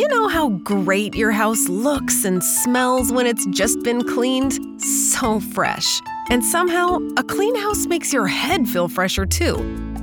[0.00, 4.80] You know how great your house looks and smells when it's just been cleaned?
[4.80, 6.00] So fresh.
[6.30, 9.56] And somehow, a clean house makes your head feel fresher too.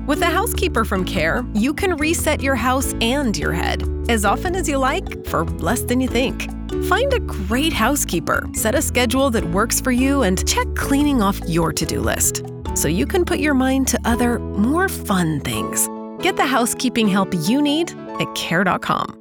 [0.06, 4.56] With a housekeeper from Care, you can reset your house and your head as often
[4.56, 6.48] as you like for less than you think.
[6.86, 11.42] Find a great housekeeper, set a schedule that works for you, and check cleaning off
[11.48, 12.44] your to do list
[12.76, 15.90] so you can put your mind to other, more fun things.
[16.22, 19.17] Get the housekeeping help you need at care.com.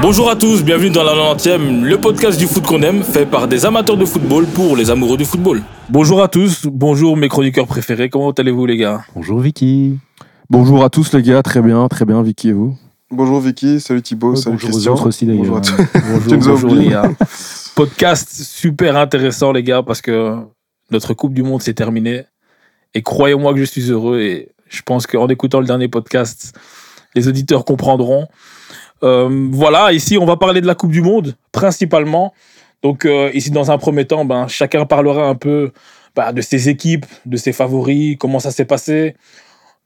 [0.00, 3.48] Bonjour à tous, bienvenue dans la 90e, le podcast du foot qu'on aime, fait par
[3.48, 5.62] des amateurs de football pour les amoureux du football.
[5.88, 9.00] Bonjour à tous, bonjour mes chroniqueurs préférés, comment allez-vous les gars?
[9.16, 9.98] Bonjour Vicky.
[10.48, 12.76] Bonjour à tous les gars, très bien, très bien, Vicky et vous?
[13.10, 14.92] Bonjour Vicky, salut Thibaut, salut bonjour aux Christian.
[14.92, 15.42] autres aussi d'ailleurs.
[15.44, 16.74] Bonjour à tous.
[16.74, 17.10] Les gars.
[17.76, 20.34] Podcast super intéressant les gars parce que
[20.90, 22.22] notre Coupe du Monde s'est terminée
[22.94, 26.58] et croyez-moi que je suis heureux et je pense qu'en écoutant le dernier podcast,
[27.14, 28.28] les auditeurs comprendront.
[29.02, 32.32] Euh, voilà, ici on va parler de la Coupe du Monde principalement.
[32.82, 35.70] Donc euh, ici dans un premier temps, ben, chacun parlera un peu
[36.14, 39.16] bah, de ses équipes, de ses favoris, comment ça s'est passé.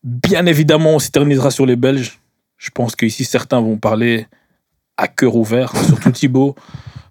[0.05, 2.21] Bien évidemment, on s'éternisera sur les Belges.
[2.57, 4.29] Je pense qu'ici certains vont parler
[4.97, 6.55] à cœur ouvert, surtout Thibaut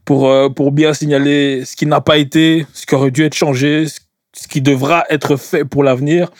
[0.10, 3.36] pour, euh, pour bien signaler ce qui n'a pas été, ce qui aurait dû être
[3.36, 6.32] changé, ce, qui devra être fait pour l'avenir.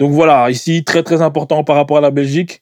[0.00, 2.60] Donc voilà, ici, très très important par rapport à la Belgique.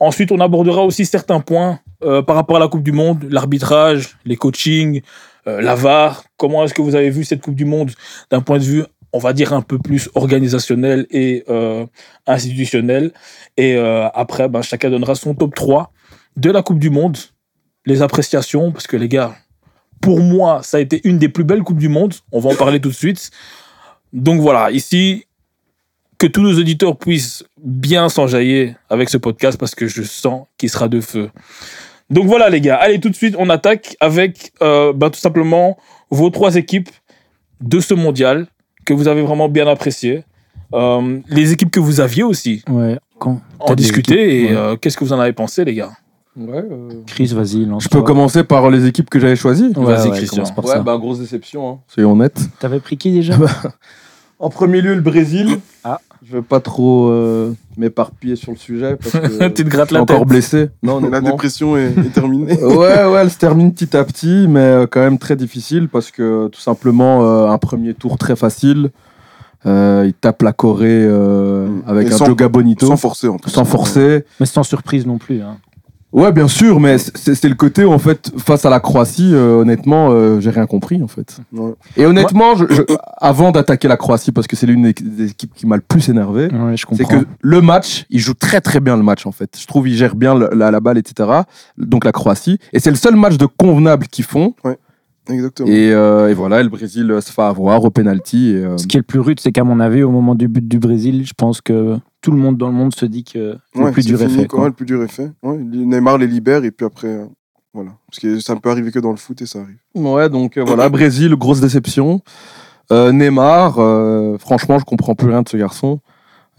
[0.00, 4.18] Ensuite, on abordera aussi certains points euh, par rapport à la Coupe du Monde, l'arbitrage,
[4.26, 5.00] les coachings,
[5.46, 6.24] euh, la VAR.
[6.36, 7.90] Comment est-ce que vous avez vu cette Coupe du Monde
[8.30, 11.86] d'un point de vue, on va dire, un peu plus organisationnel et euh,
[12.26, 13.12] institutionnel?
[13.56, 15.90] Et après, ben, chacun donnera son top 3
[16.36, 17.16] de la Coupe du Monde,
[17.86, 19.34] les appréciations, parce que les gars,
[20.04, 22.14] pour moi, ça a été une des plus belles Coupes du Monde.
[22.32, 23.30] On va en parler tout de suite.
[24.12, 25.24] Donc voilà, ici,
[26.18, 30.68] que tous nos auditeurs puissent bien s'enjailler avec ce podcast parce que je sens qu'il
[30.70, 31.30] sera de feu.
[32.10, 35.76] Donc voilà, les gars, allez tout de suite, on attaque avec euh, ben, tout simplement
[36.10, 36.90] vos trois équipes
[37.60, 38.46] de ce mondial
[38.84, 40.24] que vous avez vraiment bien apprécié.
[40.74, 44.60] Euh, les équipes que vous aviez aussi Ouais, quand en discuter équipes, et ouais.
[44.60, 45.92] euh, qu'est-ce que vous en avez pensé, les gars?
[46.36, 50.10] Ouais, euh, Chris, vas-y, lance Je peux commencer par les équipes que j'avais choisies Vas-y,
[50.10, 50.42] Christian.
[50.54, 50.80] par ouais ça.
[50.80, 51.68] bah grosse déception.
[51.70, 51.78] Hein.
[51.86, 52.40] Soyons honnêtes.
[52.58, 53.34] T'avais pris qui déjà
[54.40, 55.58] En premier lieu, le Brésil.
[55.84, 56.00] Ah.
[56.26, 59.94] Je veux pas trop euh, m'éparpiller sur le sujet parce que Tu te grattes Je
[59.94, 60.70] suis la encore blessé.
[60.82, 62.54] Non, la dépression est, est terminée.
[62.62, 66.10] ouais, ouais, elle se termine petit à petit, mais euh, quand même très difficile parce
[66.10, 68.90] que tout simplement euh, un premier tour très facile.
[69.66, 71.04] Euh, il tape la Corée
[71.86, 73.52] avec Et un sans- Joga Bonito, Sans sans, forcer en plus.
[73.64, 74.24] forcer.
[74.40, 75.40] Mais sans surprise non plus.
[75.42, 75.58] Hein.
[76.14, 79.34] Ouais, bien sûr, mais c'est c'est le côté où en fait face à la Croatie,
[79.34, 81.38] euh, honnêtement, euh, j'ai rien compris en fait.
[81.52, 81.72] Ouais.
[81.96, 82.82] Et honnêtement, je- je-
[83.18, 86.44] avant d'attaquer la Croatie, parce que c'est l'une des, équipes qui m'a le plus énervé,
[86.52, 89.58] Ouais, je c'est que le match, il joue très très bien le match en fait.
[89.60, 91.28] Je trouve il gère bien le- la, la balle, etc.
[91.78, 92.60] Donc la Croatie.
[92.72, 94.54] Et c'est le seul match de convenable qu'ils font.
[95.28, 95.68] Exactement.
[95.68, 98.54] Et, euh, et voilà, et le Brésil se fait avoir au penalty.
[98.54, 100.66] Euh, Ce qui est le plus rude, c'est qu'à mon avis, au moment du but
[100.68, 103.80] du Brésil, je pense que tout le monde dans le monde se dit que le
[103.82, 104.46] Ouais, plus c'est dur est fini, fait.
[104.48, 104.58] quoi.
[104.58, 104.64] quoi.
[104.64, 105.30] Ouais, le plus dur est fait.
[105.42, 107.24] Ouais, Neymar les libère et puis après, euh,
[107.72, 107.92] voilà.
[108.10, 109.78] Parce que ça ne peut arriver que dans le foot et ça arrive.
[109.94, 112.20] Ouais, donc euh, voilà, Brésil, grosse déception.
[112.92, 116.00] Euh, Neymar, euh, franchement, je comprends plus rien de ce garçon.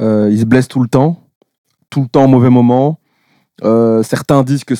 [0.01, 1.19] Euh, il se blesse tout le temps,
[1.91, 2.99] tout le temps au mauvais moment.
[3.63, 4.73] Euh, certains disent que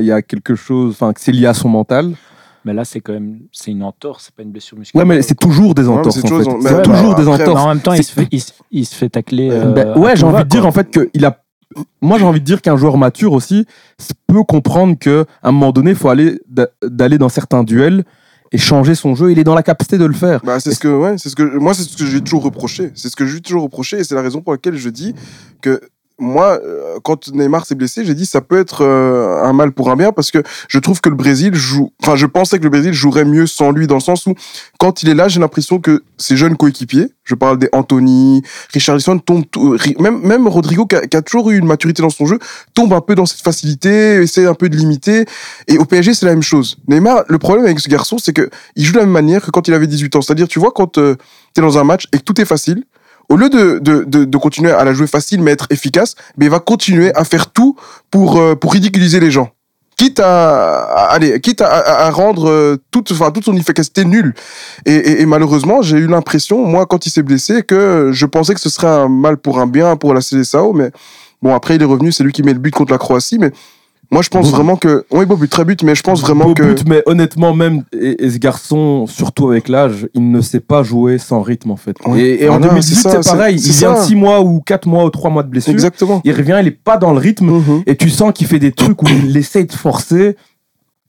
[0.00, 2.14] il y a quelque chose, enfin que c'est lié à son mental.
[2.64, 5.06] Mais là, c'est quand même c'est une entorse, c'est pas une blessure musculaire.
[5.06, 6.16] Ouais, mais c'est toujours des entorses.
[6.20, 6.74] c'est en toujours fait.
[6.76, 7.60] des toujours bah, entorses.
[7.60, 9.50] en même temps, il se fait, il, se- il se fait tacler.
[9.50, 11.38] Euh, euh, Ben, à ouais, j'ai envie va, de dire en fait qu'il a.
[12.02, 13.66] Moi, j'ai envie de dire qu'un joueur mature aussi
[14.26, 18.04] peut comprendre que à un moment donné, il faut aller d'a- d'aller dans certains duels
[18.52, 19.32] et changer son jeu.
[19.32, 20.40] Il est dans la capacité de le faire.
[20.44, 22.20] Bah, c'est ce que, ouais, c'est ce que, moi, c'est ce que je lui ai
[22.22, 22.90] toujours reproché.
[22.94, 24.90] C'est ce que je lui ai toujours reproché et c'est la raison pour laquelle je
[24.90, 25.14] dis
[25.62, 25.80] que
[26.22, 29.90] moi, euh, quand Neymar s'est blessé, j'ai dit ça peut être euh, un mal pour
[29.90, 30.38] un bien parce que
[30.68, 31.92] je trouve que le Brésil joue.
[32.00, 34.34] Enfin, je pensais que le Brésil jouerait mieux sans lui dans le sens où
[34.78, 38.42] quand il est là, j'ai l'impression que ses jeunes coéquipiers, je parle des Anthony,
[38.72, 42.38] Richarlison, tombent ri- même même Rodrigo qui a, toujours eu une maturité dans son jeu,
[42.74, 45.26] tombe un peu dans cette facilité, essaie un peu de limiter.
[45.66, 46.76] Et au PSG, c'est la même chose.
[46.86, 49.50] Neymar, le problème avec ce garçon, c'est que il joue de la même manière que
[49.50, 50.22] quand il avait 18 ans.
[50.22, 52.84] C'est-à-dire, tu vois, quand tu es dans un match et que tout est facile,
[53.32, 56.50] au lieu de, de, de, continuer à la jouer facile mais être efficace, mais il
[56.50, 57.76] va continuer à faire tout
[58.10, 59.48] pour, euh, pour ridiculiser les gens.
[59.96, 64.34] Quitte à, quitte à, rendre euh, toute, enfin, toute son efficacité nulle.
[64.84, 68.68] Et malheureusement, j'ai eu l'impression, moi, quand il s'est blessé, que je pensais que ce
[68.68, 70.90] serait un mal pour un bien pour la CDSAO, mais
[71.40, 73.52] bon, après, il est revenu, c'est lui qui met le but contre la Croatie, mais
[74.12, 76.44] moi, je pense Beau vraiment que, oui, beau but, très but, mais je pense vraiment
[76.44, 80.40] Beau que, but, mais honnêtement, même, et, et ce garçon, surtout avec l'âge, il ne
[80.42, 81.96] sait pas jouer sans rythme, en fait.
[82.06, 82.20] Ouais.
[82.20, 83.56] Et, et en Voilà, 2018, c'est pareil.
[83.56, 84.04] Il vient de ça.
[84.04, 85.72] 6 mois ou 4 mois ou 3 mois de blessure.
[85.72, 86.20] exactement.
[86.24, 87.46] Il revient, il est pas dans le rythme.
[87.50, 87.82] Mhm.
[87.86, 90.36] Et tu sens qu'il fait des trucs où il essaie de forcer.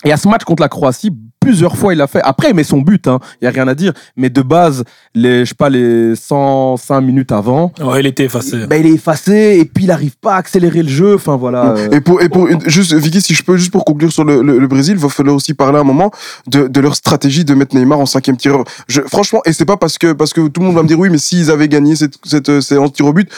[0.06, 1.12] Et à ce match contre la Croatie,
[1.44, 2.22] plusieurs fois il l'a fait.
[2.24, 3.94] Après, il met son but, il n'y a rien à dire.
[4.18, 4.84] Mais de base,
[5.16, 8.66] les, je sais pas, les 105 minutes avant, Ouais, il était effacé.
[8.68, 11.16] ben, il est effacé et puis il n'arrive pas à accélérer le jeu.
[11.16, 11.72] Enfin voilà.
[11.72, 14.42] euh, Et pour, et pour juste, Vicky, si je peux, juste pour conclure sur le,
[14.42, 16.12] le, le Brésil, il va falloir aussi parler un moment
[16.48, 18.64] de, de leur stratégie de mettre Neymar en cinquième tireur.
[18.88, 21.00] Je, franchement, et c'est pas parce que, parce que tout le monde va me dire
[21.00, 23.30] oui, mais s'ils avaient gagné cette, cette, euh, séance tir au but,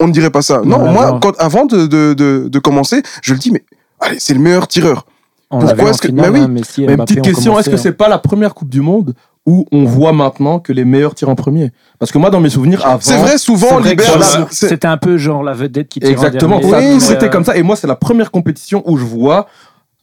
[0.00, 0.62] on ne dirait pas ça.
[0.64, 1.20] Non, Non, moi, non.
[1.20, 3.64] quand, avant de, de, de, de commencer, je le dis, mais
[4.00, 5.04] allez, c'est le meilleur tireur.
[5.52, 6.44] On Pourquoi l'avait en est-ce que- finale, Mais oui.
[6.44, 8.80] hein, Messi et Mais Mbappé petite question, est-ce que c'est pas la première Coupe du
[8.80, 9.14] Monde
[9.46, 11.72] où on voit maintenant que les meilleurs tirent en premier?
[11.98, 12.98] Parce que moi, dans mes souvenirs, avant.
[13.00, 16.60] C'est vrai, souvent, Libère, voilà, C'était un peu genre la vedette qui tire en Exactement,
[16.60, 16.74] dernier.
[16.74, 17.56] a Oui, euh, comme ça.
[17.56, 19.46] Et moi, c'est la première compétition où je vois,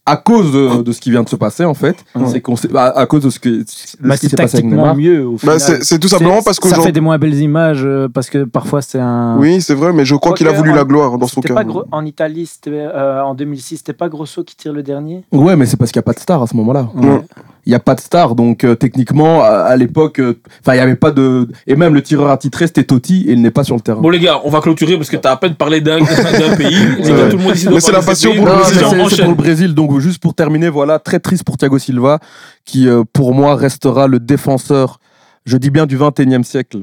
[0.08, 2.22] à cause de, de ce qui vient de se passer, en fait, Ouais.
[2.26, 3.64] c'est qu'on sait- à, à cause de ce, que, de
[4.00, 4.96] bah, ce qui c'est s'est passé avec tactiquement Neymar.
[4.96, 6.86] mieux Bah, c'est tout simplement parce ça qu'aujourd'hui.
[6.86, 9.36] fait des moins belles images euh, parce que parfois c'est un.
[9.38, 11.54] Oui, c'est vrai, mais je crois qu'il a voulu en- la gloire dans son cas.
[11.54, 15.24] pas gros- en Italie, c'était euh, en 2006, c'était pas Grosso qui tire le dernier.
[15.32, 16.88] Ouais, mais c'est parce qu'il n'y a pas de star à ce moment-là.
[16.94, 17.20] Ouais.
[17.68, 20.76] Il n'y a pas de star, donc euh, techniquement, à, à l'époque, euh, enfin, il
[20.76, 21.46] n'y avait pas de.
[21.66, 24.00] Et même le tireur attitré, c'était Totti, et il n'est pas sur le terrain.
[24.00, 25.98] Bon les gars, on va clôturer parce que t'as à peine parlé d'un
[26.56, 26.74] pays.
[26.98, 27.28] Les gars, Ouais.
[27.28, 28.78] tout le monde ici Mais c'est la passion pour le Brésil.
[29.10, 29.74] c'est- pour le Brésil.
[29.74, 32.20] Donc, juste pour terminer, voilà, très triste pour Thiago Silva,
[32.64, 34.98] qui euh, pour moi restera le défenseur,
[35.44, 36.78] je dis bien du 21e siècle,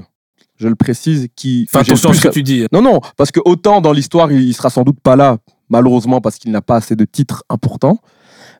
[0.57, 1.67] je le précise, qui.
[1.71, 2.67] Fais attention à ce que tu dis.
[2.71, 5.37] Non, non, parce que autant dans l'histoire, il, il sera sans doute pas là,
[5.67, 7.97] malheureusement, parce qu'il n'a pas assez de titres importants,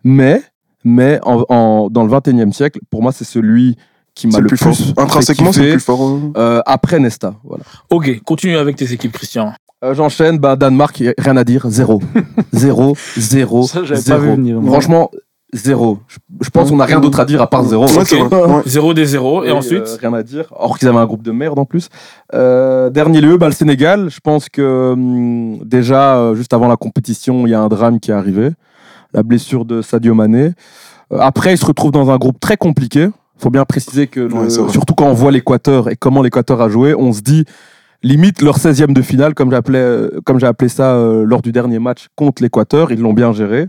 [0.04, 0.42] mais,
[0.86, 3.76] mais en, en- dans le 21e siècle, pour moi, c'est celui
[4.14, 4.72] qui m'a le le plus fort.
[4.74, 4.84] plus.
[4.86, 6.02] fait Intrinsèquement, c'est le plus fort.
[6.02, 6.32] hein.
[6.38, 7.64] euh, après Nesta, voilà.
[7.90, 9.52] Ok, continue avec tes équipes, Christian.
[9.84, 12.02] Euh, J'enchaîne, bah, Danemark, rien à dire, zéro.
[12.54, 14.36] zéro, zéro, Ça, j'avais pas zéro.
[14.36, 14.72] venir, moi.
[14.72, 15.12] Franchement,
[15.54, 16.00] zéro.
[16.08, 17.86] Je, je pense qu'on n'a rien d'autre à dire à part zéro.
[17.86, 18.62] Ouais.
[18.66, 20.46] 0 des 0 et, euh, ensuite Rien à dire.
[20.52, 21.90] Or qu'ils avaient un groupe de merde en plus.
[22.34, 24.10] Euh, dernier lieu, bah, le Sénégal.
[24.10, 28.00] Je pense que hum, déjà, euh, juste avant la compétition, il y a un drame
[28.00, 28.52] qui est arrivé.
[29.16, 30.52] La blessure de Sadio Mané.
[31.14, 33.04] Euh, après, ils se retrouvent dans un groupe très compliqué.
[33.04, 36.68] Il faut bien préciser que, Ouais, surtout quand on voit l'Équateur et comment l'Équateur a
[36.68, 37.46] joué, on se dit
[38.04, 41.54] limite leur 16e de finale, comme j'appelais, euh, comme j'ai appelé ça euh, lors du
[41.54, 42.92] dernier match contre l'Équateur.
[42.92, 43.68] Ils l'ont bien géré.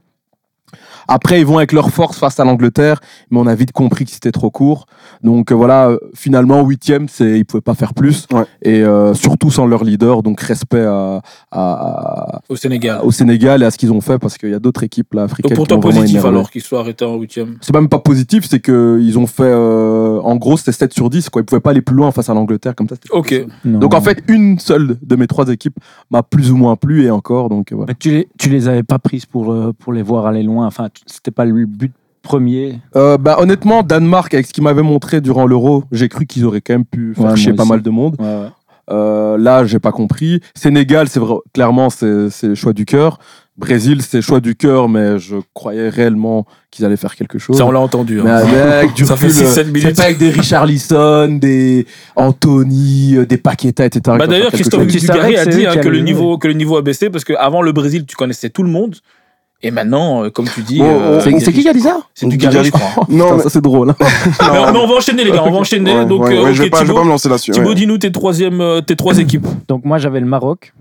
[1.08, 3.00] Après, ils vont avec leur force face à l'Angleterre,
[3.30, 4.86] mais on a vite compris que c'était trop court.
[5.22, 8.26] Donc euh, voilà, euh, finalement, huitième, c'est ils pouvaient pas faire plus.
[8.32, 8.44] Ouais.
[8.62, 11.20] Et euh, surtout sans leur leader, donc respect à,
[11.52, 13.00] à- au Sénégal.
[13.02, 15.24] au Sénégal et à ce qu'ils ont fait, parce qu'il y a d'autres équipes là,
[15.24, 15.50] africaines.
[15.50, 16.28] Donc pour toi positif énervé.
[16.28, 17.56] alors qu'ils soient arrêtés en huitième?
[17.60, 21.30] C'est même pas positif, c'est qu'ils ont fait, euh, en gros, c'était 7 sur 10,
[21.30, 21.42] quoi.
[21.42, 22.96] Ils pouvaient pas aller plus loin face à l'Angleterre, comme ça.
[23.10, 23.34] Ok.
[23.64, 25.76] Donc en fait, une seule de mes trois équipes
[26.10, 27.88] m'a plus ou moins plu, et encore, donc euh, voilà.
[27.90, 30.66] Mais tu les, tu les avais pas prises pour, euh, pour les voir aller loin.
[30.66, 32.80] Enfin, c'était pas le but premier.
[32.96, 36.60] Euh, bah, honnêtement, Danemark, avec ce qu'ils m'avaient montré durant l'Euro, j'ai cru qu'ils auraient
[36.60, 38.16] quand même pu faire Ouais, chier pas mal de monde.
[38.18, 38.48] Ouais, ouais.
[38.88, 40.40] Euh, là, j'ai pas compris.
[40.54, 43.18] Sénégal, c'est vrai, clairement, c'est choix du cœur.
[43.56, 47.56] Brésil, c'est le choix du cœur, mais je croyais réellement qu'ils allaient faire quelque chose.
[47.56, 48.20] Ça on l'a entendu.
[48.22, 48.36] Mais hein.
[48.36, 49.96] avec du Ça fait recul, 6-7 euh, minutes.
[49.96, 51.86] Pas avec des Richarlison, des
[52.16, 54.18] Anthony, des Paqueta, etc.
[54.18, 56.76] Bah d'ailleurs, Christophe Dugarry que a dit eux hein, que, le niveau, que le niveau
[56.76, 58.96] a baissé parce qu'avant le Brésil, tu connaissais tout le monde.
[59.62, 60.78] Et maintenant, euh, comme tu dis.
[60.78, 63.04] Bon, euh, on- C'est qui qui a dit ça C'est Dugarry, je crois.
[63.08, 63.90] Non, Putain, mais- Ça, c'est drôle.
[63.90, 63.96] hein.
[63.98, 65.42] mais, on, mais on va enchaîner, les gars.
[65.44, 65.94] On va enchaîner.
[65.96, 67.52] Ouais, Donc, ouais, euh, ouais, je vais pas, je vais Thibaut, pas me lancer là-dessus.
[67.52, 67.74] Thibaut, ouais.
[67.74, 69.46] dis-nous tes, euh, tes trois équipes.
[69.66, 70.74] Donc moi, j'avais le Maroc,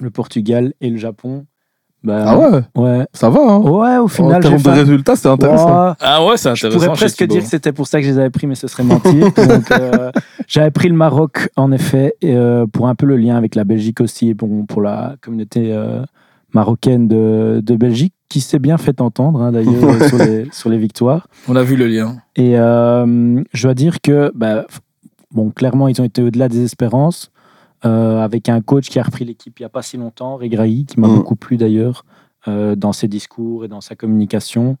[0.00, 1.46] le Portugal et le Japon.
[2.04, 3.06] Bah, Ah ouais, Ouais.
[3.12, 3.40] ça va.
[3.40, 3.58] Hein.
[3.58, 5.88] Ouais, au en final, termes j'ai de résultats, c'est intéressant.
[5.88, 6.78] Ouais, Ah ouais, c'est Je intéressant.
[6.86, 7.34] pourrais chez presque Thibaut.
[7.34, 9.26] dire que c'était pour ça que je les avais pris, mais ce serait mentir.
[9.72, 10.12] Euh,
[10.46, 13.64] j'avais pris le Maroc, en effet, et, euh, pour un peu le lien avec la
[13.64, 16.02] Belgique aussi, et bon, pour la communauté euh,
[16.54, 20.78] marocaine de, de Belgique, qui s'est bien fait entendre, hein, d'ailleurs, sur, les, sur les
[20.78, 21.26] victoires.
[21.48, 22.16] On a vu le lien.
[22.36, 24.66] Et euh, je dois dire que, bah,
[25.30, 27.30] bon, clairement, ils ont été au-delà des espérances.
[27.84, 30.84] euh, avec un coach qui a repris l'équipe il n'y a pas si longtemps, Regrahi,
[30.84, 31.14] qui m'a Mm.
[31.14, 32.04] beaucoup plu d'ailleurs
[32.48, 34.78] euh, dans ses discours et dans sa communication.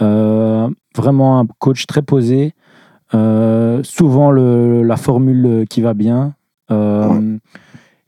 [0.00, 2.52] Euh, vraiment un coach très posé,
[3.14, 6.34] euh, souvent le- la formule qui va bien.
[6.70, 7.36] Euh,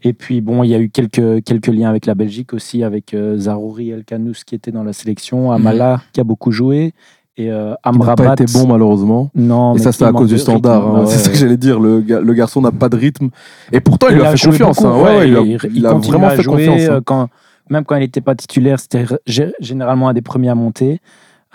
[0.06, 3.14] Et puis bon, il y a eu quelques, quelques liens avec la Belgique aussi, avec
[3.14, 6.92] euh, Zarouri El Kanous qui était dans la sélection, Amala qui a beaucoup joué,
[7.38, 8.14] et euh, Il n'a Amrabat.
[8.24, 9.30] pas été bon malheureusement.
[9.34, 10.86] Non, Et mais ça, c'est à cause du standard.
[10.86, 11.00] hein.
[11.04, 11.32] Ouais, c'est ça ouais.
[11.32, 11.80] que j'allais dire.
[11.80, 13.30] Le, le garçon n'a pas de rythme.
[13.72, 14.76] Et pourtant, il, lui a fait confiance.
[14.82, 15.02] beaucoup, hein.
[15.18, 16.80] Ouais, il a, il, vraiment fait jouer, confiance.
[16.90, 16.92] hein.
[16.92, 17.28] euh, Quand,
[17.70, 21.00] même quand il n'était pas titulaire, c'était gé- généralement un des premiers à monter.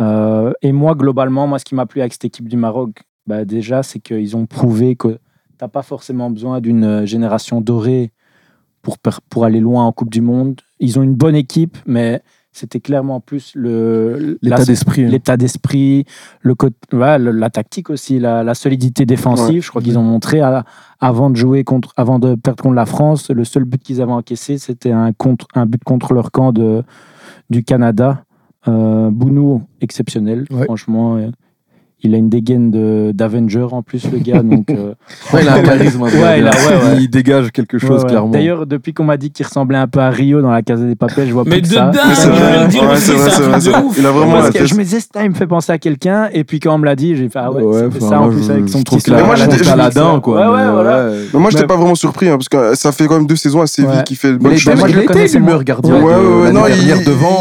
[0.01, 3.45] Euh, et moi, globalement, moi, ce qui m'a plu avec cette équipe du Maroc, bah,
[3.45, 5.17] déjà, c'est qu'ils ont prouvé que tu
[5.61, 8.11] n'as pas forcément besoin d'une génération dorée
[8.81, 8.97] pour,
[9.29, 10.61] pour aller loin en Coupe du Monde.
[10.79, 12.21] Ils ont une bonne équipe, mais
[12.51, 15.05] c'était clairement plus le, L'état d'esprit.
[15.05, 15.09] hein.
[15.09, 16.05] l'état d'esprit,
[16.41, 19.55] le, côté- ouais, le- la tactique aussi, la, la solidité défensive.
[19.55, 19.61] Ouais.
[19.61, 20.65] Je crois qu'ils ont montré à-
[20.99, 24.11] avant de jouer contre, avant de perdre contre la France, le seul but qu'ils avaient
[24.11, 26.83] encaissé, c'était un, contre, un but contre leur camp de,
[27.49, 28.23] du Canada.
[28.67, 30.65] Euh, Bounou, exceptionnel, Ouais.
[30.65, 31.17] franchement.
[32.03, 34.41] Euh, Il a une dégaine de- d'Avenger en plus, le gars.
[34.41, 34.93] donc, euh,
[35.33, 36.01] Ouais, il a un charisme.
[36.03, 36.57] hein, Ouais, il a- ouais,
[36.91, 36.97] ouais.
[37.01, 38.09] Il dégage quelque chose, ouais, ouais.
[38.09, 38.29] clairement.
[38.31, 40.95] D'ailleurs, depuis qu'on m'a dit qu'il ressemblait un peu à Rio dans la Casa des
[40.95, 41.85] Papels, je vois Mais plus que de ça.
[41.91, 42.65] dingue, Mais c'est je vrai.
[42.65, 43.99] le c'est c'est c'est truc c'est.
[43.99, 44.67] Il a vraiment Parce la que tête.
[44.67, 46.29] je me disais, ça, il me fait penser à quelqu'un.
[46.33, 48.33] Et puis quand on me l'a dit, j'ai fait, ah ouais, enfin, ça en moi,
[48.33, 49.71] plus je- avec son qu'il Mais sourire moi, j'étais- con.
[49.71, 50.39] Aladin, quoi.
[50.39, 51.05] Ouais, ouais, mais voilà.
[51.09, 51.17] ouais.
[51.33, 53.61] Mais moi, j'étais pas vraiment surpris, hein, parce que ça fait quand même deux saisons
[53.61, 54.03] à Séville Ouais.
[54.05, 55.45] qui fait moi, je le connaissais élu moins.
[55.47, 55.93] meilleur gardien.
[55.95, 56.65] Ouais, de ouais, ouais, l'année non,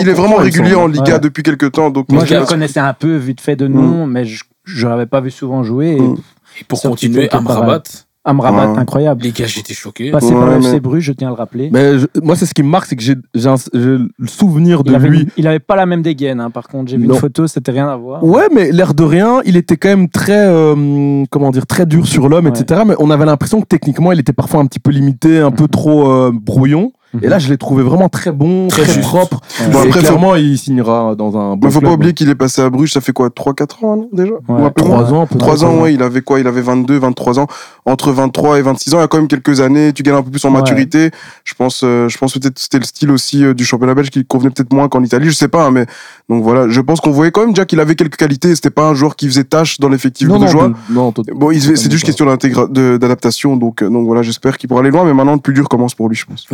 [0.00, 0.88] il, est vraiment régulier en.
[0.88, 1.91] Liga depuis quelques temps.
[1.91, 4.43] Donc, Moi, je le connaissais un peu vite fait de nom, mais je
[4.85, 5.97] ne l'avais pas vu souvent jouer.
[5.97, 6.17] Et Mm.
[6.61, 7.83] Et pour continuer, Amrabat,
[8.25, 8.79] Amrabat, Ouais.
[8.79, 9.23] incroyable.
[9.23, 10.11] les gars, j'étais choqué.
[10.11, 11.71] Passé Ouais, par le mais- FC Bruges, je tiens à le rappeler.
[11.73, 14.09] Mais je- moi, c'est ce qui me marque, c'est que j'ai j'ai un- j'ai le
[14.27, 15.29] souvenir de il, avait, lui.
[15.37, 16.91] il avait pas la même dégaine, hein, par contre.
[16.91, 17.15] J'ai vu Non.
[17.15, 18.25] une photo, c'était rien à voir.
[18.25, 22.07] Ouais, mais l'air de rien, il était quand même très, euh, comment dire, très dur
[22.07, 22.51] sur l'homme, Ouais.
[22.59, 22.83] etc.
[22.87, 25.65] Mais on avait l'impression que techniquement, il était parfois un petit peu limité, un peu
[25.65, 25.69] Mhm.
[25.71, 26.93] trop euh, brouillon.
[27.15, 27.21] Mhm.
[27.25, 29.41] Et là, je l'ai trouvé vraiment très bon, Très propre.
[29.73, 32.35] Bon, et après, clairement, il signera dans un bon Mais faut pas oublier qu'il est
[32.35, 35.03] passé à Bruges, ça fait quoi 3-4 ans non, déjà Ou Ouais, un peu moins
[35.05, 35.38] Trois ans, peut-être.
[35.41, 37.47] 3 ans, ouais, il avait quoi Il avait 22, 23 ans.
[37.87, 40.23] Entre 23 et 26 ans, il y a quand même quelques années, tu gagnes un
[40.23, 40.59] peu plus en Ouais.
[40.59, 41.11] maturité.
[41.45, 44.11] Je pense, euh, je pense peut-être que c'était le style aussi euh, du championnat belge
[44.11, 45.87] qui convenait peut-être moins qu'en Italie, je sais pas, hein, mais
[46.29, 48.87] donc voilà, je pense qu'on voyait quand même déjà qu'il avait quelques qualités, c'était pas
[48.87, 50.71] un joueur qui faisait tâche dans l'effectif de non, joueurs.
[50.91, 54.91] non, Bon, il- c'est juste question d'adaptation, donc, euh, donc voilà, j'espère qu'il pourra aller
[54.91, 56.47] loin, mais maintenant le plus dur commence pour lui, je pense.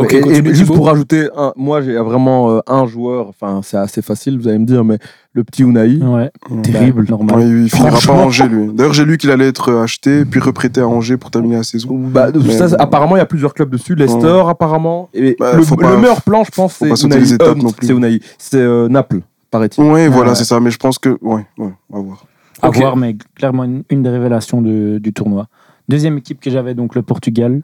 [0.50, 0.74] Juste Thibaut.
[0.74, 4.58] pour rajouter, un, moi j'ai vraiment euh, un joueur, enfin c'est assez facile, vous allez
[4.58, 4.98] me dire, mais
[5.32, 6.30] le petit Unai, Ouais,
[6.62, 7.04] terrible.
[7.04, 7.36] bah, normal.
[7.38, 8.16] Ouais, il finira pas à.
[8.24, 8.72] Angers, lui.
[8.72, 11.62] D'ailleurs, j'ai lu qu'il allait être euh, acheté, puis reprêté à Angers pour terminer la
[11.62, 11.90] saison.
[11.98, 12.82] Bah, Mais ça, c'est- bon.
[12.82, 13.94] apparemment, il y a plusieurs clubs dessus.
[13.94, 15.08] Leicester, apparemment.
[15.14, 17.16] Et Bah, le, faut pas- le meilleur plan, je pense, c'est Unai.
[17.40, 18.20] Euh, c'est Unai.
[18.38, 19.20] C'est euh, Naples,
[19.50, 19.82] paraît-il.
[19.84, 20.34] Ouais, voilà, Ouais.
[20.36, 21.18] c'est ça, mais je pense que.
[21.20, 22.24] Ouais, ouais, on va voir.
[22.62, 22.76] à Ok.
[22.78, 25.48] voir, mais clairement une, une des révélations de- du tournoi.
[25.88, 27.60] Deuxième équipe que j'avais, donc le Portugal,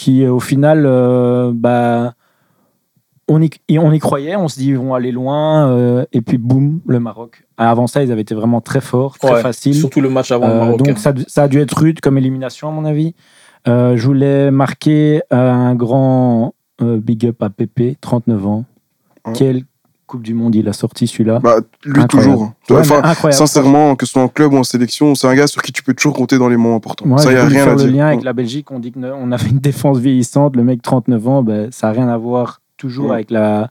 [0.00, 2.14] qui euh, au final, euh, bah,
[3.28, 6.38] on, y, on y croyait, on se dit ils vont aller loin, euh, et puis
[6.38, 7.44] boum, le Maroc.
[7.58, 9.74] Avant ça, ils avaient été vraiment très forts, très Ouais, faciles.
[9.74, 10.78] Surtout le match avant le Maroc.
[10.78, 13.14] donc ça, ça a dû être rude comme élimination, à mon avis.
[13.66, 18.64] Je voulais marquer un grand big up à Pépé, 39 ans.
[19.34, 19.64] Quelle
[20.10, 22.52] Coupe du Monde il a sorti celui-là Bah, lui, Incroyable.
[22.68, 23.24] toujours.
[23.24, 25.70] Ouais, sincèrement, que ce soit en club ou en sélection, c'est un gars sur qui
[25.72, 27.06] tu peux toujours compter dans les moments importants.
[27.08, 27.86] Ouais, ça, y a rien à le dire.
[27.92, 28.70] lien avec la Belgique.
[28.72, 30.56] On dit qu'on avait une défense vieillissante.
[30.56, 33.14] Le mec, 39 ans, ben, ça n'a rien à voir toujours Ouais.
[33.14, 33.70] avec la-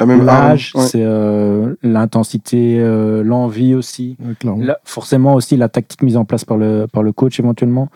[0.00, 0.72] La même l'âge.
[0.78, 4.16] C'est euh, l'intensité, euh, l'envie aussi.
[4.84, 7.88] forcément aussi la tactique mise en place par le, par le coach éventuellement.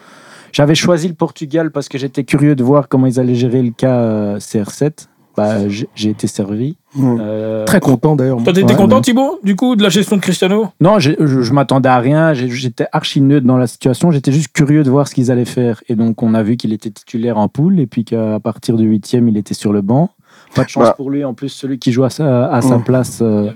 [0.52, 3.70] J'avais choisi le Portugal parce que j'étais curieux de voir comment ils allaient gérer le
[3.70, 5.06] cas euh, CR7.
[5.36, 6.76] Bah, j'ai été servi.
[6.94, 7.16] Ouais.
[7.20, 8.42] Euh, Très content d'ailleurs.
[8.42, 9.02] Toi, t'étais Ouais, content, ouais.
[9.02, 10.68] Thibaut, du coup, de la gestion de Cristiano?
[10.80, 12.34] Non, je, je m'attendais à rien.
[12.34, 14.10] J'étais archi neutre dans la situation.
[14.10, 15.82] J'étais juste curieux de voir ce qu'ils allaient faire.
[15.88, 18.84] Et donc, on a vu qu'il était titulaire en poule et puis qu'à partir du
[18.84, 20.10] huitième, il était sur le banc.
[20.54, 20.94] Pas de chance Bah.
[20.94, 21.24] pour lui.
[21.24, 22.84] En plus, celui qui joue à sa, à sa Mm.
[22.84, 23.20] place.
[23.22, 23.50] euh,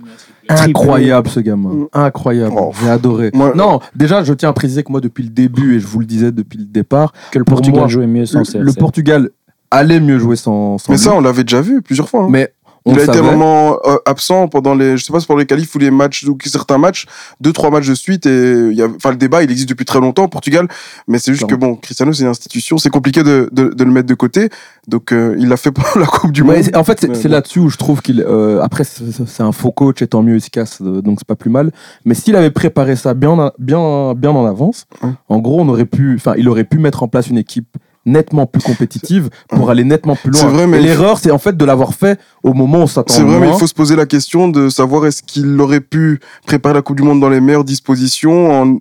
[0.49, 1.71] Incroyable ce gamin.
[1.71, 1.87] Mm.
[1.93, 2.55] Incroyable.
[2.59, 2.73] Oh.
[2.81, 3.31] J'ai adoré.
[3.35, 5.99] Moi- non, déjà, je tiens à préciser que moi, depuis le début, et je vous
[6.01, 8.59] le disais depuis le départ, que le Portugal moi, jouait mieux sans le, CR7.
[8.61, 9.31] le Portugal
[9.71, 11.05] allait mieux jouer sans, sans Mais lui.
[11.05, 12.23] ça, on l'avait déjà vu plusieurs fois.
[12.25, 12.29] hein.
[12.31, 12.53] Mais
[12.89, 15.37] on il a été un moment euh, absent pendant les, je sais pas, si pour
[15.37, 17.07] les qualifs ou les matchs, ou certains matchs,
[17.41, 18.27] deux, trois matchs de suite.
[18.27, 20.69] Et il y a, enfin, le débat, il existe depuis très longtemps au Portugal.
[21.09, 22.79] Mais c'est juste que bon, Cristiano, c'est une institution.
[22.79, 24.51] C'est compliqué de, de, de le mettre de côté.
[24.87, 26.77] Donc, euh, il l'a fait pour la Coupe du Ouais, Monde.
[26.77, 28.21] en fait, c'est là-dessus où je trouve qu'il.
[28.21, 31.51] euh, après, c'est un faux coach et tant mieux efficace, euh, donc c'est pas plus
[31.51, 31.73] mal.
[32.05, 35.11] Mais s'il avait préparé ça bien, en- bien, bien en avance, Ouais.
[35.29, 37.77] en gros, on aurait pu, enfin, il aurait pu mettre en place une équipe
[38.07, 40.41] nettement plus compétitive pour aller nettement plus loin.
[40.41, 43.13] C'est vrai, mais l'erreur, c'est en fait de l'avoir fait au moment où on s'attend
[43.13, 46.21] C'est vrai, mais il faut se poser la question de savoir est-ce qu'il aurait pu
[46.47, 48.79] préparer la Coupe du Monde dans les meilleures dispositions en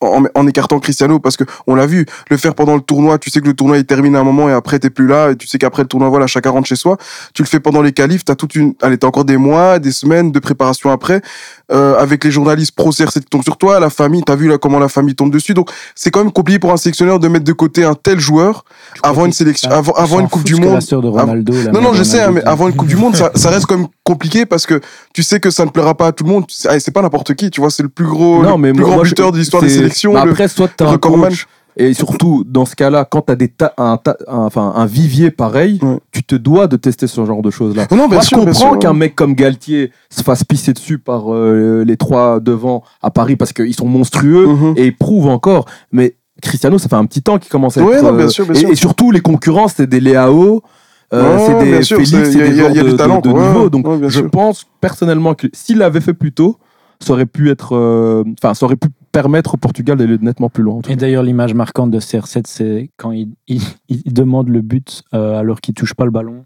[0.00, 3.30] en, en écartant Cristiano parce que on l'a vu le faire pendant le tournoi tu
[3.30, 5.36] sais que le tournoi il termine à un moment et après t'es plus là et
[5.36, 6.96] tu sais qu'après le tournoi voilà chacun rentre chez soi.
[7.34, 9.92] Tu le fais pendant les qualifs t'as toute une allez t'as encore des mois des
[9.92, 11.22] semaines de préparation après
[11.70, 14.56] euh, avec les journalistes pro CRC qui tombent sur toi la famille t'as vu là
[14.58, 17.44] comment la famille tombe dessus donc c'est quand même compliqué pour un sélectionneur de mettre
[17.44, 18.64] de côté un tel joueur
[19.02, 22.42] avant une sélection avant, une coupe du monde de Ronaldo, non, non, je sais, mais
[22.44, 24.80] avant une Coupe du Monde, ça, ça reste quand même compliqué parce que
[25.12, 26.44] tu sais que ça ne plaira pas à tout le monde.
[26.48, 28.80] C'est ah, c'est pas n'importe qui, tu vois, c'est le plus gros, Non, le plus
[28.82, 30.12] moi, grand je- buteur de l'histoire des sélections.
[30.12, 31.46] le- après, soit t'as un coach,
[31.78, 35.30] et surtout dans ce cas-là, quand t'as des ta- un, ta- un- enfin, un vivier
[35.30, 35.98] pareil, Ouais.
[36.12, 37.86] tu te dois de tester ce genre de choses-là.
[37.90, 38.96] Bien Moi, sûr, je comprends qu'un ouais.
[38.98, 43.52] mec comme Galtier se fasse pisser dessus par euh, les trois devant à Paris parce
[43.52, 44.74] qu'ils sont monstrueux Mhm.
[44.76, 45.66] et ils prouvent encore.
[45.92, 48.02] Mais Cristiano, ça fait un petit temps qu'il commence à Ouais, être.
[48.04, 48.70] non, bien euh, sûr, bien et, sûr.
[48.70, 50.62] et surtout, les concurrents, c'est des Léao.
[51.14, 53.34] euh, Ouais, c'est des Félix, c'est- des a de, talent, de- de.
[53.34, 53.70] Ouais, niveau.
[53.70, 54.30] Donc, ouais, je sûr.
[54.30, 56.58] pense personnellement que s'il l'avait fait plus tôt,
[57.00, 58.88] ça aurait pu être, euh, enfin, ça aurait pu
[59.22, 60.80] permettre au Portugal d'aller nettement plus loin.
[60.88, 65.36] Et d'ailleurs, l'image marquante de CR7, c'est quand il, il, il demande le but euh,
[65.38, 66.44] alors qu'il touche pas le ballon.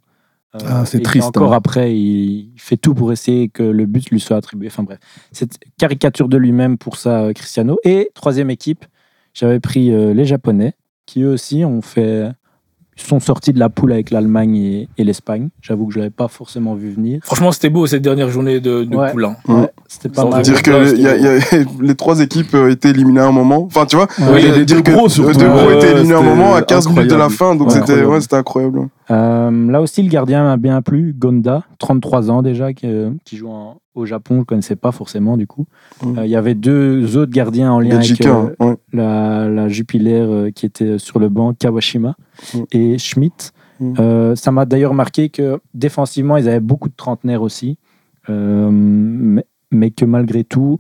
[0.54, 1.56] Euh, Ah, c'est triste, Encore hein.
[1.56, 4.68] après, il fait tout pour essayer que le but lui soit attribué.
[4.68, 4.98] Enfin bref,
[5.32, 7.78] cette caricature de lui-même pour ça, euh, Cristiano.
[7.84, 8.84] Et troisième équipe,
[9.34, 10.72] j'avais pris euh, les Japonais,
[11.06, 12.28] qui eux aussi ont fait,
[12.96, 15.48] sont sortis de la poule avec l'Allemagne et, et l'Espagne.
[15.62, 17.20] J'avoue que je l'avais pas forcément vu venir.
[17.24, 19.10] Franchement, c'était beau cette dernière journée de, de Ouais.
[19.10, 19.24] poule.
[19.24, 19.36] hein.
[19.48, 19.70] Ouais.
[19.94, 20.42] C'était pas mal.
[20.42, 21.38] Dire que c'était y a- y a-
[21.82, 23.62] les trois équipes euh, étaient éliminées à un moment.
[23.64, 24.06] Enfin, tu vois,
[24.38, 25.38] les deux gros, les surtout.
[25.38, 27.54] deux gros Ouais, étaient éliminés à un moment à 15 minutes de la fin.
[27.54, 28.08] Donc Ouais, c'était incroyable.
[28.10, 28.88] ouais, incroyable.
[29.10, 33.36] Euh, là aussi, le gardien m'a bien plu, Gonda, 33 ans déjà, qui, euh, qui
[33.36, 34.36] joue en- au Japon.
[34.36, 35.66] Je ne connaissais pas forcément du coup.
[36.02, 36.18] Mm.
[36.20, 38.76] Euh, Il y avait deux autres gardiens en lien avec euh, hein, ouais.
[38.94, 42.14] la, la Jupiler euh, qui était sur le banc, Kawashima
[42.54, 42.58] Mm.
[42.72, 43.50] et Schmidt.
[43.80, 43.94] Mm.
[44.00, 47.76] Euh, ça m'a d'ailleurs marqué que défensivement, ils avaient beaucoup de trentenaires aussi.
[48.30, 50.78] Euh, mais, mais que malgré tout,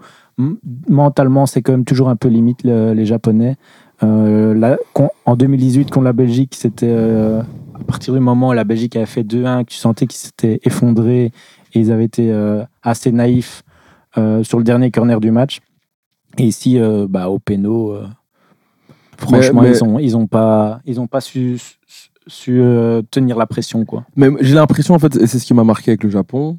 [0.88, 3.56] mentalement, c'est quand même toujours un peu limite le- les Japonais.
[4.02, 4.78] Euh, là,
[5.26, 7.40] en 2018, contre la Belgique, c'était euh,
[7.74, 10.60] à partir du moment où la Belgique avait fait 2-1, que tu sentais qu'ils s'étaient
[10.64, 11.26] effondrés
[11.74, 13.62] et ils avaient été euh, assez naïfs
[14.42, 15.60] sur le dernier corner du match.
[16.38, 17.94] Et ici, bah, au péno,
[19.16, 22.62] franchement, mais- ils n'ont ils ont pas, ils ont pas su, su- su,
[23.10, 23.84] tenir la pression.
[23.84, 24.04] Quoi.
[24.16, 26.58] Mais j'ai l'impression, en fait, et c'est ce qui m'a marqué avec le Japon,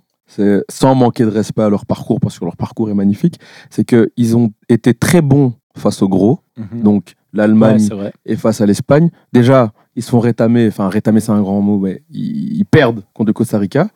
[0.70, 4.38] sans manquer de respect à leur parcours, parce que leur parcours est magnifique, c'est qu'ils
[4.38, 6.40] ont été très bons face aux gros,
[6.74, 7.90] donc Ouais, l'Allemagne
[8.28, 9.10] et face à l'Espagne.
[9.34, 13.02] Déjà, ils se font rétamer, enfin rétamer c'est un grand mot, mais ils, ils perdent
[13.16, 13.88] contre le Costa Rica.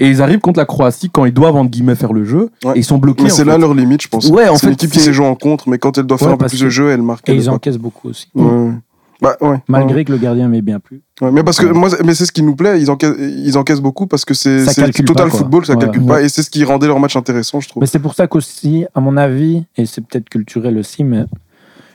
[0.00, 2.72] Et ils arrivent contre la Croatie quand ils doivent, entre guillemets, faire le jeu, Ouais.
[2.74, 3.22] et ils sont bloqués.
[3.24, 3.50] Mais c'est fait.
[3.50, 4.28] là leur limite, je pense.
[4.30, 6.18] Ouais, en c'est une fait, équipe qui s'est jouée en contre, mais quand elle doit
[6.18, 7.28] faire un peu plus de jeu, elle marque.
[7.28, 8.26] Et elle ils encaissent beaucoup aussi.
[8.34, 8.72] Ouais.
[9.20, 9.62] Bah, ouais.
[9.68, 11.02] Malgré que le gardien m'ait bien plu.
[11.20, 12.80] Ouais, mais parce que moi, mais c'est ce qui nous plaît.
[12.80, 14.64] Ils encaissent, ils encaissent beaucoup parce que c'est
[15.04, 17.68] total pas, football, ça calcule pas, et c'est ce qui rendait leur match intéressant, je
[17.68, 17.80] trouve.
[17.82, 21.24] Mais c'est pour ça qu'aussi, à mon avis, et c'est peut-être culturel aussi, mais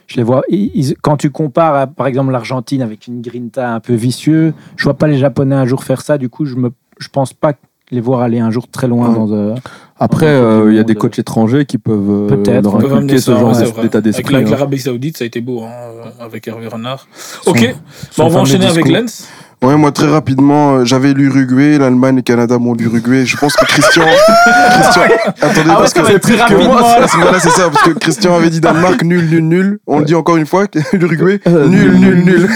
[0.06, 0.40] je les vois.
[0.48, 4.84] ils- quand tu compares, à, par exemple, l'Argentine avec une grinta un peu vicieux, je
[4.84, 6.16] vois pas les Japonais un jour faire ça.
[6.16, 7.52] Du coup, je me, je pense pas
[7.90, 9.14] les voir aller un jour très loin Ouais.
[9.14, 9.32] dans.
[9.32, 9.54] euh,
[10.00, 13.18] Après, euh, il y a des euh, coachs étrangers qui peuvent euh, Peut-être, inculquer amener
[13.18, 14.32] ce ça, genre c'est d'état Avec d'esprit.
[14.32, 14.50] la- avec hein.
[14.52, 17.08] l'Arabie Saoudite, ça a été beau, hein, euh, avec Hervé Renard.
[17.46, 17.74] Ok,
[18.18, 18.86] on va enchaîner avec.
[18.88, 19.26] Lens.
[19.60, 23.26] Ouais, moi très rapidement, euh, j'avais l'Uruguay, l'Allemagne et le Canada m'ont l'Uruguay.
[23.26, 24.04] Je pense que Christian,
[24.70, 25.02] Christian,
[25.40, 26.76] attendez parce que très rapidement.
[27.08, 29.78] c'est voilà, c'est ça, parce que Christian avait dit Danemark nul, nul, nul.
[29.88, 32.48] On le dit encore une fois, l'Uruguay Euh, nul, nul, nul.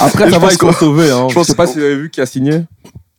[0.00, 1.10] Après, ça va, ils sont sauvés.
[1.10, 1.24] Hein.
[1.28, 2.64] je Je, pense sais pas si vous avez vu qui a signé.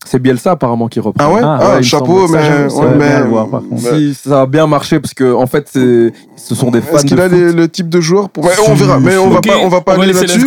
[0.03, 1.23] C'est Bielsa apparemment qui reprend.
[1.23, 2.39] Ah ouais, Ah, ah, ouais, chapeau, semble.
[2.39, 5.45] mais, Ça, ouais, bien mais, voir, par Si ça a bien marché parce que en
[5.45, 6.11] fait ce
[6.55, 8.45] sont des fans Est-ce qu'il de a les- le type de joueur pour...
[8.67, 10.45] On verra, mais on va pas, on va pas aller laisser là-dessus.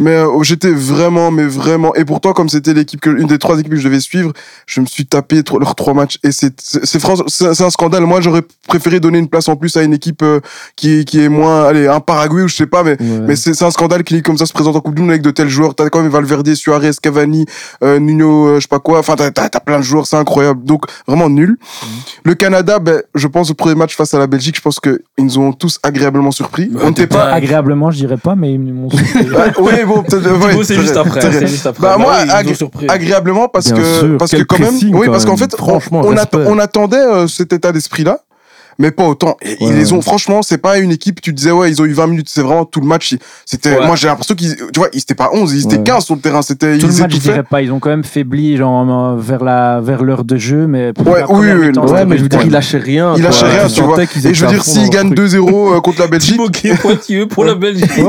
[0.00, 1.94] Mais euh, j'étais vraiment, mais vraiment.
[1.94, 4.32] Et pourtant, comme c'était l'équipe que, une des trois équipes que je devais suivre,
[4.66, 6.18] je me suis tapé leurs trois matchs.
[6.24, 8.02] Et c'est, c'est, c'est fran- c'est un scandale.
[8.06, 10.40] Moi, j'aurais préféré donner une place en plus à une équipe euh,
[10.74, 13.20] qui, qui est moins, allez, un Paraguay ou je sais pas, mais, Ouais.
[13.28, 15.30] mais c'est, un scandale qu'il comme ça se présente en Coupe du Monde avec de
[15.30, 15.74] tels joueurs.
[15.76, 17.46] T'as quand même Valverde, Suarez, Cavani,
[17.84, 18.95] euh, Nuno, euh, je sais pas quoi.
[18.98, 20.64] Enfin, t'as, t'as, t'as plein de joueurs, c'est incroyable.
[20.64, 21.56] Donc, vraiment nul.
[22.24, 24.98] Le Canada, ben, je pense au premier match face à la Belgique, je pense qu'ils
[25.18, 26.66] nous ont tous agréablement surpris.
[26.66, 29.26] Bah, on n'était pas, Agréablement, je dirais pas, mais ils m'ont surpris.
[29.60, 30.56] oui, bon, peut-être.
[30.56, 31.20] ouais, c'est juste après.
[31.20, 31.82] c'est juste après.
[31.82, 32.86] Bah, moi, oui, agré- surpris.
[32.88, 36.02] agréablement parce Bien que sûr, parce que quand même oui parce qu'en fait on- Franchement,
[36.04, 38.20] on, attendait euh, cet état d'esprit là
[38.78, 39.74] mais pas autant Et ils Ouais.
[39.74, 42.28] les ont franchement c'est pas une équipe tu disais ouais ils ont eu 20 minutes
[42.30, 43.86] c'est vraiment tout le match ils- c'était Ouais.
[43.86, 45.82] moi j'ai l'impression qu'ils tu vois ils étaient pas 11 ils étaient Ouais.
[45.84, 47.30] 15 sur le terrain c'était Tout ils le match, je étouffaient.
[47.32, 47.62] dirais pas.
[47.62, 51.20] Ils ont quand même faibli genre, vers la vers l'heure de jeu, mais pour Ouais,
[51.20, 53.14] la oui, oui, non, c'était Ouais, mais je veux dire, pas- il lâchait rien.
[53.16, 55.30] ils lâchaient rien tu vois et je veux dire s'ils gagnent leur truc.
[55.32, 56.36] 2-0 euh, contre la Belgique
[56.82, 57.90] pointilleux pour la Belgique.
[57.98, 58.04] Ouais,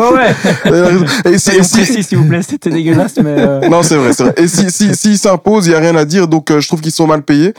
[0.72, 1.32] ouais.
[1.34, 3.36] et si, s'il vous plaît, c'était dégueulasse, mais.
[3.38, 4.34] euh, Non, c'est vrai, c'est vrai.
[4.38, 6.28] Et si, si, s'ils s'imposent, il n'y a rien à dire.
[6.28, 7.54] Donc, euh, je trouve qu'ils sont mal payés.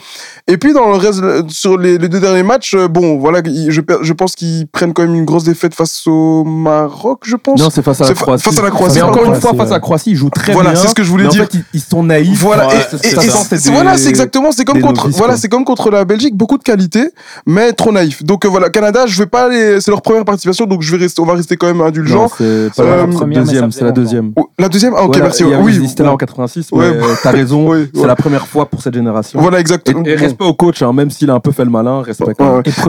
[0.46, 4.12] Et puis, dans le reste, euh, sur les, deux derniers matchs, bon, voilà, je, je
[4.12, 7.60] pense qu'ils prennent quand même une grosse défaite face au Maroc, je pense.
[7.60, 8.42] Non, c'est face à la Croatie.
[8.44, 10.52] face à la Croatie, Mais encore une fois, face à la Croatie, ils jouent très
[10.52, 10.80] Voilà, bien.
[10.80, 11.46] c'est ce que je voulais mais en dire.
[11.50, 12.40] fait, ils, sont naïfs.
[12.42, 12.68] Voilà,
[13.02, 16.58] et- voilà, c'est exactement, c'est comme contre, novices, voilà, c'est comme contre la Belgique, beaucoup
[16.58, 17.10] de qualité,
[17.46, 18.22] mais trop naïf.
[18.24, 21.02] Donc euh, voilà, Canada, je vais pas les, c'est leur première participation, donc je vais
[21.04, 22.22] rester, on va rester quand même indulgent.
[22.22, 24.32] Non, c'est pas Euh, la deuxième, c'est la deuxième.
[24.58, 25.44] La deuxième, ah ok, Voilà, merci.
[25.44, 26.84] oui, ils étaient là en 86, Ouais.
[26.86, 27.68] euh, t'as raison.
[27.94, 29.40] C'est la première fois pour cette génération.
[29.40, 30.02] Voilà, Et, exactement.
[30.04, 32.34] et respect au coach, hein, même s'il a un peu fait le malin, respect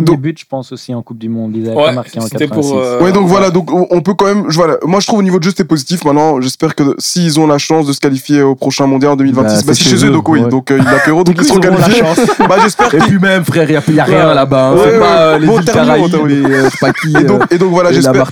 [0.03, 1.51] premier Donc- but, je pense aussi en Coupe du Monde.
[1.55, 2.69] Ils avaient Ouais, pas marqué en c'était 86.
[2.71, 4.45] pour, euh, Ouais, donc voilà, donc on peut quand même.
[4.49, 6.03] je- Voilà, moi je trouve au niveau de jeu c'était positif.
[6.05, 9.57] Maintenant, j'espère que s'ils ont la chance de se qualifier au prochain mondial en 2026,
[9.59, 10.49] Bah, bah, c'est chez chez eux, eux, donc oui, ouais.
[10.49, 12.03] donc euh, il n'y a que eux, donc ils seront qualifiés.
[12.47, 14.69] Bah, j'espère Et puis même, frère, il n'y a, rien là-bas.
[14.69, 14.73] hein.
[14.73, 14.99] Ouais, C'est ouais.
[14.99, 17.39] pas les Bon, îles Caraïbes et euh.
[17.51, 18.29] Et donc, voilà, j'espère.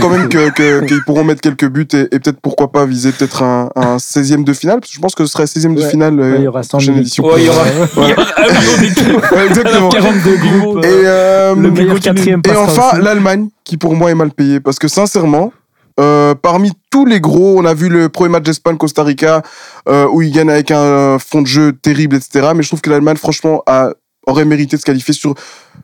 [0.00, 3.96] Quand même qu'ils pourront mettre quelques buts et, peut-être pourquoi pas viser peut-être un, un
[3.98, 6.46] 16e de finale, parce que je pense que ce sera 16e de finale il y
[6.46, 7.06] aura 100 prochaine minutes.
[7.06, 7.24] édition.
[7.26, 7.70] Ouais, il y aura, Ouais.
[7.96, 9.32] il y aura un million d'équipes.
[9.32, 9.88] Ouais, exactement.
[9.88, 10.84] 42 groupes.
[10.84, 12.14] Et, euh, Le meilleur continue.
[12.14, 15.52] quatrième et enfin, l'Allemagne, qui pour moi est mal payée, parce que sincèrement,
[15.98, 19.42] euh, parmi tous les gros, on a vu le premier match d'Espagne-Costa Rica,
[19.88, 22.50] euh, où ils gagnent avec un fond de jeu terrible, etc.
[22.54, 23.90] Mais je trouve que l'Allemagne, franchement, a,
[24.26, 25.34] aurait mérité de se qualifier sur.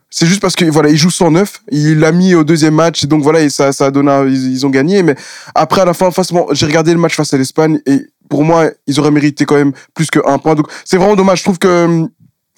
[0.09, 3.07] C'est juste parce que voilà, il joue 109, il l'a mis au deuxième match, et
[3.07, 5.03] donc voilà, et ça, ça a donné, un- ils, ils ont gagné.
[5.03, 5.17] Mais
[5.55, 8.71] après, à la fin, forcément, j'ai regardé le match face à l'Espagne, et pour moi,
[8.87, 10.55] ils auraient mérité quand même plus qu'un point.
[10.55, 11.39] Donc c'est vraiment dommage.
[11.39, 12.09] Je trouve que hum,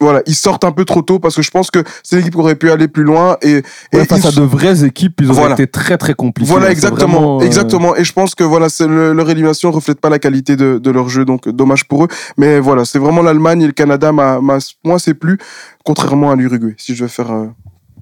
[0.01, 2.39] voilà, ils sortent un peu trop tôt parce que je pense que c'est l'équipe qui
[2.39, 3.63] aurait pu aller plus loin et, Ouais,
[4.03, 5.55] et face ils- à de vraies équipes, ils auraient Voilà.
[5.55, 6.49] été très très compliqués.
[6.51, 7.97] voilà, C'est exactement, vraiment, euh, exactement.
[7.97, 10.91] Et je pense que voilà, c'est le- leur élimination reflète pas la qualité de, de
[10.91, 12.09] leur jeu, donc dommage pour eux.
[12.37, 15.39] Mais voilà, c'est vraiment l'Allemagne et le Canada, m'a, m'a- moi, c'est plus,
[15.85, 17.31] contrairement à l'Uruguay, si je vais faire.
[17.33, 17.47] euh,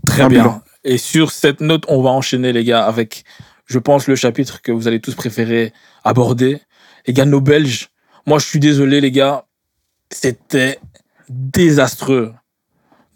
[0.07, 0.43] Très Un bien.
[0.43, 0.63] bilan.
[0.85, 3.25] Et sur cette note, on va enchaîner, les gars, avec,
[3.67, 5.73] je pense, le chapitre que vous allez tous préférer
[6.05, 6.61] aborder.
[7.09, 7.89] Les gars, nos Belges.
[8.27, 9.45] Moi, je suis désolé, les gars.
[10.13, 10.79] C'était
[11.29, 12.33] désastreux.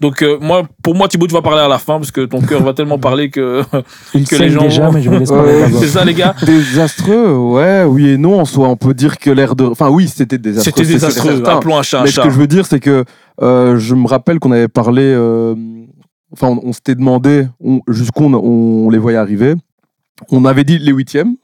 [0.00, 2.40] Donc, euh, moi, pour moi, Thibaut, tu vas parler à la fin parce que ton
[2.40, 3.62] cœur va tellement parler que,
[4.14, 6.34] Il que les gens déjà, vont- mais je vous laisse parler c'est ça, les gars.
[6.46, 8.68] Désastreux, ouais, oui et non en soi.
[8.68, 9.64] On peut dire que l'air de.
[9.64, 10.72] Enfin, oui, c'était désastreux.
[10.84, 11.42] C'était désastreux.
[11.46, 13.04] Appelons un chat un Mais ce que je veux dire, c'est que
[13.42, 15.02] euh, je me rappelle qu'on avait parlé.
[15.02, 15.54] euh,
[16.32, 17.48] Enfin, on, on s'était demandé
[17.88, 19.54] jusqu'où on, on les voyait arriver.
[20.30, 21.34] On avait dit les huitièmes.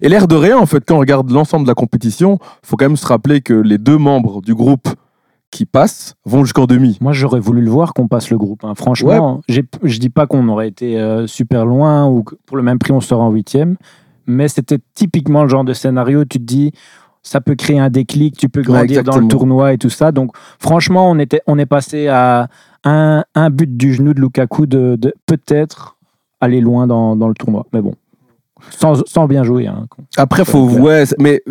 [0.00, 2.86] Et l'air de rien, en fait, quand on regarde l'ensemble de la compétition, faut quand
[2.86, 4.88] même se rappeler que les deux membres du groupe
[5.52, 6.98] qui passent vont jusqu'en demi.
[7.00, 8.64] Moi, j'aurais voulu le voir qu'on passe le groupe.
[8.64, 8.74] hein.
[8.74, 12.64] Franchement, j'ai- je dis pas qu'on aurait été euh, super loin ou que pour le
[12.64, 13.76] même prix, on sort en huitième.
[14.26, 16.72] Mais c'était typiquement le genre de scénario, tu te dis,
[17.22, 20.10] ça peut créer un déclic, tu peux grandir dans le tournoi et tout ça.
[20.10, 22.48] Donc, franchement, on, était, on est passé à
[22.84, 25.96] un, un but du genou de Lukaku de, de peut-être
[26.40, 27.66] aller loin dans, dans le tournoi.
[27.72, 27.94] Mais bon,
[28.70, 29.66] sans, sans bien jouer.
[29.66, 29.86] hein.
[30.16, 30.66] Après, faut.
[30.80, 31.42] Ouais, mais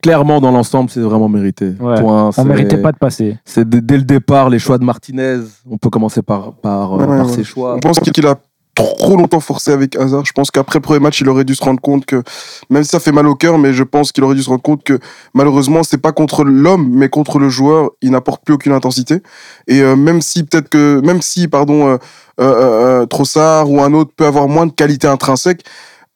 [0.00, 1.74] clairement, dans l'ensemble, c'est vraiment mérité.
[1.80, 2.00] Ouais.
[2.00, 3.38] Point, On méritait pas de passer.
[3.44, 5.38] C'est dès, le départ, les choix de Martinez.
[5.70, 7.32] On peut commencer par, par, euh, Ouais, par ouais.
[7.32, 7.74] ses choix.
[7.76, 8.36] On pense qu'il a
[8.74, 10.24] trop longtemps forcé avec Hazard.
[10.24, 12.22] Je pense qu'après le premier match, il aurait dû se rendre compte que,
[12.70, 14.62] même si ça fait mal au cœur, mais je pense qu'il aurait dû se rendre
[14.62, 14.98] compte que
[15.34, 19.22] malheureusement, c'est pas contre l'homme, mais contre le joueur, il n'apporte plus aucune intensité.
[19.66, 21.98] Et euh, même si peut-être que, même si, pardon, euh,
[22.40, 25.64] euh, euh, Trossard ou un autre peut avoir moins de qualité intrinsèque,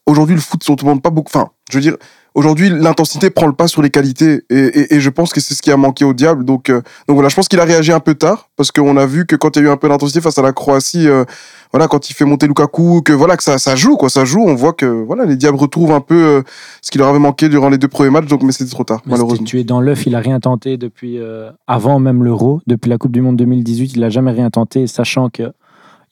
[0.06, 1.30] aujourd'hui le foot ne demande pas beaucoup.
[1.34, 1.96] Enfin, je veux dire.
[2.34, 5.54] Aujourd'hui, l'intensité prend le pas sur les qualités et, et- et je pense que c'est
[5.54, 6.44] ce qui a manqué au diable.
[6.44, 9.06] Donc, euh, donc voilà, je pense qu'il a réagi un peu tard parce qu'on a
[9.06, 11.24] vu que quand il y a eu un peu d'intensité face à la Croatie, euh,
[11.72, 14.42] voilà, quand il fait monter Lukaku, que voilà, que ça, ça joue, quoi, ça joue.
[14.44, 16.42] On voit que voilà, les Diables retrouvent un peu euh,
[16.82, 18.26] ce qui leur avait manqué durant les deux premiers matchs.
[18.26, 19.36] Donc, mais c'était trop tard, Mais malheureusement.
[19.46, 21.20] c'était tué dans l'œuf, il a rien tenté depuis
[21.68, 25.30] avant même l'Euro, depuis la Coupe du Monde 2018, il a jamais rien tenté, sachant
[25.30, 25.52] que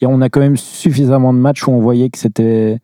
[0.01, 2.79] et on a quand même suffisamment de matchs où on voyait que c'était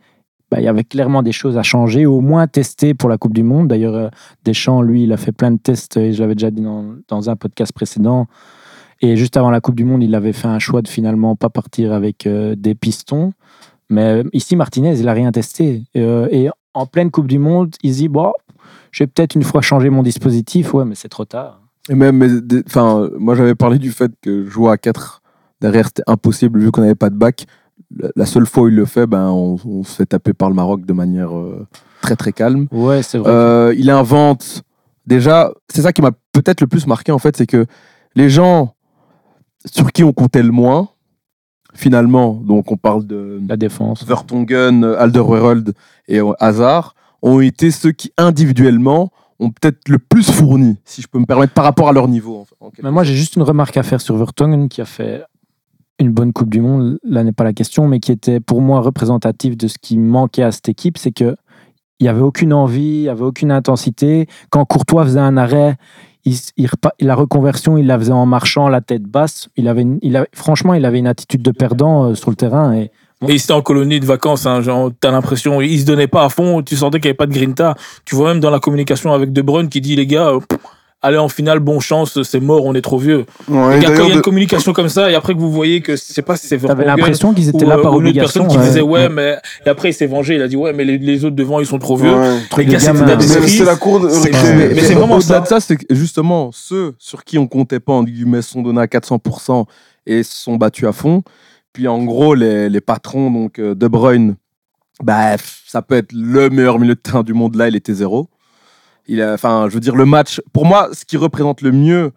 [0.50, 3.34] bah, il y avait clairement des choses à changer, au moins tester pour la Coupe
[3.34, 3.68] du Monde.
[3.68, 4.08] D'ailleurs, euh,
[4.44, 7.37] Deschamps, lui, il a fait plein de tests, et je l'avais déjà dit dans, un
[7.37, 8.26] podcast précédent.
[9.00, 11.50] Et juste avant la Coupe du Monde, il avait fait un choix de finalement pas
[11.50, 13.32] partir avec euh, des pistons.
[13.90, 15.84] Mais euh, ici, Martinez, il a rien testé.
[15.94, 18.32] Et en pleine Coupe du Monde, il dit, bon,
[18.90, 20.74] je vais peut-être une fois changer mon dispositif.
[20.74, 21.61] Ouais, mais c'est trop tard.
[21.88, 25.22] Et même, enfin, moi j'avais parlé du fait que jouer à 4
[25.61, 27.46] derrière c'était impossible vu qu'on n'avait pas de bac.
[28.16, 30.54] La- seule fois où il le fait, ben, on, on se fait taper par le
[30.54, 31.66] Maroc de manière euh,
[32.02, 32.66] très très calme.
[32.72, 33.30] Ouais, c'est vrai.
[33.30, 34.62] Euh, il invente.
[35.06, 37.66] Déjà, c'est ça qui m'a peut-être le plus marqué en fait, c'est que
[38.14, 38.74] les gens
[39.64, 40.88] sur qui on comptait le moins,
[41.74, 44.04] finalement, donc on parle de la défense.
[44.04, 45.72] Vertonghen, Alderweireld
[46.08, 49.10] et euh, Hazard, ont été ceux qui individuellement
[49.40, 52.46] ont peut-être le plus fourni, si je peux me permettre, par rapport à leur niveau.
[52.60, 54.84] en- en quelque Mais moi, j'ai juste une remarque à faire sur Vertonghen qui a
[54.84, 55.22] fait
[55.98, 56.98] une bonne Coupe du Monde.
[57.02, 60.42] Là n'est pas la question, mais qui était pour moi représentatif de ce qui manquait
[60.42, 61.37] à cette équipe, c'est que
[62.00, 64.28] il y avait aucune envie, il y avait aucune intensité.
[64.50, 65.76] Quand Courtois faisait un arrêt,
[66.24, 66.68] il,
[67.00, 69.48] la reconversion, il la faisait en marchant, la tête basse.
[69.56, 69.84] Il avait,
[70.32, 72.72] franchement, il avait une attitude de perdant euh, sur le terrain.
[72.72, 72.92] Et
[73.26, 76.24] Et il était en colonie de vacances, hein, genre, t'as l'impression, il se donnait pas
[76.24, 77.74] à fond, tu sentais qu'il n'y avait pas de grinta.
[78.04, 80.40] Tu vois même dans la communication avec De Bruyne qui dit, les gars, euh,
[81.02, 83.24] allez en finale, bon chance, c'est mort, on est trop vieux.
[83.48, 85.80] Ouais, quand il y a une de- communication comme ça, et après que vous voyez
[85.80, 88.06] que, sais pas si c'est t'avais l'impression qu'ils étaient ou, là euh, par ou une
[88.06, 88.40] autre obligation.
[88.42, 88.68] personne qui ouais.
[88.68, 91.24] disait, ouais, mais, et après il s'est vengé, il a dit, ouais, mais les, les
[91.24, 92.12] autres devant, ils sont trop vieux.
[92.12, 92.38] Ouais.
[92.64, 95.40] Les c'est c'est la cour de C'est- mais- mais c'est vraiment au-delà ça.
[95.40, 98.80] de ça, c'est que justement ceux sur qui on comptait pas, en guillemets, sont donnés
[98.80, 99.66] à 400%
[100.06, 101.22] et se sont battus à fond.
[101.72, 104.34] Puis en gros, les, les patrons, donc euh, De Bruyne,
[105.02, 107.54] bah, ça peut être le meilleur milieu de terrain du monde.
[107.54, 108.28] Là, il était zéro.
[109.08, 112.12] Il a, enfin, je veux dire, le match, pour moi, ce qui représente le mieux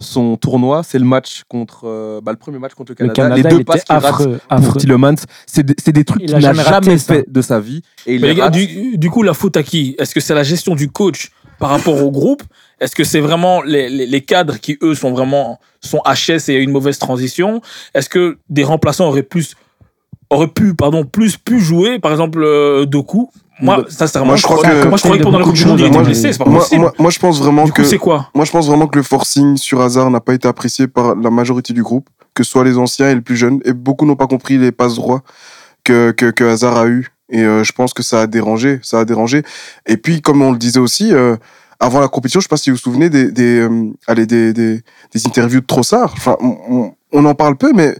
[0.00, 3.36] son tournoi, c'est le match contre, euh, bah, le premier match contre le Le Canada.
[3.36, 4.28] Les deux passes qu'il rate
[4.62, 4.76] pour.
[4.76, 5.14] Tillemans,
[5.46, 7.82] c'est des, c'est des trucs Il qu'il a n'a jamais fait de sa vie.
[8.06, 9.94] Et il gars, du, du coup, la faute à qui?
[9.98, 12.42] Est-ce que c'est la gestion du coach par rapport au groupe?
[12.78, 16.54] Est-ce que c'est vraiment les, les, les cadres qui, eux, sont vraiment sont HS et
[16.56, 17.62] une mauvaise transition?
[17.94, 19.54] Est-ce que des remplaçants auraient plus
[20.28, 21.98] auraient pu pardon plus pu jouer?
[22.00, 23.30] Par exemple euh, Doku
[23.60, 25.80] moi sincèrement Moi, je crois que- moi je croyais que pendant la Coupe du Monde
[25.80, 27.84] il était blessé c'est pas Moi, possible moi, moi, je pense vraiment du coup que
[27.88, 28.28] c'est quoi?
[28.34, 31.30] Moi, je pense vraiment que le forcing sur hasard n'a pas été apprécié par la
[31.30, 33.60] majorité du groupe, que ce soit les anciens et les plus jeunes.
[33.64, 35.22] Et beaucoup n'ont pas compris les passes droits
[35.84, 37.08] que, que, que Hazard a eu.
[37.30, 38.78] Et euh, je pense que ça a dérangé.
[38.82, 39.42] Ça a dérangé.
[39.86, 41.36] Et puis, comme on le disait aussi, euh,
[41.80, 44.52] avant la compétition, je sais pas si vous vous souvenez des, des, euh, allez, des,
[44.52, 44.80] des,
[45.14, 46.12] des interviews de Trossard.
[46.16, 47.96] Enfin, on- on en parle peu, mais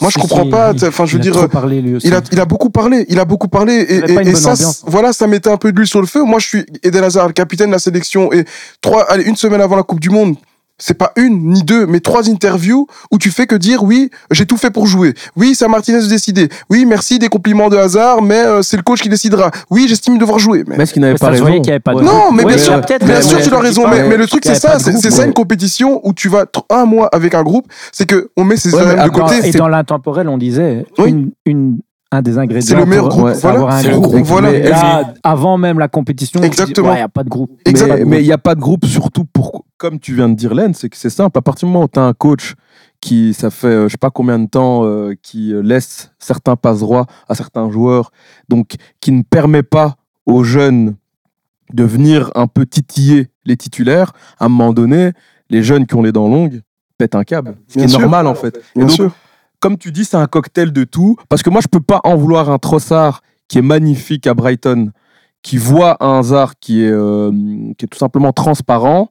[0.00, 0.72] moi, je comprends pas.
[0.86, 2.08] Enfin, je veux dire, trop parlé, lui aussi.
[2.08, 4.54] il a, il a beaucoup parlé, il a beaucoup parlé, et, ça,
[4.86, 6.24] voilà, ça mettait un peu d'huile sur le feu.
[6.24, 8.44] Moi, je suis Eden Hazard, le capitaine de la sélection, et
[8.80, 10.36] trois, allez, une semaine avant la Coupe du Monde,
[10.78, 14.44] c'est pas une ni deux, mais trois interviews où tu fais que dire oui, j'ai
[14.44, 15.14] tout fait pour jouer.
[15.36, 16.48] Oui, c'est à Martinez de décider.
[16.68, 19.50] Oui, merci des compliments de Hazard, mais euh, c'est le coach qui décidera.
[19.70, 20.64] Oui, j'estime devoir jouer.
[20.66, 20.76] Mais...
[20.76, 22.80] Mais est-ce qu'il n'avait pas raison n'y avait pas de Non, mais Ouais, bien sûr,
[22.80, 24.78] peut-être, bien mais- sûr, mais- tu as raison, mais- mais, mais le truc, c'est ça,
[24.78, 28.44] c'est ça une compétition où tu vas un mois avec un groupe, c'est que on
[28.44, 29.36] met ses Ouais, mais de côté.
[29.38, 31.10] Et c'est- dans l'intemporel, on disait Oui.
[31.10, 31.78] une, une,
[32.10, 32.68] un des ingrédients.
[32.76, 33.74] C'est le meilleur pour- groupe, c'est voilà.
[33.76, 34.02] un groupe.
[34.12, 34.58] groupe, voilà.
[34.58, 36.88] Là, avant même la compétition, Exactement.
[36.88, 37.50] ouais, il n'y a pas de groupe.
[37.64, 37.88] Exact.
[37.98, 40.54] Mais- Mais il n'y a pas de groupe, surtout pour, comme tu viens de dire,
[40.54, 41.36] Len, c'est que c'est simple.
[41.36, 42.54] À partir du moment où tu as un coach
[43.02, 46.56] qui, ça fait euh, je sais pas combien de temps, euh, qui euh, laisse certains
[46.56, 48.10] passes droits à certains joueurs,
[48.48, 50.96] donc qui ne permet pas aux jeunes
[51.74, 55.12] de venir un peu titiller les titulaires, à un moment donné,
[55.50, 56.62] les jeunes qui ont les dents longues
[56.96, 57.54] pètent un câble.
[57.68, 58.00] Ce qui Bien est sûr.
[58.00, 58.56] normal, en fait.
[58.56, 59.12] Et Bien donc, sûr.
[59.60, 61.16] comme tu dis, c'est un cocktail de tout.
[61.28, 64.92] Parce que moi, je peux pas en vouloir un Trossard qui est magnifique à Brighton,
[65.42, 67.30] qui voit un Hazard qui est, euh,
[67.76, 69.10] qui est tout simplement transparent,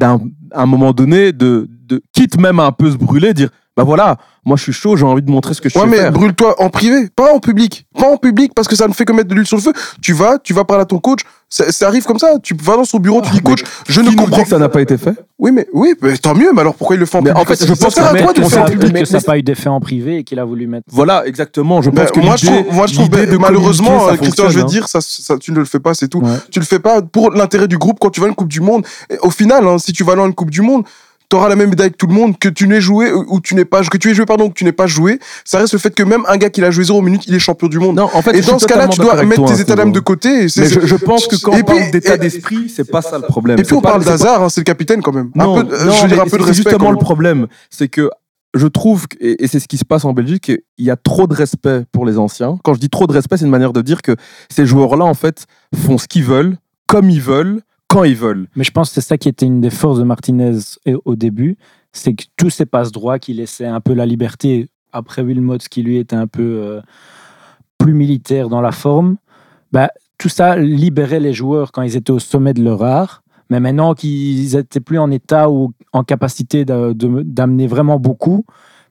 [0.00, 0.18] d'un
[0.52, 4.16] un moment donné, de, de quitte même à un peu se brûler, dire bah voilà,
[4.44, 6.12] moi je suis chaud, j'ai envie de montrer ce que je Ouais, sais mais faire.
[6.12, 7.86] brûle-toi en privé, pas en public.
[7.98, 9.72] Pas en public parce que ça ne fait que mettre de l'huile sur le feu.
[10.02, 11.20] Tu vas, tu vas parler à ton coach.
[11.48, 12.28] Ça, ça arrive comme ça.
[12.42, 14.68] Tu vas dans son bureau, tu dis coach, je ne comprends dit que ça n'a
[14.68, 15.14] pas été fait?
[15.38, 16.50] Oui, mais oui, mais tant mieux.
[16.52, 17.50] Mais alors pourquoi il le fait en Mais public?
[17.50, 18.92] en fait, je pense que- toi de mais le faire en on public.
[18.92, 20.84] que ça n'a pas eu d'effet en privé et qu'il a voulu mettre.
[20.92, 21.82] Voilà, exactement.
[21.82, 24.60] Je pense que moi, je trouve, moi, je trouve, l'idée de malheureusement, Christian, je vais
[24.60, 24.64] fonctionne, hein.
[24.66, 26.20] dire, ça, ça, tu ne le fais pas, c'est tout.
[26.20, 26.36] Ouais.
[26.52, 28.60] Tu le fais pas pour l'intérêt du groupe quand tu vas à une Coupe du
[28.60, 28.86] Monde.
[29.10, 30.84] Et au final, hein, si tu vas dans une Coupe du Monde,
[31.30, 33.54] tu auras la même médaille que tout le monde, que tu n'aies joué ou tu
[33.54, 35.20] n'es pas, que tu aies joué, pardon, que tu n'es pas joué.
[35.44, 37.38] Ça reste le fait que même un gars qui a joué 0 minutes, il est
[37.38, 37.96] champion du monde.
[37.96, 40.00] Non, en fait, et dans ce cas-là, tu dois mettre toi, tes états d'âme de
[40.00, 40.28] côté.
[40.44, 43.16] et Mais je, je pense que quand Et on parle d'état d'esprit, c'est pas ça
[43.18, 43.58] le problème.
[43.58, 45.30] Et puis on pas- parle d'hasard, hein, c'est le capitaine quand même.
[45.36, 46.54] Non, un peu, de- non, je veux dire un peu de respect.
[46.70, 48.10] justement le problème, c'est que
[48.54, 51.28] je trouve, et, et c'est ce qui se passe en Belgique, qu'il y a trop
[51.28, 52.58] de respect pour les anciens.
[52.64, 54.16] Quand je dis trop de respect, c'est une manière de dire que
[54.52, 55.46] ces joueurs-là, en fait,
[55.86, 56.56] font ce qu'ils veulent,
[56.88, 57.60] comme ils veulent,
[57.90, 58.46] quand ils veulent.
[58.54, 60.58] Mais je pense que c'est ça qui était une des forces de Martinez
[61.04, 61.58] au début,
[61.92, 65.82] c'est que tous ces passes droits qui laissaient un peu la liberté après Wilmots qui
[65.82, 66.80] lui était un peu euh,
[67.78, 69.16] plus militaire dans la forme,
[69.72, 73.22] bah, tout ça libérait les joueurs quand ils étaient au sommet de leur art.
[73.50, 78.44] Mais maintenant qu'ils étaient plus en état ou en capacité d'amener vraiment beaucoup,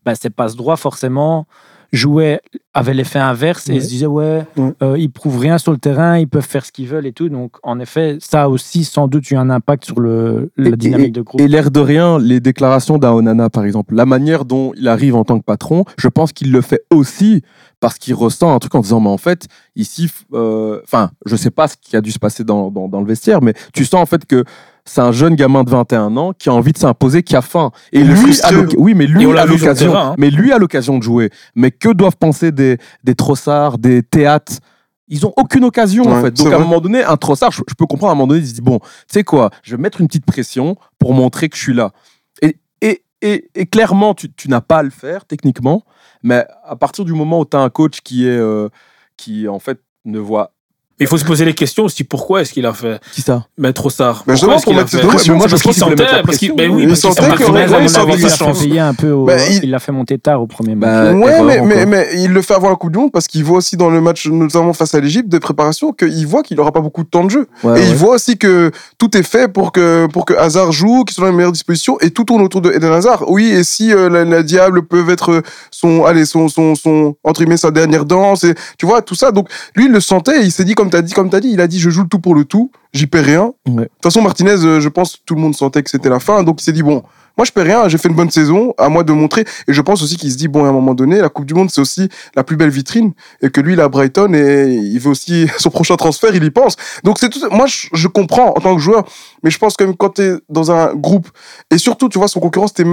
[0.06, 1.48] bah, ces passes droits forcément
[1.92, 2.42] jouaient
[2.74, 4.46] avaient l'effet inverse et se disaient ouais
[4.84, 7.30] euh, ils prouvent rien sur le terrain ils peuvent faire ce qu'ils veulent et tout.
[7.30, 10.78] Donc en effet ça a aussi sans doute eu un impact sur le, la Et-
[10.78, 11.42] dynamique de groupe.
[11.42, 15.24] Et l'air de rien, les déclarations d'Aonana, par exemple, la manière dont il arrive en
[15.24, 17.42] tant que patron, je pense qu'il le fait aussi
[17.80, 21.50] parce qu'il ressent un truc en disant, mais en fait, ici, euh, enfin, je sais
[21.52, 24.02] pas ce qui a dû se passer dans, dans, dans le vestiaire, mais tu sens
[24.02, 24.44] en fait que
[24.90, 27.72] c'est un jeune gamin de 21 ans qui a envie de s'imposer, qui a faim.
[27.92, 30.16] Et lui, a oui, mais lui a l'occasion, hein.
[30.18, 31.30] mais lui a l'occasion de jouer.
[31.56, 34.54] Mais que doivent penser des, des Trossards, des théâtres
[35.12, 36.32] ils ont aucune occasion en fait.
[36.38, 38.42] Donc à un moment donné, un Trossard, je, je peux comprendre à un moment donné,
[38.42, 41.50] il se dit bon, tu sais quoi, je vais mettre une petite pression pour montrer
[41.50, 41.92] que je suis là.
[42.44, 45.84] Et, et, et, et clairement, tu, tu n'as pas à le faire techniquement,
[46.22, 48.70] mais à partir du moment où tu as un coach qui est euh,
[49.18, 50.54] qui en fait ne voit
[51.00, 52.04] Mais il faut se poser les questions aussi.
[52.04, 53.46] Pourquoi est-ce qu'il a fait Qui ça?
[53.58, 56.06] Mettre Trossard Ben, justement, pour a mettre fait cette pression, moi, je pense qu'il sentait,
[56.26, 58.68] parce qu'il, ben oui, Il parce qu'il sentait qu'il Il il l'a a fait changé.
[58.68, 59.12] payer un peu.
[59.12, 60.90] au- Bah, il- l'a fait monter tard au premier match.
[60.90, 63.60] Bah, Ouais, mais, mais, il le fait avant la Coupe du Monde parce qu'il voit
[63.60, 66.82] aussi dans le match, notamment face à l'Égypte, de préparation, qu'il voit qu'il n'aura pas
[66.82, 67.48] beaucoup de temps de jeu.
[67.64, 71.06] Ouais, et il voit aussi que tout est fait pour que, pour que Hazard joue,
[71.06, 73.24] qu'il soit dans les meilleures dispositions et tout tourne autour de Eden Hazard.
[73.30, 77.58] Oui, et si euh, la, Diable peuvent être son, allez, son, son, son, entre guillemets,
[77.58, 79.32] sa dernière danse, et, tu vois, tout ça.
[79.32, 81.62] Donc, lui, il le sentait il s'est dit, comme t'as dit, comme t'as dit, il
[81.62, 83.54] a dit, je joue le tout pour le tout, j'y perds rien.
[83.66, 86.20] De toute façon, Martinez, euh, je pense que tout le monde sentait que c'était la
[86.20, 86.44] fin.
[86.44, 87.04] Donc, il s'est dit, bon,
[87.38, 89.46] moi, je perds rien, j'ai fait une bonne saison, à moi de montrer.
[89.68, 91.54] Et je pense aussi qu'il se dit, bon, à un moment donné, la Coupe du
[91.54, 93.14] Monde, c'est aussi la plus belle vitrine.
[93.42, 96.44] Et que lui, il est à Brighton et il veut aussi son prochain transfert, il
[96.44, 96.76] y pense.
[97.04, 97.40] Donc, c'est tout.
[97.52, 99.06] Moi, je, je comprends en tant que joueur,
[99.44, 101.30] mais je pense que même quand tu es dans un groupe,
[101.72, 102.86] et surtout, tu vois, son concurrent, c'était,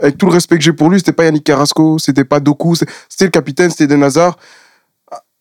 [0.00, 2.74] avec tout le respect que j'ai pour lui, c'était pas Yannick Carrasco, c'était pas Doku,
[2.74, 4.36] c'était le capitaine, c'était Eden Hazard.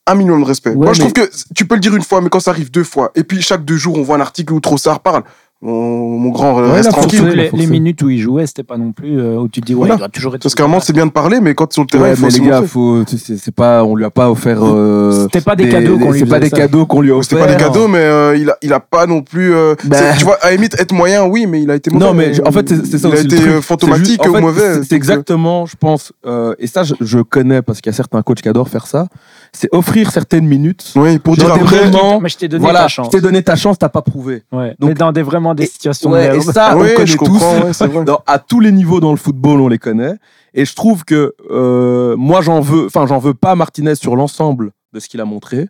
[0.06, 0.72] Un minimum de respect.
[0.72, 2.52] Ouais, Moi, je mais- trouve que tu peux le dire une fois, mais quand ça
[2.52, 5.24] arrive deux fois, et puis chaque deux jours, on voit un article où Trossard parle.
[5.66, 7.24] Mon, mon grand, Ouais, reste là, tranquille.
[7.26, 9.74] les, les minutes où il jouait, c'était pas non plus euh, où tu te dis,
[9.74, 9.96] ouais, Voilà.
[9.96, 10.42] il doit toujours être.
[10.44, 12.16] Parce qu'à un moment, c'est bien de parler, mais quand sont le terrain, Ouais, il
[12.18, 14.60] faut mais les gars, faut, c'est pas, on lui a pas offert.
[14.62, 16.58] euh, C'était pas des cadeaux qu'on lui C'est pas des ça.
[16.58, 17.24] cadeaux qu'on lui a offert.
[17.30, 19.54] C'était pas des cadeaux, mais euh, il, a, il a pas non plus.
[19.56, 19.96] euh, Bah.
[19.96, 22.06] c'est- Tu vois, à limite, être moyen, oui, mais il a été mauvais.
[22.08, 24.84] Non, mais en fait, c'est ça Il a été fantomatique ou mauvais.
[24.84, 26.12] c'est- exactement, je pense,
[26.60, 29.08] et ça, je, je connais parce qu'il y a certains coachs qui adorent faire ça.
[29.56, 30.94] C'est offrir certaines minutes.
[30.96, 31.86] Oui, pour dire après.
[31.92, 33.10] moments- Mais je t'ai donné voilà, ta je chance.
[33.10, 34.44] t'ai donné ta chance, t'as pas prouvé.
[34.52, 34.76] Ouais.
[34.80, 37.06] Donc- mais dans des, vraiment des Et- situations Ouais, de et ça, on Oui, connaît
[37.06, 37.26] je tous.
[37.26, 38.04] comprends, ouais, c'est vrai.
[38.04, 40.16] Dans- à tous les niveaux dans le football, on les connaît.
[40.56, 44.16] Et je trouve que euh, moi, j'en veux, enfin, j'en veux pas à Martinez sur
[44.16, 45.68] l'ensemble de ce qu'il a montré.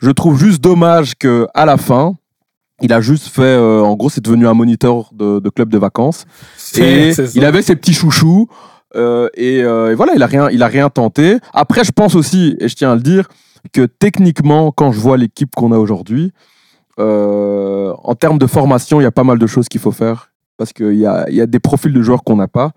[0.00, 2.14] Je trouve juste dommage que à la fin,
[2.80, 5.78] il a juste fait, euh, en gros, c'est devenu un moniteur de, de club de
[5.78, 6.24] vacances.
[6.76, 8.48] Et il avait ses petits chouchous.
[8.96, 11.38] Euh, et, euh, et voilà, il a rien, il a rien tenté.
[11.54, 13.28] Après, je pense aussi, et je tiens à le dire,
[13.72, 16.32] que techniquement, quand je vois l'équipe qu'on a aujourd'hui,
[16.98, 20.30] euh, en termes de formation, il y a pas mal de choses qu'il faut faire
[20.58, 22.72] parce qu'il y a, il y a des profils de joueurs qu'on n'a pas.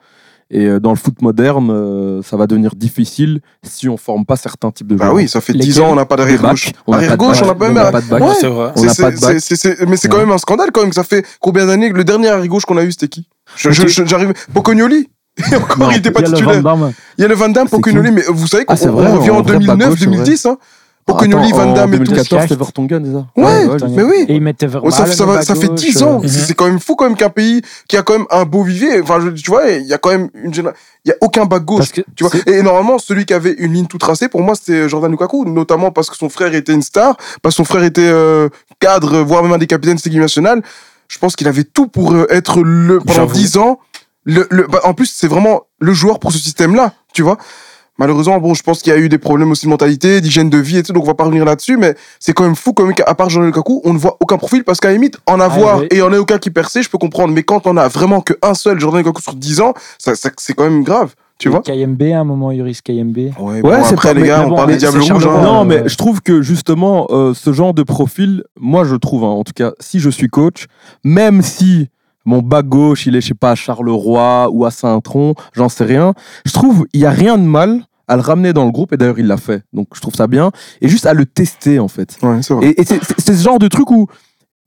[0.51, 4.69] Et dans le foot moderne, euh, ça va devenir difficile si on forme pas certains
[4.69, 5.15] types de Bah joueurs.
[5.17, 6.71] oui, ça fait Lesquels 10 ans, on n'a pas d'arrière gauche.
[6.85, 8.21] on n'a Arrière pas de gauche, on n'a pas pas de bac.
[8.21, 9.39] Ouais.
[9.39, 10.93] c'est Mais c'est quand même un scandale quand même.
[10.93, 13.27] Ça fait combien d'années que le dernier arrière gauche qu'on a eu, c'était qui?
[13.55, 13.87] Je- je- Ok.
[13.89, 14.33] je- J'arrive.
[14.53, 15.09] Pocognoli
[15.51, 15.91] Et encore, Non.
[15.91, 16.61] il était pas Il y a le titulaire.
[16.61, 16.93] Van Damme.
[17.17, 18.93] Il y a le Van Damme, C'est Pocognoli, mais vous savez qu'on Ah, c'est on
[18.93, 20.15] vrai, revient en en vrai, back 2009, gauche, c'est vrai.
[20.17, 20.45] 2010.
[20.45, 20.57] Hein.
[21.05, 22.03] Pocognoli, Attends, Van Damme et tout.
[22.05, 22.49] 2014, Sky.
[22.49, 24.25] c'est Vertonghen, c'est ça Ouais, je mais oui.
[24.27, 24.89] Et il mettait Verbal.
[24.91, 26.19] Oh, ça, ça, va- ça fait 10 ans.
[26.23, 28.43] euh, C'est c'est quand même fou quand même qu'un pays qui a quand même un
[28.45, 29.01] beau vivier.
[29.03, 30.79] Enfin, je- tu vois, il y a quand même une génération.
[31.05, 31.91] Il y a aucun bac gauche.
[32.15, 32.31] Tu vois.
[32.47, 35.91] Et normalement, celui qui avait une ligne tout tracée, pour moi, c'était Jordan Lukaku, notamment
[35.91, 39.43] parce que son frère était une star, parce que son frère était euh, cadre, voire
[39.43, 40.63] même un des capitaines de cette équipe nationale.
[41.07, 43.33] Je pense qu'il avait tout pour euh, être le pendant J'avoue.
[43.35, 43.77] 10 ans.
[44.25, 47.37] Le, le- bah, en plus, c'est vraiment le joueur pour ce système-là, tu vois.
[47.97, 50.57] Malheureusement, bon, je pense qu'il y a eu des problèmes aussi de mentalité, d'hygiène de
[50.57, 52.83] vie et tout, donc on va pas revenir là-dessus, mais c'est quand même fou, quand
[52.83, 55.39] même, qu'à part Jordan Lukaku, on ne voit aucun profil, parce qu'à la limite, en
[55.39, 55.87] avoir ouais.
[55.91, 58.53] et en a aucun qui perçait, je peux comprendre, mais quand on a vraiment qu'un
[58.53, 61.61] seul Jordan Lukaku sur 10 ans, ça, ça- c'est quand même grave, tu vois.
[61.61, 63.17] KMB, à un moment, Yoris KMB.
[63.39, 65.13] Ouais, Ouais, c'est après, pas- les gars, mais on bon, parle des mais Diables c'est
[65.13, 65.23] Rouges.
[65.23, 65.39] Charleroi.
[65.49, 65.53] hein.
[65.53, 69.27] Non, mais je trouve que justement, euh, ce genre de profil, moi je trouve, hein,
[69.27, 70.65] en tout cas, si je suis coach,
[71.05, 71.87] même si
[72.25, 75.83] mon bas gauche, il est, je sais pas, à Charleroi ou à Saint-Tron, j'en sais
[75.85, 76.13] rien,
[76.45, 78.97] je trouve il y a rien de mal à le ramener dans le groupe, et
[78.97, 81.87] d'ailleurs il l'a fait, donc je trouve ça bien, et juste à le tester en
[81.87, 82.17] fait.
[82.21, 82.67] Ouais, c'est vrai.
[82.67, 84.07] Et, et c'est c'est- c'est ce genre de truc où.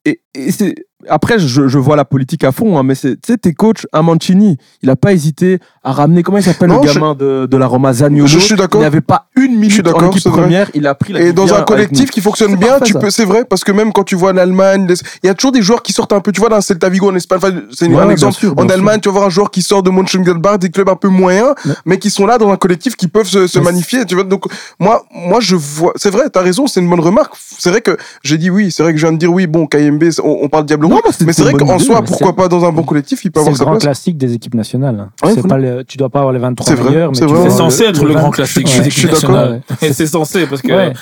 [0.04, 0.74] Et, et c'est
[1.08, 3.86] après, je, je vois la politique à fond, hein, mais c'est- tu sais, tes coachs,
[3.92, 7.46] un Mancini, il a pas hésité à ramener, comment il s'appelle le je- gamin de,
[7.46, 8.26] de la Roma, Zaniolo?
[8.26, 8.80] Je suis d'accord.
[8.80, 10.40] Il n'avait pas une minute en équipe vrai.
[10.42, 13.10] première, il a pris la Et dans un collectif qui fonctionne bien, parfait, tu peux,
[13.10, 15.62] c'est vrai, parce que même quand tu vois l'Allemagne, les- il y a toujours des
[15.62, 17.96] joueurs qui sortent un peu, tu vois, dans Celta Vigo en Espagne, enfin, c'est Ouais,
[18.02, 18.34] un exemple.
[18.34, 18.70] sûr, en sûr.
[18.72, 21.54] Allemagne, tu vas voir un joueur qui sort de Mönchengladbach, des clubs un peu moyens,
[21.64, 24.24] Mais- mais qui sont là dans un collectif qui peuvent se, se magnifier, tu vois.
[24.24, 24.44] Donc,
[24.80, 27.34] moi, moi, je vois, c'est vrai, t'as raison, c'est une bonne remarque.
[27.58, 29.66] C'est vrai que j'ai dit oui, c'est vrai que je viens de dire oui, bon,
[29.66, 32.48] KMB, on, on parle Non, bah, c'est mais c'est vrai qu'en soi, pourquoi c'est- pas
[32.48, 35.08] dans un bon collectif, il peut C'est avoir le sa grand classique des équipes nationales.
[35.24, 37.28] Ouais, c'est pas le- tu dois pas avoir les 23 C'est vrai, meilleurs, mais c'est
[37.28, 39.62] C'est censé être le grand classique des équipes nationales.
[39.82, 40.68] Et c'est censé parce que.
[40.72, 40.92] Mais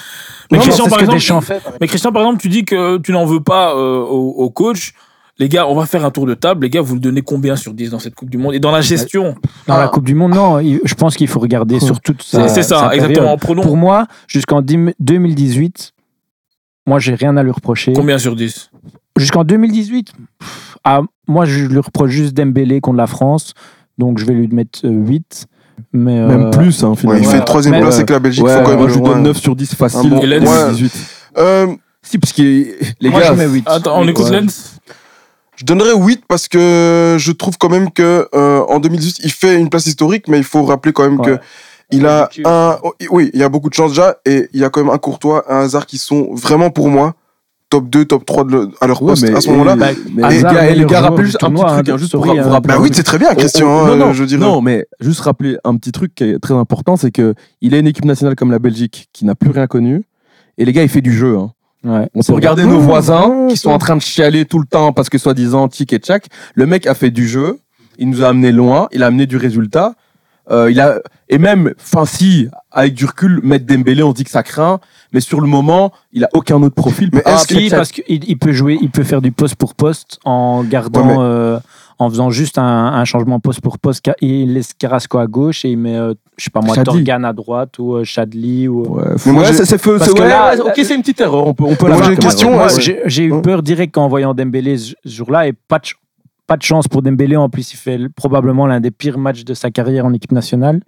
[0.53, 1.61] Non, Christian, c'est par exemple, Deschamps fait.
[1.61, 4.51] par mais Christian, par exemple, tu dis que tu n'en veux pas euh, au, au
[4.51, 4.93] coach.
[5.39, 6.63] Les gars, on va faire un tour de table.
[6.65, 8.71] Les gars, vous le donnez combien sur 10 dans cette Coupe du Monde Et dans
[8.71, 9.35] la gestion?
[9.67, 9.89] Dans la.
[9.89, 10.61] Coupe du Monde, non.
[10.61, 13.37] Je pense qu'il faut regarder sur toute sa C'est c'est ça, sa exactement.
[13.37, 15.93] Pour moi, jusqu'en 10 2018,
[16.87, 17.93] moi, j'ai rien à lui reprocher.
[17.93, 18.71] combien sur 10
[19.17, 23.55] Jusqu'en 2018, pff, ah, moi, je lui reproche juste Dembélé contre la France.
[23.99, 25.47] Donc, je vais lui mettre euh, 8.
[25.93, 27.21] Mais, euh, Même plus, hein, Ouais, finalement.
[27.23, 27.95] il fait Ouais, troisième place ouais.
[27.97, 29.23] avec la Belgique, Ouais, faut quand même moi je lui le donne loin.
[29.23, 30.11] 9 sur 10 Un facile.
[30.11, 30.71] bon- Et Lens Ouais.
[30.73, 30.93] 18.
[31.39, 31.67] Euh,
[32.03, 33.27] Si, parce que les Moi, gars.
[33.29, 33.65] je mets 8.
[33.67, 34.41] Attends, on écoute Ouais.
[34.41, 34.75] Lens
[35.57, 39.59] Je donnerais 8 parce que je trouve quand même que euh, en 2018, il fait
[39.59, 41.37] une place historique, mais il faut rappeler quand même Ouais.
[41.37, 41.39] que
[41.91, 42.77] il a un.
[43.11, 44.99] Oui, il y a beaucoup de chance déjà, et il y a quand même un
[44.99, 47.15] Courtois, un hasard qui sont vraiment pour moi
[47.69, 49.75] top 2, top 3 de le- à leur Ouais, poste à ce moment-là.
[49.75, 49.77] et-
[50.11, 50.33] Bah,
[50.71, 52.51] et les gars, rappelez juste un petit truc, hein, juste pour sorry, vous hein.
[52.51, 52.75] rappeler.
[52.75, 53.67] Bah oui, c'est très bien, Christian.
[53.67, 54.41] Oh, hein, non, non, je dirais.
[54.41, 57.79] non, mais juste rappeler un petit truc qui est très important, c'est que il a
[57.79, 60.03] une équipe nationale comme la Belgique qui n'a plus rien connu.
[60.59, 61.37] Et les gars, il fait du jeu.
[61.37, 61.51] hein.
[61.85, 64.93] Ouais, On peut regarder nos voisins qui sont en train de chialer tout le temps
[64.93, 66.27] parce que soi-disant tic et tchac.
[66.55, 67.59] Le mec a fait du jeu,
[67.99, 69.95] il nous a amené loin, il a amené du résultat.
[70.51, 74.31] Euh, il a et même, enfin si, avec du recul, mettre Dembélé, on dit que
[74.31, 74.79] ça craint,
[75.13, 77.11] mais sur le moment, il a aucun autre profil.
[77.13, 80.19] Mais Ah, Si, parce qu'il il peut jouer, il peut faire du poste pour poste
[80.25, 81.59] en gardant, Ouais, mais- euh,
[81.99, 84.09] en faisant juste un, un changement poste pour poste.
[84.21, 86.77] Il laisse Carrasco à gauche et il met, euh, je sais pas moi.
[86.85, 88.83] Torgan à droite ou euh, Shadley ou.
[88.83, 89.33] Ouais, ouais, c'est
[89.87, 91.47] ouais, ok, c'est une petite erreur.
[91.47, 92.53] On peut, on peut j'ai une question,
[93.07, 93.43] j'ai eu Ouais.
[93.43, 95.97] peur direct qu'en voyant Dembélé ce jour-là et pas de, ch-
[96.47, 97.37] pas de chance pour Dembélé.
[97.37, 100.81] En plus, il fait probablement l'un des pires matchs de sa carrière en équipe nationale.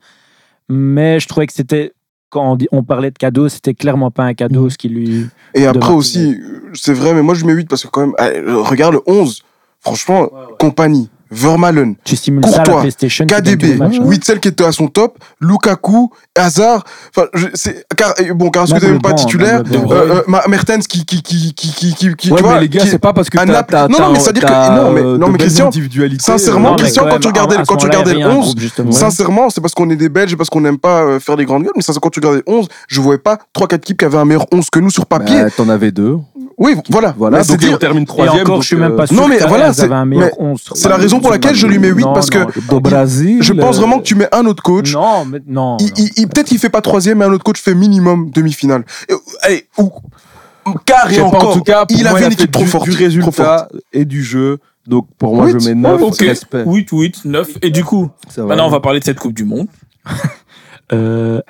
[0.68, 1.92] Mais je trouvais que c'était
[2.30, 4.70] quand on, dit- on parlait de cadeau, c'était clairement pas un cadeau Mhm.
[4.70, 5.26] ce qui lui.
[5.54, 6.38] Et après aussi,
[6.74, 9.42] c'est vrai, mais moi je mets 8 parce que quand même, allez, regarde le 11,
[9.80, 10.28] franchement,
[10.58, 12.90] compagnie, Vermaelen, Tu simules ça à la Courtois,
[13.26, 13.90] KDB, hein.
[14.02, 16.84] Witzel qui était à son top, Lukaku, Hazard,
[17.16, 21.04] enfin, c'est, car, bon, Carrasco n'était même le pas titulaire, le euh, euh, Mertens qui,
[21.04, 23.12] qui, qui, qui, qui, qui, qui- Ouais, tu mais vois, les gars, qui- c'est pas
[23.12, 23.72] parce que à t'as Naples.
[23.72, 25.70] t'as- Non, non, mais t'as- c'est-à-dire que- t'as, non, mais- euh, non, mais Christian,
[26.18, 28.92] sincèrement, Non, mais Christian, quand tu regardais- à quand tu regardais un 11, groupe, justement.
[28.92, 31.64] Sincèrement, c'est parce qu'on est des Belges et parce qu'on n'aime pas faire les grandes
[31.64, 34.46] gueules, mais quand tu regardais 11, je voyais pas 3-4 équipes qui avaient un meilleur
[34.52, 35.42] 11 que nous sur papier.
[35.42, 36.16] bah, T'en avais deux.
[36.58, 37.14] Oui, voilà.
[37.16, 38.40] Voilà, donc c'est dire- on termine Et troisième.
[38.42, 40.30] encore, donc, je suis même euh, pas sûr Non, mais voilà, c'est- avaient un meilleur
[40.40, 40.70] mais 11.
[40.74, 43.38] c'est la raison pour laquelle je lui mets 8 Non, parce que non, Au Brésil.
[43.42, 44.92] je pense euh, vraiment que tu mets un autre coach.
[44.94, 45.76] Non, mais non.
[45.80, 48.84] Il, il- il- peut-être qu'il fait pas troisième, mais un autre coach fait minimum demi-finale.
[49.08, 49.90] Et, euh, Allez, ou
[50.66, 51.50] je et encore.
[51.50, 52.84] en tout cas, pour il moi, avait a une équipe trop du, forte.
[52.84, 54.58] Du trop résultat et du jeu.
[54.86, 56.02] Donc pour moi, je mets 9.
[56.02, 56.64] Ok, Respect.
[56.66, 57.48] 8, 8, 9.
[57.62, 58.48] Et du coup, Ça va.
[58.48, 59.68] maintenant, on va parler de cette Coupe du Monde.
[60.92, 61.40] Euh,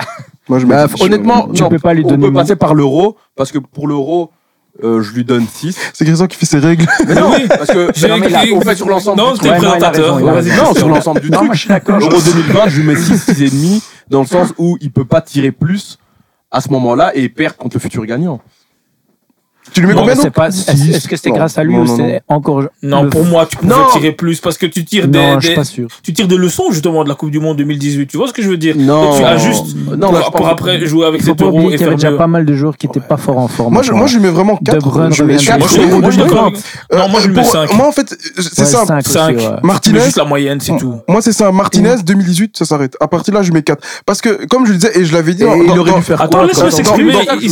[0.49, 2.75] Moi, je Bah, mets- honnêtement, Tu non, peux pas lui on donner peut passer par
[2.75, 4.31] l'euro parce que pour l'euro,
[4.85, 5.77] euh, je lui donne 6.
[5.93, 6.87] c'est Christian qui fait ses règles.
[7.07, 7.47] Mais non, Oui.
[7.49, 9.19] parce que J'ai non, mais là, on fait sur l'ensemble.
[9.21, 9.51] Non, du truc.
[9.53, 10.21] non, présentateur.
[10.21, 11.67] Non, sur l'ensemble du truc.
[11.89, 15.51] L'Euro 2020, je lui mets 6, 6,5 dans le sens où il peut pas tirer
[15.53, 15.99] plus
[16.51, 18.41] à ce moment-là et perdre contre le futur gagnant.
[19.79, 20.49] Tu lui mets Non, combien donc pas.
[20.49, 22.65] Est-ce est-ce que c'est Non, grâce à lui non, ou non, c'est encore.
[22.83, 23.87] Non, le- pour moi, tu pouvais Non.
[23.93, 25.87] tirer plus parce que tu tires des, Non, je suis des- pas sûr.
[26.03, 28.09] tu tires des leçons justement de la Coupe du Monde 2018.
[28.09, 28.75] Tu vois ce que je veux dire?
[28.77, 29.15] Non.
[29.15, 31.85] Et tu ajustes Non, pour, après jouer avec Il cet euro et qu'il y avait
[31.85, 33.73] faire déjà pas mal de joueurs qui étaient pas forts en forme.
[33.73, 34.79] Moi, je, moi, je lui mets vraiment 4.
[34.85, 35.59] Bruyne je lui mets revient quatre.
[35.61, 36.69] Moi, je sur suis- le moi, je suis Euro d'accord 2020.
[36.91, 37.75] avec- Non, moi, je lui mets pour- 5.
[37.75, 38.65] Moi, en fait, c'est.
[38.65, 40.97] Tu mets Martinez, juste la moyenne, c'est tout.
[41.07, 41.53] moi, c'est ça.
[41.53, 42.97] Martinez, 2018, ça s'arrête.
[43.01, 43.81] À partir de là, je mets 4.
[44.07, 46.39] Parce que, comme je le disais, et je l'avais dit, il aurait dû faire Attends,
[46.39, 47.51] quoi laisse-le comme- s'exprimer, il- il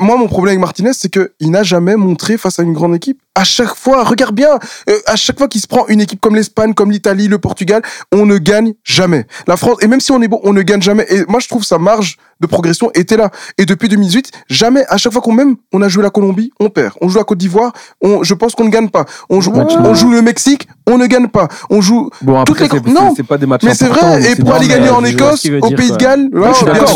[0.00, 1.08] moi, mon problème avec Martinez, c'est
[1.38, 3.20] qu'il n'a jamais montré face à une grande équipe.
[3.36, 4.58] À chaque fois, regarde bien,
[4.88, 7.80] euh, à chaque fois qu'il se prend une équipe comme l'Espagne, comme l'Italie, le Portugal,
[8.12, 9.26] on ne gagne jamais.
[9.46, 11.06] La France, et même si on est bon, on ne gagne jamais.
[11.08, 13.30] Et moi, je trouve sa marge de progression était là.
[13.56, 16.70] Et depuis 2018, jamais, à chaque fois qu'on même, on a joué la Colombie, on
[16.70, 16.94] perd.
[17.00, 19.04] On joue la Côte d'Ivoire, on, je pense qu'on ne gagne pas.
[19.30, 21.48] On joue, on, joue le Mexique, on ne gagne pas.
[21.70, 23.14] On joue, Bon, Toutes après, les- c'est- non.
[23.16, 24.32] c'est pas des matchs mais c'est vrai.
[24.32, 25.96] Et pour aller gagner en Écosse, au Pays de.
[25.96, 26.88] Galles, Ouais, ouais, je suis bien d'accord,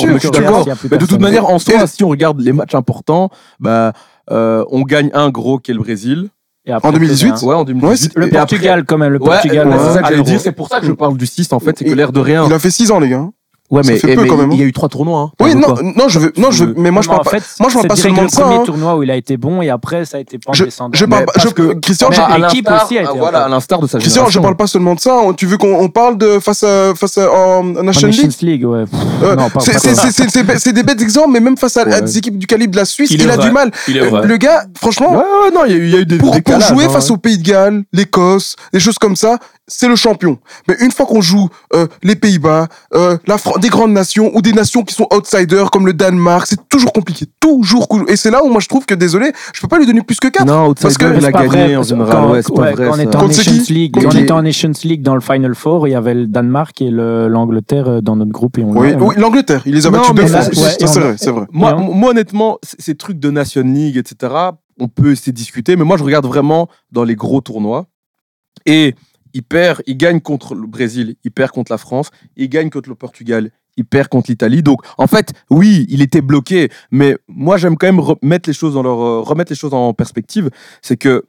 [0.65, 0.89] sûr.
[0.99, 3.93] de toute manière, en soi, Et- si on regarde les matchs importants, bah,
[4.31, 6.29] euh, on gagne un gros qui est le Brésil.
[6.67, 8.17] Et après, En 2018, c'est Ouais, en 2018.
[8.17, 9.13] Ouais, Le Et après- Portugal, quand même.
[9.13, 9.69] Le Portugal.
[9.69, 10.41] ouais, c'est euh, ça que à j'allais dire.
[10.41, 11.77] C'est pour ça que je parle du 6 en fait.
[11.79, 12.47] C'est que l'air de rien.
[12.47, 13.29] Il a fait 6 ans, les gars.
[13.71, 15.21] Ouais, ça mais, fait peu, mais quand même, il y a eu trois tournois.
[15.21, 15.31] Hein.
[15.41, 17.31] Oui, veux non, non, je veux, non, je, mais moi, je parle en pas.
[17.31, 18.63] fait, moi, je parle pas seulement le de ça, premier hein.
[18.65, 20.91] tournoi où il a été bon et après, ça a été pas Je, descendant.
[20.95, 23.47] je parle pas, parce je, que- Christian, Mais je- à l'équipe aussi a été Voilà,
[23.47, 25.17] à l'instar de sa Christian, je parle pas seulement de ça.
[25.17, 28.29] On- Tu veux qu'on on parle de face à, face à, en En Nation Nations
[28.29, 28.43] League?
[28.43, 28.85] League, ouais.
[29.23, 30.03] Euh, non, pas- c'est- pas c'est- toi.
[30.05, 32.73] c'est- c'est- c'est c'est des bêtes exemples, mais même face à, des équipes du calibre
[32.73, 33.47] de la Suisse, Il a vrai.
[33.47, 33.71] du mal.
[33.89, 34.23] Euh.
[34.25, 36.89] Le gars, franchement, Ouais, ouais, non, il y a eu- des pour, jouer hein.
[36.91, 40.39] face au Pays de Galles, l'Écosse, des choses comme ça, c'est le champion.
[40.69, 44.43] Mais une fois qu'on joue euh, les Pays-Bas, euh, la Fran- des grandes nations ou
[44.43, 47.27] des nations qui sont outsiders comme le Danemark, c'est toujours compliqué.
[47.41, 47.87] Toujours.
[48.09, 50.21] Et c'est là où moi je trouve que désolé, je peux pas lui donner plus
[50.21, 50.45] que 4.
[50.47, 52.13] Non, Parce que- Outsider, il C'est a pas gagné vrai, en général.
[52.13, 52.87] quand- Ouais, c'est pas ouais, vrai.
[52.89, 55.15] Quand on était en Nations League, Contre quand on qui était en Nations League dans
[55.15, 58.59] le Final Four, il y avait le Danemark et le- l'Angleterre euh, dans notre groupe
[58.59, 60.43] et on Oui, l'Angleterre, il les a battus deux fois.
[60.43, 61.47] c'est vrai, c'est vrai.
[61.53, 61.75] Moi,
[62.11, 64.33] honnêtement, ces trucs de Nation League, etc.,
[64.79, 67.87] on peut essayer de discuter, mais moi, je regarde vraiment dans les gros tournois.
[68.67, 68.95] Et
[69.35, 72.89] il perd, il gagne contre le Brésil, il perd contre la France, il gagne contre
[72.89, 74.63] le Portugal, il perd contre l'Italie.
[74.63, 78.75] Donc, en fait, oui, il était bloqué, mais moi, j'aime quand même remettre les choses
[78.75, 80.51] dans leur, euh, remettre les choses en perspective.
[80.81, 81.25] C'est que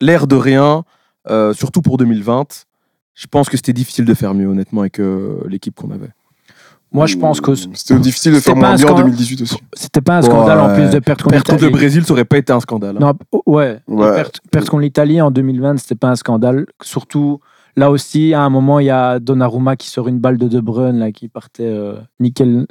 [0.00, 0.84] l'air de rien,
[1.28, 2.66] euh, surtout pour 2020,
[3.14, 6.10] je pense que c'était difficile de faire mieux, honnêtement, avec euh, l'équipe qu'on avait.
[6.96, 9.04] Moi, je pense que C'était difficile de faire moins un bien en scandale.
[9.06, 9.56] 2018 aussi.
[9.74, 10.74] c'était pas un scandale en Ouais.
[10.74, 11.80] plus de perdre contre Perdre contre le l'Italie.
[11.80, 12.96] Brésil, ça aurait pas été un scandale.
[12.96, 13.00] hein.
[13.32, 13.78] Non, ouais.
[13.86, 14.14] Ouais.
[14.14, 16.66] Perdre, perdre contre l'Italie en 2020, c'était pas un scandale.
[16.82, 17.40] Surtout,
[17.76, 20.60] là aussi, à un moment, il y a Donnarumma qui sort une balle de De
[20.60, 22.66] Bruyne là, qui partait euh, nickel.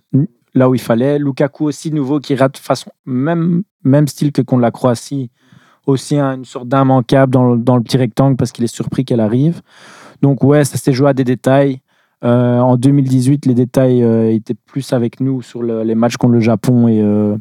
[0.55, 1.19] là où il fallait.
[1.19, 5.30] Lukaku aussi nouveau qui rate de façon même même style que contre la Croatie,
[5.86, 9.05] aussi hein, une sorte d'immanquable dans, le- dans le petit rectangle parce qu'il est surpris
[9.05, 9.61] qu'elle arrive.
[10.23, 11.82] Donc ouais, ça s'est joué à des détails.
[12.26, 16.34] Euh, en 2018, les détails euh, étaient plus avec nous sur le- les matchs contre
[16.34, 17.36] le Japon et, euh,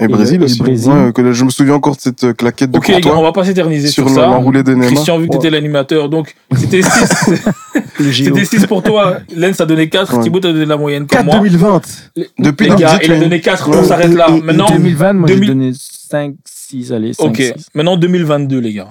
[0.00, 0.58] Et Brésil et aussi.
[0.58, 0.90] Brésil.
[0.92, 3.02] Ouais, que je me souviens encore de cette euh, claquette de Ok, les gars, on
[3.12, 4.88] Courtois va pas s'éterniser sur sur, l'enroulé de Neymar.
[4.88, 7.44] Christian, vu que tu étais l'animateur, donc c'était 6
[8.00, 8.24] le JO.
[8.34, 9.18] c'était 6 pour toi.
[9.36, 10.22] Lens a donné 4, Ouais.
[10.24, 11.36] Thibaut a donné la moyenne comme 4 moi.
[11.36, 11.82] 2020.
[12.16, 13.76] Les- Depuis les gars, 2018, il a donné 4, Ouais.
[13.78, 14.26] on s'arrête là.
[14.30, 17.36] Et- et Maintenant, 2020, moi 2000 j'ai donné 5, 6, allez, 5, ok.
[17.36, 17.66] 6.
[17.74, 18.88] Maintenant 2022, les gars.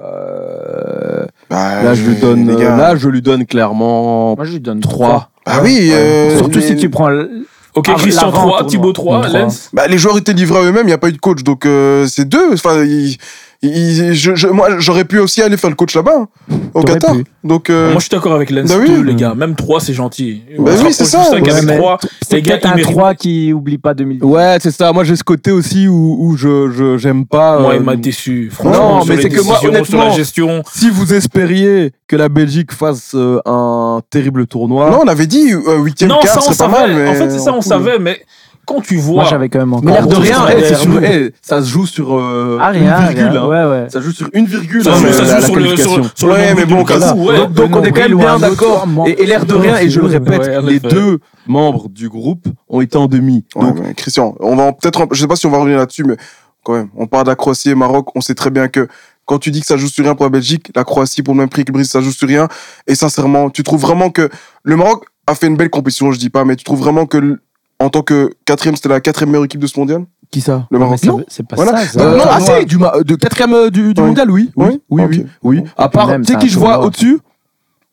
[0.00, 2.76] Euh, Bah, là, je lui donne, les gars.
[2.76, 5.30] là, je lui donne clairement Moi je lui donne 3.
[5.44, 7.08] Ah oui, euh, Surtout les- si tu prends.
[7.08, 8.70] le- Ok, Ah, Christian l'avant 3, tournoi.
[8.70, 9.38] Thibaut 3, Trois.
[9.40, 9.68] Lens.
[9.72, 11.66] Bah, les joueurs étaient livrés à eux-mêmes, il n'y a pas eu de coach, donc
[11.66, 12.54] euh, c'est deux.
[12.54, 13.16] Enfin, ils-
[13.62, 16.28] ils- je- je- moi, j'aurais pu aussi aller faire le coach là-bas, hein,
[16.74, 17.16] au T'aurais Qatar.
[17.16, 17.24] pu.
[17.44, 18.88] Donc, euh, Moi, je suis d'accord avec Lens bah oui.
[18.88, 19.34] 2, les gars.
[19.34, 20.42] Même 3, c'est gentil.
[20.58, 21.20] Bah oui, c'est ça.
[21.30, 21.98] Ouais, avec mais 3.
[22.28, 24.24] C'est gars, un méritent- 3 qui oublie pas 2010.
[24.26, 24.92] Ouais, c'est ça.
[24.92, 27.58] Moi, j'ai ce côté aussi où, où je, je j'aime pas.
[27.60, 28.50] Moi, euh, il m'a déçu.
[28.52, 30.62] Franchement, Non, mais c'est que moi, décisions, Sur la honnêtement, gestion.
[30.72, 35.52] Si vous espériez que la Belgique fasse euh, un terrible tournoi, non, on avait dit
[35.52, 37.08] euh, huitième Non, quart, ça, on serait pas mal.
[37.08, 37.98] En fait, c'est ça, on savait.
[37.98, 38.20] Mais
[38.66, 39.24] quand tu Moi vois.
[39.24, 39.84] j'avais quand même encore.
[39.84, 40.98] mais l'air de rien, c'est eh, sur- nous.
[41.02, 43.28] eh, ça se joue sur euh, Ah, rien, une virgule.
[43.32, 43.42] rien.
[43.42, 43.46] hein.
[43.46, 43.86] Ouais, ouais.
[43.88, 44.82] Ça joue sur une virgule.
[44.84, 46.02] Ça hein, joue, la- ça joue la sur le, qualification.
[46.02, 47.36] sur, sur le Ouais, nombre mais bon, ouais.
[47.38, 48.86] Donc, donc on est quand même bien d'accord.
[49.06, 50.88] Et, et l'air de rien, et je le répète, les effet.
[50.88, 53.44] deux membres du groupe ont été en demi.
[53.54, 56.16] Donc, Christian, on va en- peut-être, je sais pas si on va revenir là-dessus, mais
[56.64, 58.88] quand même, on parle de la Croatie et Maroc, on sait très bien que
[59.24, 61.38] quand tu dis que ça joue sur rien pour la Belgique, la Croatie pour le
[61.38, 62.48] même prix que le Brésil, ça joue sur rien.
[62.88, 64.28] Et sincèrement, tu trouves vraiment que
[64.64, 67.18] le Maroc a fait une belle compétition, je dis pas, mais tu trouves vraiment que
[67.18, 67.40] le-
[67.80, 70.66] en tant que quatrième, c'était la quatrième meilleure équipe de ce mondial, qui ça?
[70.70, 70.98] Le Maroc.
[71.00, 71.24] c'est- Non.
[71.28, 71.76] C'est pas Voilà.
[71.78, 71.86] ça.
[71.86, 72.00] ça.
[72.00, 74.06] Euh, non, non, ah si, du ma- de quatrième euh, du, du Oui.
[74.08, 74.50] mondial, oui.
[74.56, 74.80] Oui, Oui.
[74.90, 75.10] oui, Ok.
[75.12, 75.26] oui.
[75.42, 75.64] oui.
[75.76, 77.18] À part, tu sais c'est qui je vois au-dessus?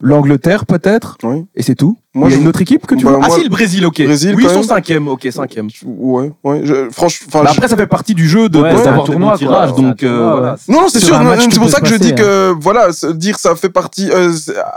[0.06, 1.18] L'Angleterre, peut-être?
[1.24, 1.46] Oui.
[1.56, 1.98] Et c'est tout?
[2.14, 3.22] Moi, Il y a une autre équipe que tu Bah, vois?
[3.24, 4.04] Ah moi- si, le Brésil, ok.
[4.04, 4.64] Brésil, oui, ils sont même.
[4.64, 5.70] cinquième, ok, cinquième.
[5.86, 6.62] Ouais, ouais.
[6.66, 9.68] je- franchement, je- après, ça fait partie du jeu de Ouais, d'avoir des tournoi, quoi.
[9.68, 10.52] donc C'est un euh, tournoi, voilà.
[10.54, 10.58] ouais.
[10.68, 11.16] Non, non, c'est sûr.
[11.50, 14.34] C'est pour ça que je dis que, voilà, se dire ça fait partie, euh,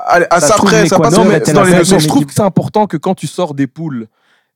[0.07, 1.12] à, Ça ça se trouve, près, ça passe.
[1.16, 3.66] Non, dans la les- mais je trouve que c'est important que quand tu sors des
[3.66, 4.07] poules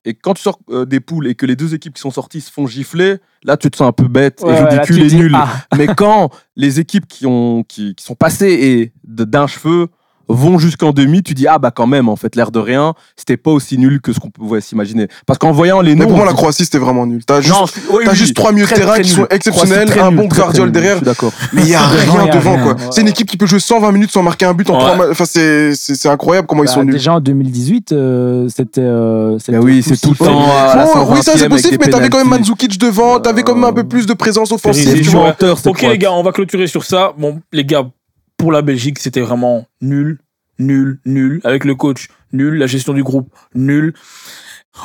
[0.05, 2.41] et quand tu sors euh, des poules et que les deux équipes qui sont sorties
[2.41, 5.33] se font gifler, là tu te sens un peu bête Ouais, et ridicule et nul.
[5.35, 5.49] ah.
[5.77, 9.89] Mais quand les équipes qui, ont, qui, qui sont passées et d'un cheveu
[10.33, 13.37] vont jusqu'en demi, tu dis ah bah quand même en fait l'air de rien, c'était
[13.37, 15.09] pas aussi nul que ce qu'on pouvait s'imaginer.
[15.27, 17.25] Parce qu'en voyant les Mais noms, pour moi, la Croatie, c'était vraiment nul.
[17.25, 19.17] T'as juste, Non, je- oui, t'as oui, juste trois milieux de terrain très qui nul.
[19.19, 20.93] sont exceptionnels, Croatie, un nul, bon nul, derrière.
[20.93, 21.33] Je suis d'accord.
[21.53, 22.73] Mais il y a rien y a devant, rien, quoi.
[22.75, 22.81] ouais.
[22.91, 24.79] C'est une équipe qui peut jouer 120 minutes sans marquer un but en Ouais.
[24.81, 25.09] trois matchs.
[25.11, 26.93] Enfin, c'est, c'est, c'est incroyable comment ils Bah, sont nuls.
[26.95, 28.81] Déjà en 2018, euh, c'était.
[28.81, 31.39] euh, c'était Mais oui, c'est tout le temps à la Bon, 120e oui, ça c'est
[31.41, 32.29] avec possible, mais t'avais quand même.
[32.29, 34.89] Mandzukic devant, t'avais quand même un peu plus de présence offensive.
[35.67, 37.13] Ok, les gars, on va clôturer sur ça.
[37.19, 37.85] Bon, les gars,
[38.41, 40.19] pour la Belgique, c'était vraiment nul,
[40.59, 41.43] nul, nul.
[41.45, 42.55] Avec le coach, nul.
[42.55, 43.93] La gestion du groupe, nul.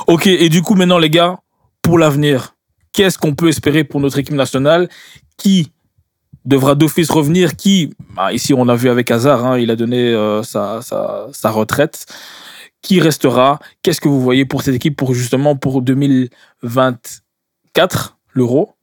[0.08, 1.39] Ok, et du coup, maintenant, les gars,
[1.82, 2.58] pour l'avenir,
[2.91, 4.89] qu'est-ce qu'on peut espérer pour notre équipe nationale
[5.38, 5.72] Qui
[6.43, 10.10] devra d'office revenir Qui bah, Ici, on a vu avec Hazard, hein, il a donné
[10.10, 12.06] euh, sa, sa, sa retraite.
[12.82, 13.60] Qui restera?
[13.84, 18.74] Qu'est-ce que vous voyez pour cette équipe pour justement pour 2024, l'Euro?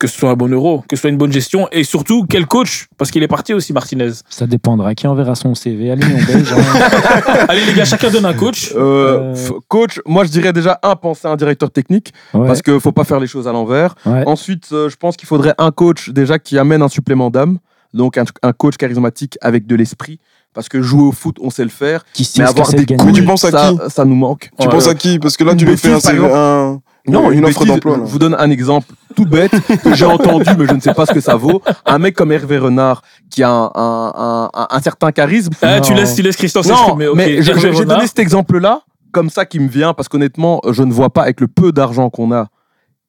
[0.00, 2.46] Que ce soit un bon euro, que ce soit une bonne gestion, et surtout quel
[2.46, 4.10] coach, parce qu'il est parti aussi Martinez.
[4.30, 4.94] Ça dépendra.
[4.96, 7.44] Qui enverra son CV à l'Union belge hein.
[7.48, 8.72] Allez les gars, chacun donne un coach.
[8.74, 9.34] Euh, Euh,
[9.68, 12.92] coach, moi je dirais déjà un, penser à un directeur technique Ouais, parce qu'il faut
[12.92, 13.94] pas faire les choses à l'envers.
[14.06, 14.24] ouais.
[14.26, 17.58] Ensuite, euh, je pense qu'il faudrait un coach déjà qui amène un supplément d'âme,
[17.92, 20.18] donc un, un coach charismatique avec de l'esprit.
[20.54, 22.84] Parce que jouer au foot, on sait le faire, Qui sait mais que avoir des
[22.86, 23.90] coups, tu penses à ça, qui?
[23.90, 24.50] ça nous manque.
[24.58, 24.72] Tu Ouais.
[24.72, 25.20] penses à qui?
[25.20, 25.94] Parce que là, Une tu lui fais un,
[26.24, 28.00] un- Non, une offre bêtise, d'emploi.
[28.04, 29.52] Je vous donne un exemple tout bête
[29.82, 31.62] que j'ai entendu, mais je ne sais pas ce que ça vaut.
[31.86, 35.52] Un mec comme Hervé Renard qui a un, un- un- un- un certain charisme.
[35.62, 38.80] Ah, tu laisses, tu laisses Christophe Non, mais j'ai donné cet exemple-là
[39.12, 42.10] comme ça qui me vient parce qu'honnêtement, je ne vois pas avec le peu d'argent
[42.10, 42.46] qu'on a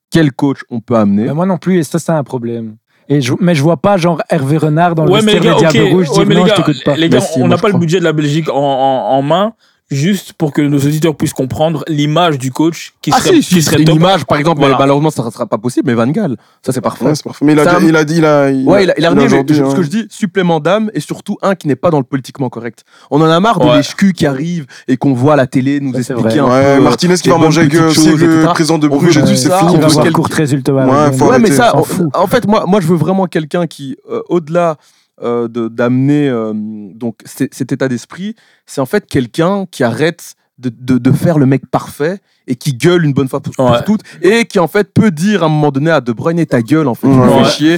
[0.10, 1.26] quel coach on peut amener.
[1.26, 2.76] Mais moi non plus, et ça, c'est un problème.
[3.08, 5.58] Et je, mais je vois pas genre Hervé Renard dans le Ouais, mais les vestiaire
[5.62, 5.80] gars, des.
[5.80, 6.96] Diables Rouges Ouais, mais les non, je gars, t'écoute pas.
[6.96, 9.22] les gars, Mais si, on n'a pas le budget de la Belgique en, en- en
[9.22, 9.54] main,
[9.92, 13.56] juste pour que nos auditeurs puissent comprendre l'image du coach qui Ah serait, si, si,
[13.56, 13.96] qui serait une top.
[13.98, 14.76] image par exemple, Voilà.
[14.76, 17.06] mais malheureusement ça ne sera pas possible, mais Van Gaal, ça c'est parfait.
[17.06, 17.44] Ouais, c'est parfait.
[17.46, 19.06] Mais il a, C'est un- il a dit, il a, il Ouais, il a, il
[19.06, 19.44] a mais je- hein.
[19.70, 22.50] ce que je dis, supplément d'âme et surtout un qui n'est pas dans le politiquement
[22.50, 22.84] correct.
[23.12, 23.78] On en a marre de Ouais.
[23.78, 26.46] les ch'culs qui arrivent et qu'on voit à la télé nous Ça, c'est expliquer un
[26.50, 26.84] Ouais, peu.
[26.84, 29.76] Martinez qui va manger euh, choses, aussi le président de Bruges et tout, c'est fini.
[29.76, 30.74] on va quel- court résultat.
[30.74, 34.78] Ouais, mais ça, en, fait, moi, moi, je veux vraiment quelqu'un qui, euh, au-delà
[35.24, 40.70] euh, de- d'amener euh, donc cet état d'esprit, c'est en fait quelqu'un qui arrête de,
[40.70, 43.84] de, de faire le mec parfait et qui gueule une bonne fois pour, Ouais.
[43.84, 46.46] toutes et qui en fait peut dire à un moment donné à De Bruyne et
[46.46, 47.78] ta gueule en fait, tu Ouais, me fais ouais, chier,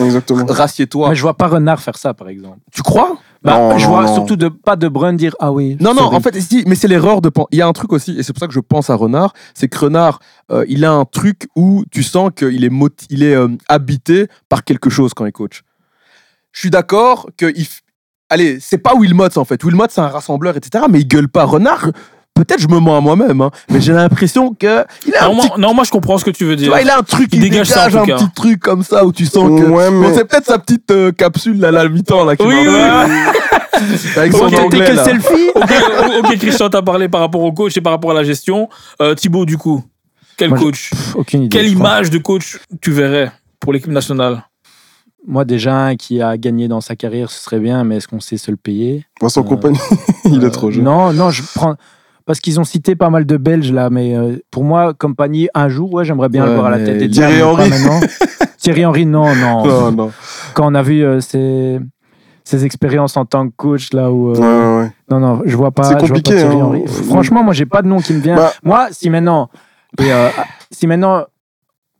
[0.50, 1.10] rassieds-toi.
[1.10, 2.58] Mais je vois pas Renard faire ça, par exemple.
[2.74, 3.18] Tu crois?
[3.42, 4.14] Bah, Non, je non, vois non.
[4.14, 5.78] surtout de, pas de Brun dire Ah oui.
[5.80, 7.48] Non, non, en fait, si, mais c'est l'erreur de penser.
[7.52, 9.34] Il y a un truc aussi, et c'est pour ça que je pense à Renard,
[9.54, 10.20] c'est que Renard,
[10.52, 12.72] euh, il a un truc où tu sens qu'il est,
[13.10, 15.62] il est euh, habité par quelque chose quand il coach.
[16.54, 17.52] Je suis d'accord que.
[17.56, 17.80] Il f-
[18.30, 19.62] Allez, c'est pas Wilmot en fait.
[19.64, 20.86] Wilmot, c'est un rassembleur, etc.
[20.90, 21.44] Mais il gueule pas.
[21.44, 21.90] Renard,
[22.34, 24.86] peut-être je me mens à moi-même, hein, mais j'ai l'impression que.
[25.06, 26.70] Il a un petit moi, non, moi, je comprends ce que tu veux tu dire.
[26.70, 28.16] vois, il a un truc, Il il dégage dégage, ça, un cas.
[28.18, 29.66] petit truc comme ça où tu sens que.
[29.68, 32.36] Ouais, Bon, mais- c'est peut-être sa petite euh, capsule là, à la mi-temps là.
[32.36, 32.66] qui Oui, oui,
[34.16, 35.04] Avec son Ok, anglais, là.
[35.04, 35.72] selfie ok,
[36.20, 38.70] ok, Christian, t'as parlé par rapport au coach et par rapport à la gestion.
[39.02, 39.84] Euh, Thibaut, du coup,
[40.38, 40.90] quel Moi, coach?
[40.92, 41.58] Pff, Aucune idée.
[41.58, 41.88] Quelle crois.
[41.90, 44.44] image de coach tu verrais pour l'équipe nationale?
[45.26, 48.20] Moi, déjà, un qui a gagné dans sa carrière, ce serait bien, mais est-ce qu'on
[48.20, 49.06] sait se le payer?
[49.22, 49.80] Vincent Euh, Compagnie,
[50.26, 50.84] il Euh, est trop jeune.
[50.84, 51.76] Non, non, je prends.
[52.26, 55.68] Parce qu'ils ont cité pas mal de Belges là, mais euh, pour moi, compagnie, un
[55.70, 57.70] jour, ouais, j'aimerais bien Ouais, le voir à la tête des Thierry Henry.
[58.58, 59.66] Thierry Henry, non, non.
[59.66, 60.12] Non, non.
[60.54, 61.80] Quand on a vu euh, ses,
[62.46, 64.32] ses expériences en tant que coach là où.
[64.32, 64.92] euh, Ouais, ouais.
[65.12, 65.84] Non, non, je vois pas.
[65.84, 66.64] C'est compliqué, Thierry hein.
[66.66, 66.84] Henry.
[66.88, 68.38] Franchement, moi, j'ai pas de nom qui me vient.
[68.38, 69.50] Bah- Moi, si maintenant,
[70.00, 70.30] et, euh,
[70.72, 71.24] si maintenant,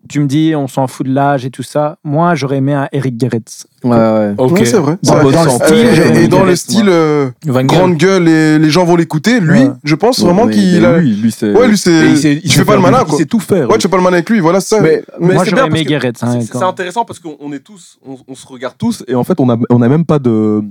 [0.10, 2.88] tu me dis, on s'en fout de l'âge et tout ça, moi, j'aurais aimé un
[2.92, 3.40] Eric Gerets.
[3.84, 4.34] Ouais, ouais.
[4.38, 4.52] Ok.
[4.60, 4.98] Ouais, c'est vrai.
[5.04, 5.46] Dans le vrai.
[5.46, 9.40] bon Euh, style, et- dans le style euh, grande gueule et les gens vont l'écouter,
[9.40, 9.70] lui, Ouais.
[9.84, 11.00] je pense Ouais, vraiment qu'il a.
[11.00, 11.52] lui, lui, c'est.
[11.52, 13.18] Ouais, lui, c'est- il il tu fais pas le malin, Il quoi.
[13.18, 13.70] sait tout faire.
[13.70, 14.80] Ouais, tu fais pas le malin avec lui, voilà ça.
[14.82, 15.84] Mais, mais moi, c'est j'aurais aimé
[16.22, 19.24] hein, c'est- intéressant parce qu'on on est tous, on, on se regarde tous et en
[19.24, 20.62] fait on a, on a même pas de,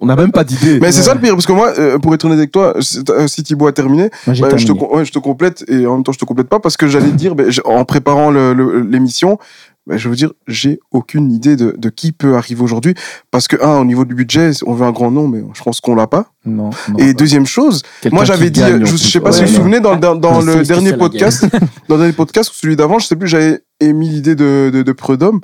[0.00, 0.78] on a même pas d'idée.
[0.80, 3.00] Mais c'est ça le pire, parce que moi, euh, pour être honnête avec toi, si
[3.10, 4.78] euh, si Thibaut a terminé, Moi, bah, je, te, terminé.
[4.78, 6.86] com- ouais, je te complète et en même temps je te complète pas parce que
[6.86, 9.38] j'allais te dire, ben, en préparant l'émission,
[9.86, 12.94] ben, je veux dire, j'ai aucune idée de, de qui peut arriver aujourd'hui
[13.30, 15.80] parce que, un, au niveau du budget, on veut un grand nom, mais je pense
[15.80, 16.26] qu'on l'a pas.
[16.44, 16.98] Non, non.
[16.98, 18.98] Et deuxième chose, moi j'avais dit, je, plus.
[18.98, 21.46] sais pas si Ouais, vous vous souvenez, dans, dans, dans Je le dernier podcast,
[21.88, 24.82] dans le dernier podcast ou celui d'avant, je sais plus, j'avais émis l'idée de, de,
[24.82, 25.40] de Prud'homme.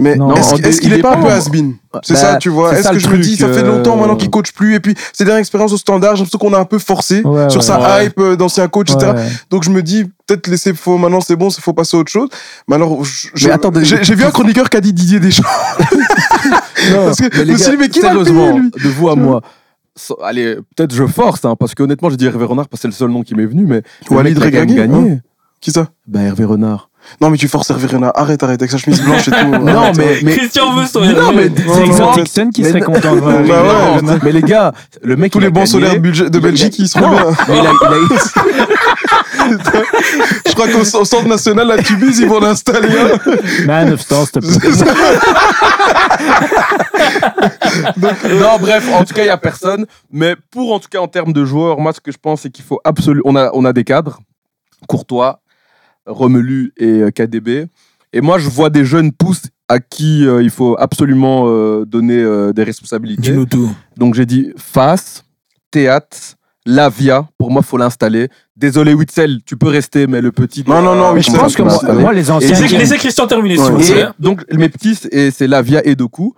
[0.00, 2.48] Mais Non, est-ce qu'il il est est pas un peu has-been C'est Bah, ça, tu
[2.48, 2.72] vois.
[2.74, 4.94] c'est Est-ce que je me dis, ça fait longtemps maintenant qu'il coach plus, et puis
[5.12, 7.66] ses dernières expériences au standard, j'ai l'impression qu'on a un peu forcé Ouais, sur ouais.
[7.66, 8.06] sa Ouais.
[8.06, 9.12] hype euh, d'ancien coach, etc.
[9.50, 12.28] Donc je me dis, peut-être laisser maintenant c'est bon, il faut passer à autre chose.
[12.66, 13.50] Mais alors, j'ai
[14.02, 15.44] j'ai vu un chroniqueur qui a dit Didier Deschamps.
[16.94, 19.42] Parce que Mais les gars, dit, mais qui sérieusement, de vous à moi.
[20.24, 22.88] Allez, peut-être je force, hein, parce que honnêtement, je dis Hervé Renard parce que c'est
[22.88, 25.18] le seul nom qui m'est venu, mais Walid Regragui, gagné.
[25.60, 25.88] Qui ça?
[26.06, 26.89] Bah Hervé Renard.
[27.20, 28.12] Non, mais tu forces Renard.
[28.14, 29.36] Arrête, arrête, avec sa chemise blanche et tout.
[29.60, 31.50] Non, Arrête, mais, Christian veut son non, mais
[32.14, 32.20] c'est.
[32.22, 36.38] Dixon qui serait content Bah mais les gars, le mec Tous les bons solaires de
[36.38, 37.26] Belgique, ils seront bien.
[37.48, 38.20] mais il a- il a-
[40.46, 42.88] Je crois qu'au au centre national, la Tubize, ils vont l'installer.
[42.98, 43.18] hein.
[43.66, 44.58] Man of Stars, s'il te plaît.
[48.40, 49.86] non, bref, en tout cas, il n'y a personne.
[50.10, 52.50] Mais pour, en tout cas, en termes de joueurs, moi, ce que je pense, c'est
[52.50, 53.22] qu'il faut absolument.
[53.24, 54.18] On a, on a des cadres,
[54.88, 55.40] Courtois,
[56.06, 57.66] Romelu et euh, KDB.
[58.12, 62.18] Et moi, je vois des jeunes pousses à qui euh, il faut absolument euh, donner
[62.20, 63.22] euh, des responsabilités.
[63.22, 63.70] Dis-nous tout.
[63.96, 65.24] Donc, j'ai dit Face,
[65.70, 66.16] Théâtre,
[66.66, 67.28] Lavia.
[67.38, 68.28] Pour moi, il faut l'installer.
[68.56, 70.64] Désolé, Witzel, tu peux rester, mais le petit.
[70.66, 72.60] Non, non, non, Mais je Witzel, pense que moi, moi, les anciens.
[72.60, 73.70] Laissez, Christian terminer, Ouais.
[73.70, 76.34] vous Et donc, mes petits, et c'est Lavia et Doku.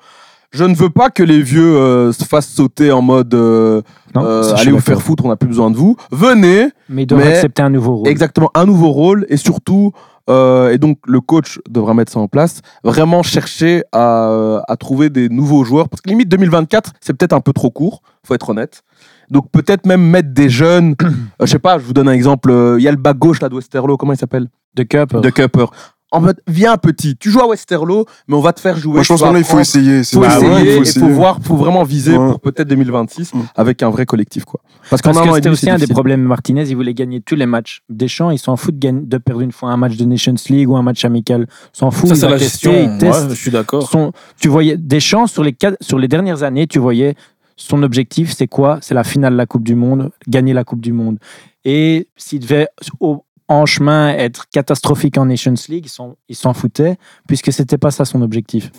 [0.53, 3.81] Je ne veux pas que les vieux euh, se fassent sauter en mode euh,
[4.15, 4.95] Non, euh, ça, je suis allez vous d'accord.
[4.99, 5.97] faire foutre, on n'a plus besoin de vous.
[6.11, 8.09] Venez, Mais ils doivent Mais- accepter un nouveau rôle.
[8.09, 9.93] exactement un nouveau rôle et surtout,
[10.29, 15.09] euh, et donc le coach devra mettre ça en place, vraiment chercher à, à trouver
[15.09, 15.89] des nouveaux joueurs.
[15.89, 18.83] Parce que limite 2024, c'est peut-être un peu trop court, faut être honnête.
[19.31, 21.07] Donc peut-être même mettre des jeunes, euh,
[21.41, 23.41] je sais pas, je vous donne un exemple, euh, il y a le bas gauche
[23.41, 24.49] là de Westerlo, comment il s'appelle?
[24.75, 25.17] De Cup.
[25.17, 25.65] De Cupper.
[26.13, 28.93] En mode, viens petit, tu joues à Westerlo, mais on va te faire jouer.
[28.95, 30.05] Moi, je pense là, il faut essayer.
[30.05, 31.09] c'est faut vrai, essayer, ouais, il faut, essayer.
[31.11, 32.29] voir, faut vraiment viser Ouais.
[32.29, 33.41] pour peut-être 2026 Mm.
[33.57, 34.61] avec un vrai collectif quoi.
[34.91, 36.21] Parce qu'en Parce que c'était aussi un des problèmes.
[36.23, 37.83] Martinez, il voulait gagner tous les matchs.
[37.89, 40.83] Deschamps, il s'en fout de, perdre une fois un match de Nations League ou un
[40.83, 41.47] match amical.
[41.73, 42.11] S'en fout.
[42.11, 42.73] Ça, il c'est la gestion.
[42.75, 43.23] il teste.
[43.23, 43.91] Ouais, je suis d'accord.
[44.39, 47.15] Tu voyais Deschamps sur les, quatre- sur les dernières années, tu voyais
[47.57, 48.79] son objectif, c'est quoi?
[48.83, 51.19] C'est la finale de la Coupe du Monde, gagner la Coupe du Monde.
[51.65, 52.69] Et s'il devait
[53.01, 55.87] au- en chemin être catastrophique en Nations League,
[56.29, 58.71] il s'en- foutait puisque c'était pas ça son objectif.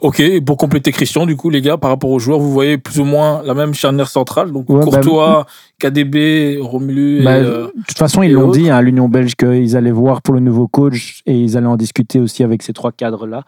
[0.00, 2.98] Ok, pour compléter Christian, du coup, les gars, par rapport aux joueurs, vous voyez plus
[2.98, 4.50] ou moins la même charnière centrale.
[4.50, 5.46] Donc Ouais, bah, Courtois,
[5.78, 7.24] KDB, Romelu et.
[7.24, 8.58] Bah, euh, de toute façon, ils l'ont autres.
[8.58, 11.76] dit à l'Union belge qu'ils allaient voir pour le nouveau coach et ils allaient en
[11.76, 13.42] discuter aussi avec ces trois cadres-là.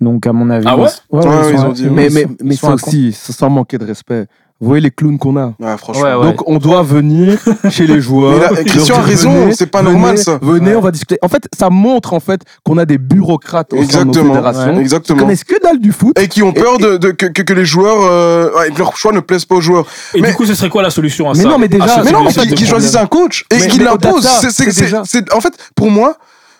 [0.00, 0.66] Donc, à mon avis.
[0.68, 3.12] Ah ouais ils- Ouais, ils ils ont dit, ils Mais, mais, ils mais ça aussi,
[3.12, 4.26] sans manquer de respect,
[4.62, 5.54] Vous voyez les clowns qu'on a.
[5.58, 6.02] Ouais, franchement.
[6.04, 6.24] Ouais, ouais.
[6.26, 7.36] Donc on doit venir
[7.68, 8.34] chez les joueurs.
[8.34, 10.38] Mais là, leur Christian a raison, c'est pas venez, normal, ça.
[10.40, 11.18] Venez, on va discuter.
[11.20, 14.34] En fait, ça montre en fait qu'on a des bureaucrates au sein de nos Exactement.
[14.34, 15.18] fédérations qui Exactement.
[15.18, 16.16] connaissent que dalle du foot.
[16.16, 19.44] Et qui ont peur Et- de, de- que, les joueurs, euh, leurs choix ne plaisent
[19.44, 19.84] pas aux joueurs.
[20.14, 22.00] Et Mais- du coup, ce serait quoi la solution à Mais ça non, mais déjà-
[22.04, 24.26] Mais non, mais qui, qui choisissent un coach et Mais- qui mais l'impose.
[25.34, 26.16] En fait, pour moi,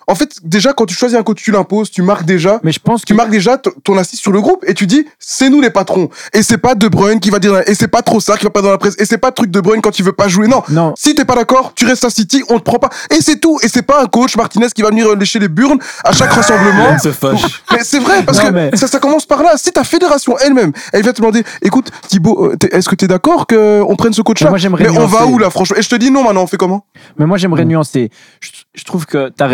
[0.07, 2.61] en fait, déjà, quand tu choisis un coach, tu l'imposes, tu marques déjà.
[2.63, 5.07] Mais je pense Tu que marques déjà ton assise sur le groupe et tu dis
[5.19, 8.03] c'est nous les patrons et c'est pas De Bruyne qui va dire et c'est pas
[8.03, 9.99] trop ça qui va pas dans la presse et c'est pas truc De Bruyne quand
[9.99, 10.95] il veut pas jouer non non.
[10.97, 13.59] si t'es pas d'accord tu restes à City on te prend pas et c'est tout
[13.63, 16.99] et c'est pas un coach Martinez qui va venir lécher les burnes à chaque rassemblement
[16.99, 17.63] se fâche.
[17.73, 19.57] mais c'est vrai, parce Non, que mais- ça, ça commence par là.
[19.57, 23.05] Si ta fédération elle-même, elle vient te demander, écoute, Thibaut, euh, t'es- est-ce que tu
[23.05, 24.51] es d'accord qu'on prenne ce coach-là?
[24.79, 25.77] Mais on va où là, franchement?
[25.79, 26.85] Et je te dis non, maintenant, on fait comment?
[27.19, 28.11] Mais moi, j'aimerais nuancer.
[28.41, 29.47] Je, je trouve que tu as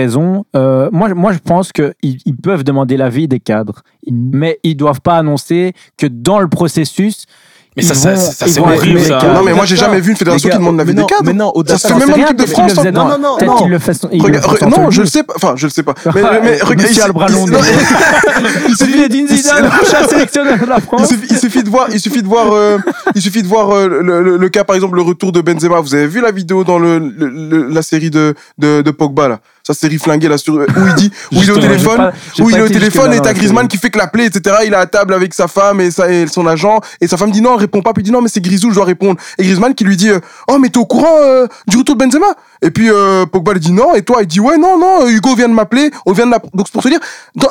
[0.57, 4.30] Euh, moi, moi, je pense qu'ils ils peuvent demander l'avis des cadres, Mm.
[4.32, 7.24] mais ils doivent pas annoncer que dans le processus.
[7.76, 9.20] Mais ça, ça, ça, c'est horrible, ça.
[9.22, 9.84] Mais- Non, mais moi, j'ai ça.
[9.86, 11.22] jamais vu une fédération qui demande l'avis des cadres.
[11.24, 12.74] mais non, au-delà Ça se fait même en équipe de France.
[12.74, 13.57] non, dans- non, non, peut-être non.
[13.59, 15.11] qu'ils le sur non, le je le jeu.
[15.11, 15.34] sais pas.
[15.36, 15.95] Enfin, je le sais pas.
[16.07, 17.47] Mais, mais, mais regarde, Monsieur il- a le bras il- long.
[17.47, 17.59] non,
[18.68, 21.09] il suffit- Zidane, prochain sélectionneur de la Il France.
[21.09, 22.78] suffit, il suffit de voir, il suffit de voir,
[23.14, 25.78] il suffit de voir le, le- le cas par exemple le retour de Benzema.
[25.80, 28.34] Vous avez vu la vidéo dans le, le- le- la série de
[28.91, 31.97] Pogba là, sa série flinguée là sur où il dit où il est au téléphone,
[31.99, 34.57] pas- où il est au téléphone et t'as Griezmann qui fait que l'appeler etc.
[34.66, 37.31] Il est à table avec sa femme et, sa, et son agent et sa femme
[37.31, 39.21] dit non, elle répond pas puis il dit non mais c'est Grisou je dois répondre.
[39.39, 42.05] Et Griezmann qui lui dit euh, oh mais t'es au courant euh, du retour de
[42.05, 42.27] Benzema?
[42.62, 45.35] Et puis euh, Pogba lui dit non et toi il dit ouais non non Hugo
[45.35, 46.39] vient de m'appeler on vient de la...
[46.55, 47.01] donc c'est pour se dire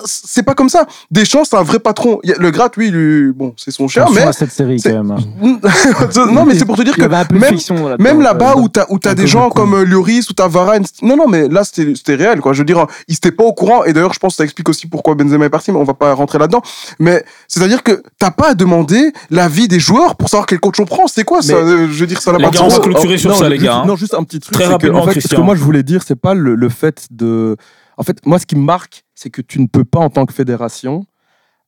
[0.06, 0.86] c'est pas comme ça.
[1.12, 2.20] Deschamps c'est un vrai patron.
[2.24, 4.82] Il y a- le Gratte oui lui bon c'est son cher mais à cette série
[4.82, 5.18] quand même.
[6.32, 7.02] non, mais c'est pour te dire que
[7.34, 7.54] même,
[8.00, 11.16] même là-bas où t'as où t'as des gens comme euh, Lloris ou t'as Varane, non
[11.18, 12.54] non mais là c'était c'était réel quoi.
[12.54, 14.68] Je veux dire, ils étaient pas au courant et d'ailleurs je pense que ça explique
[14.70, 16.62] aussi pourquoi Benzema est parti, mais on va pas rentrer là-dedans.
[17.00, 20.60] Mais c'est à dire que t'as pas à demander l'avis des joueurs pour savoir quel
[20.60, 21.08] coach on prend.
[21.08, 21.54] C'est quoi ça?
[21.54, 22.80] Mais- Euh, Je veux dire ça n'a Les pas de gars, on sens.
[22.80, 23.86] va clôturer sur non, ça, les juste- gars, hein.
[23.86, 24.54] Non, juste un petit truc.
[24.54, 25.38] Très c'est que, rapidement, en fait, Ce Christian.
[25.38, 27.56] que moi, je voulais dire, c'est pas le, le fait de.
[27.98, 30.26] En fait, moi, ce qui me marque, c'est que tu ne peux pas, en tant
[30.26, 31.06] que fédération,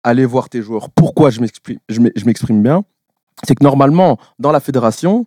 [0.03, 0.89] aller voir tes joueurs.
[0.91, 2.83] Pourquoi je m'exprime bien?
[3.47, 5.25] C'est que normalement, dans la fédération,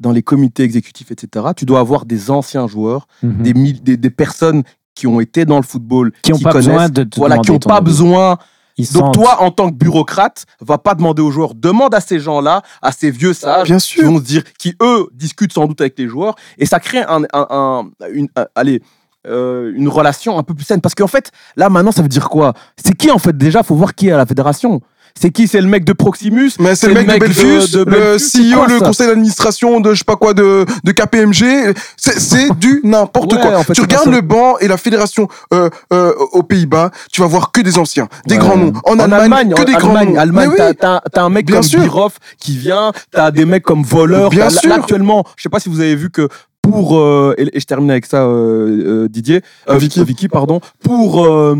[0.00, 3.42] dans les comités exécutifs, etc., tu dois avoir des anciens joueurs, Mhm.
[3.42, 4.62] des, mille- des, des personnes
[4.94, 7.50] qui ont été dans le football, Qui n'ont pas connaissent, besoin de te voilà, qui
[7.50, 7.84] n'ont pas avis.
[7.84, 8.38] besoin
[8.76, 12.18] Ils donc toi, en tant que bureaucrate, va pas demander aux joueurs, demande à ces
[12.18, 14.10] gens-là, à ces vieux sages, Bien qui sûr.
[14.10, 17.22] vont se dire, qui eux discutent sans doute avec les joueurs, et ça crée un,
[17.32, 18.82] un- un- une, un- allez,
[19.26, 20.80] euh, une relation un peu plus saine.
[20.80, 22.52] Parce qu'en fait, là maintenant, ça veut dire quoi?
[22.76, 23.36] C'est qui en fait?
[23.38, 24.80] Déjà Faut voir qui est à la fédération.
[25.20, 25.46] C'est qui?
[25.46, 26.50] C'est le mec de Proximus?
[26.58, 29.92] Mais c'est le mec, de Belfius, de le Belfius, CEO, quoi, le conseil d'administration de
[29.94, 31.74] je sais pas quoi de, de KPMG.
[31.96, 33.58] C'est- du n'importe Ouais, quoi.
[33.58, 37.26] en fait, tu regardes le banc et la fédération euh, euh, aux Pays-Bas, tu vas
[37.28, 38.40] voir que des anciens, des Ouais.
[38.40, 38.72] grands noms.
[38.84, 40.20] En, Allemagne, que en des grands Allemagne, noms.
[40.20, 40.74] Allemagne, oui.
[40.80, 41.80] t'as un mec Bien comme.
[41.80, 44.30] Birov qui vient, t'as des mecs comme Voleur.
[44.30, 44.68] Bien sûr.
[44.68, 46.28] Là, actuellement, je sais pas si vous avez vu que
[46.60, 50.02] pour euh, et, je termine avec ça, euh, euh, Didier, Euh, Vicky.
[50.02, 51.54] Vicky, pardon, pour euh,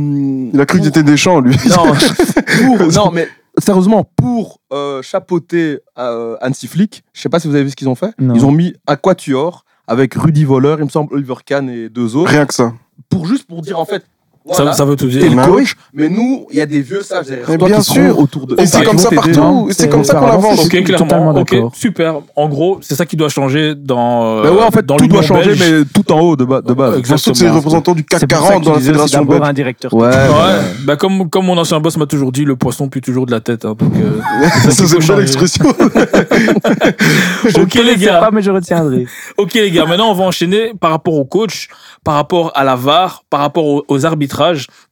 [0.52, 1.56] Il a cru que pour- c'était Deschamps, lui.
[1.68, 1.92] non,
[2.78, 3.28] pour, non, mais
[3.58, 7.76] sérieusement, pour euh, chapeauter euh, Hansi Flick, je sais pas si vous avez vu ce
[7.76, 8.12] qu'ils ont fait.
[8.18, 8.34] Non.
[8.34, 12.16] Ils ont mis un quatuor avec Rudy Voleur, il me semble, Oliver Kahn et deux
[12.16, 12.72] autres, Rien que ça.
[13.08, 14.04] pour juste pour dire en fait.
[14.46, 15.30] Ça, voilà, ça veut tout dire.
[15.30, 17.78] le Bah coach, mais nous, il y a des vieux sages derrière Mais toi bien
[17.78, 18.18] qui sûr.
[18.18, 19.68] autour de Et c'est comme ça partout.
[19.70, 20.66] Et c'est comme ça qu'on avance.
[20.66, 21.06] Ok, suis clairement.
[21.06, 21.72] totalement Ok, d'accord.
[21.74, 22.14] super.
[22.36, 24.42] En gros, c'est ça qui doit changer dans.
[24.42, 25.62] Bah ouais, en fait, dans tout doit changer, belge.
[25.78, 26.98] mais tout en haut de, ba- de base.
[26.98, 27.16] Exactement.
[27.16, 29.48] Surtout ces représentants du CAC C'est pour ça 40 que dans la fédération d'abord belge.
[29.48, 29.94] un directeur.
[29.94, 30.08] Ouais.
[30.08, 33.30] Ouais, bah comme, comme mon ancien boss m'a toujours dit, le poisson pue toujours de
[33.30, 33.64] la tête.
[33.64, 34.20] hein, donc, euh,
[34.64, 35.22] Ça, c'est une belle changer.
[35.22, 35.64] expression.
[37.62, 38.20] ok les gars.
[38.20, 39.06] pas, mais je retiendrai.
[39.38, 41.68] Ok les gars, maintenant on va enchaîner par rapport au coach,
[42.02, 44.04] par rapport à la VAR, par rapport aux, aux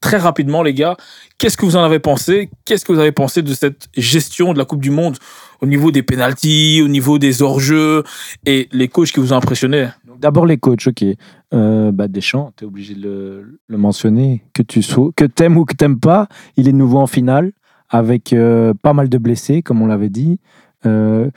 [0.01, 0.97] Très rapidement les gars,
[1.38, 2.51] qu'est-ce que vous en avez pensé?
[2.64, 5.16] Qu'est-ce que vous avez pensé de cette gestion de la Coupe du Monde
[5.61, 8.03] au niveau des pénalties, au niveau des hors-jeux
[8.47, 9.88] et les coachs qui vous ont impressionné?
[10.18, 11.05] D'abord les coachs, ok.
[11.53, 14.45] Euh, bah, Deschamps, tu es obligé de le, mentionner.
[14.55, 17.53] Que tu sois, que t'aimes ou que t'aimes pas, il est nouveau en finale
[17.90, 20.38] avec euh, pas mal de blessés, comme on l'avait dit.
[20.86, 21.28] Euh,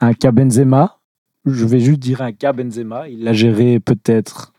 [0.00, 0.98] un cas Benzema,
[1.44, 4.52] je vais juste dire un cas Benzema, il l'a géré peut-être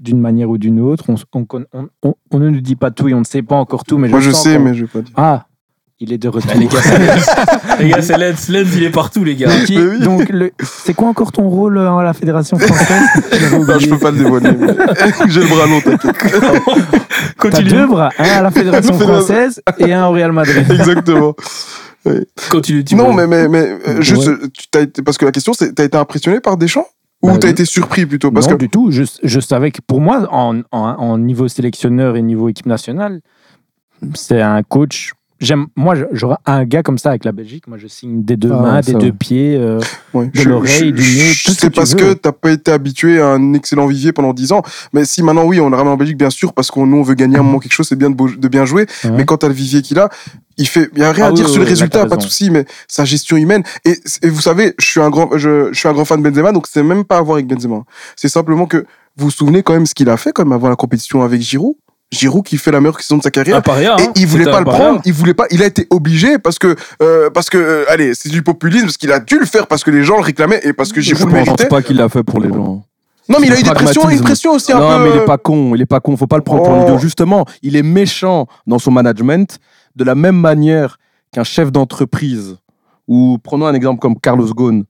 [0.00, 1.04] d'une manière ou d'une autre.
[1.08, 3.42] On, on, con- on- on- on ne nous dit pas tout et on ne sait
[3.42, 5.12] pas encore tout, mais Moi, je sens sais, mais je vais pas dire.
[5.16, 5.44] Ah,
[6.02, 6.50] il est de retour.
[6.56, 7.30] Les gars, c'est Lens.
[7.80, 8.48] les gars, c'est Lens.
[8.48, 9.50] Lens, il est partout les gars.
[9.66, 10.00] Qui- oui.
[10.00, 13.02] Donc, le- c'est quoi encore ton rôle euh, à la Fédération française?
[13.68, 14.50] Non, je peux pas le dévoiler.
[14.52, 14.68] mais-
[15.28, 16.16] J'ai le bras long, t'inquiète.
[16.22, 17.68] T'as Continue.
[17.70, 20.64] deux bras, un à la Fédération française et un au Real Madrid.
[20.70, 21.34] Exactement.
[22.50, 22.82] Continue.
[22.84, 23.02] Thibaut.
[23.04, 24.34] Non, mais, mais, mais euh, juste, Ouais.
[24.54, 26.86] tu t'as été, parce que la question, c'est, t'as été impressionné par Deschamps?
[27.22, 28.90] Ou Bah, t'as été surpris plutôt Parce non, que du tout.
[28.90, 33.20] Je, je savais que pour moi, en, en, en niveau sélectionneur et niveau équipe nationale,
[34.14, 37.66] c'est un coach j'aime, moi, j'aurais un gars comme ça avec la Belgique.
[37.66, 38.98] Moi, je signe des deux Ah, mains, des va.
[38.98, 39.56] deux pieds.
[39.56, 39.80] euh,
[40.14, 40.26] Ouais.
[40.34, 41.98] de l'oreille, du nez, tout C'est tu parce veux.
[41.98, 44.62] que t'as pas été habitué à un excellent vivier pendant 10 ans.
[44.92, 47.02] Mais si maintenant, oui, on le ramène en Belgique, bien sûr, parce qu'on nous, on
[47.02, 48.86] veut gagner un moment quelque chose, c'est bien de, beau- de bien jouer.
[49.04, 49.10] Ouais.
[49.12, 50.08] Mais quand t'as le vivier qu'il a,
[50.56, 51.74] il fait, il y a rien Ah à oui, dire oui, sur le oui, là,
[51.74, 53.62] résultat, t'as pas de souci, mais sa gestion humaine.
[53.84, 56.28] Et, et vous savez, je suis un grand, je, je suis un grand fan de
[56.28, 57.82] Benzema, donc c'est même pas à voir avec Benzema.
[58.16, 58.78] C'est simplement que
[59.16, 61.40] vous vous souvenez quand même ce qu'il a fait, quand même, avant la compétition avec
[61.40, 61.74] Giroud?
[62.12, 63.62] Giroud qui fait la meilleure saison de sa carrière.
[63.62, 64.12] Paria, Et hein.
[64.16, 64.80] il voulait pas le paria.
[64.80, 68.14] prendre, il voulait pas, il a été obligé parce que, euh, parce que, euh, allez,
[68.14, 70.60] c'est du populisme, parce qu'il a dû le faire parce que les gens le réclamaient
[70.64, 71.68] et parce que Je Giroud le pense méritait.
[71.68, 72.82] pas qu'il l'a fait pour les gens.
[73.28, 75.04] Non, mais il a eu des pressions, une pression aussi un non, peu.
[75.04, 76.78] mais il est pas con, il est pas con, faut pas le prendre pour Oh.
[76.80, 76.98] l'idiot.
[76.98, 79.60] Justement, il est méchant dans son management
[79.94, 80.98] de la même manière
[81.32, 82.56] qu'un chef d'entreprise
[83.06, 84.82] ou prenons un exemple comme Carlos Ghosn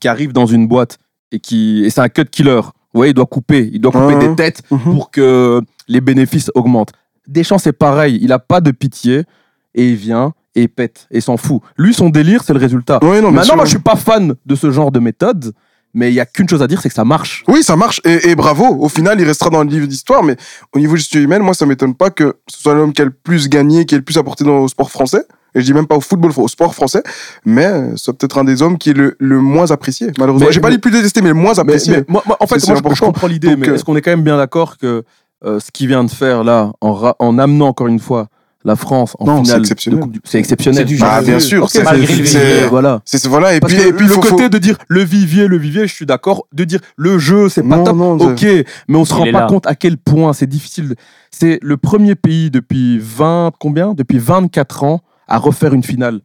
[0.00, 0.98] qui arrive dans une boîte
[1.30, 2.60] et qui et c'est un cut killer.
[2.92, 4.20] Vous voyez, il doit couper, il doit couper Mhm.
[4.20, 4.80] des têtes Mhm.
[4.80, 6.92] pour que les bénéfices augmentent.
[7.26, 9.24] Deschamps c'est pareil, il a pas de pitié
[9.74, 11.60] et il vient et il pète et s'en fout.
[11.76, 12.98] Lui son délire c'est le résultat.
[13.02, 13.56] Ouais, non, Maintenant sûr.
[13.56, 15.52] moi je suis pas fan de ce genre de méthode,
[15.94, 17.44] mais il y a qu'une chose à dire c'est que ça marche.
[17.48, 18.64] Oui, ça marche et, et bravo.
[18.80, 20.36] Au final, il restera dans le livre d'histoire, mais
[20.74, 23.10] au niveau gestion humaine, moi, ça m'étonne pas que ce soit l'homme qui a le
[23.10, 25.24] plus gagné, qui a le plus apporté dans, au sport français.
[25.54, 27.02] Et je dis même pas au football, au sport français,
[27.46, 30.50] mais c'est peut-être un des hommes qui est le, le moins apprécié, malheureusement.
[30.50, 31.96] J'ai pas dit le plus détesté, mais le moins apprécié.
[31.96, 34.02] mais moi, moi, en fait, moi, je, je comprends l'idée, mais euh, est-ce qu'on est
[34.02, 35.04] quand même bien d'accord que
[35.44, 38.28] euh, ce qu'il vient de faire là, en, amenant encore une fois
[38.64, 40.00] la France en Non, c'est finale, de exceptionnel.
[40.00, 40.78] Coupe du- c'est exceptionnel.
[40.80, 42.66] C'est du Bah, bien sûr, c'est malgré c'est- le c'est- vivier.
[42.68, 43.00] voilà.
[43.04, 43.54] c'est c'est- voilà.
[43.54, 45.56] Et Parce puis, que et puis le faut- côté faut- de dire le vivier, le
[45.56, 46.46] vivier, je suis d'accord.
[46.52, 47.96] De dire le jeu, c'est pas Non, top.
[47.96, 48.42] non, ok,
[48.88, 49.46] mais on se Il rend pas là.
[49.46, 50.96] compte à quel point c'est difficile.
[51.30, 53.94] C'est le premier pays depuis 20 combien?
[53.94, 56.20] Depuis 24 ans à refaire une finale.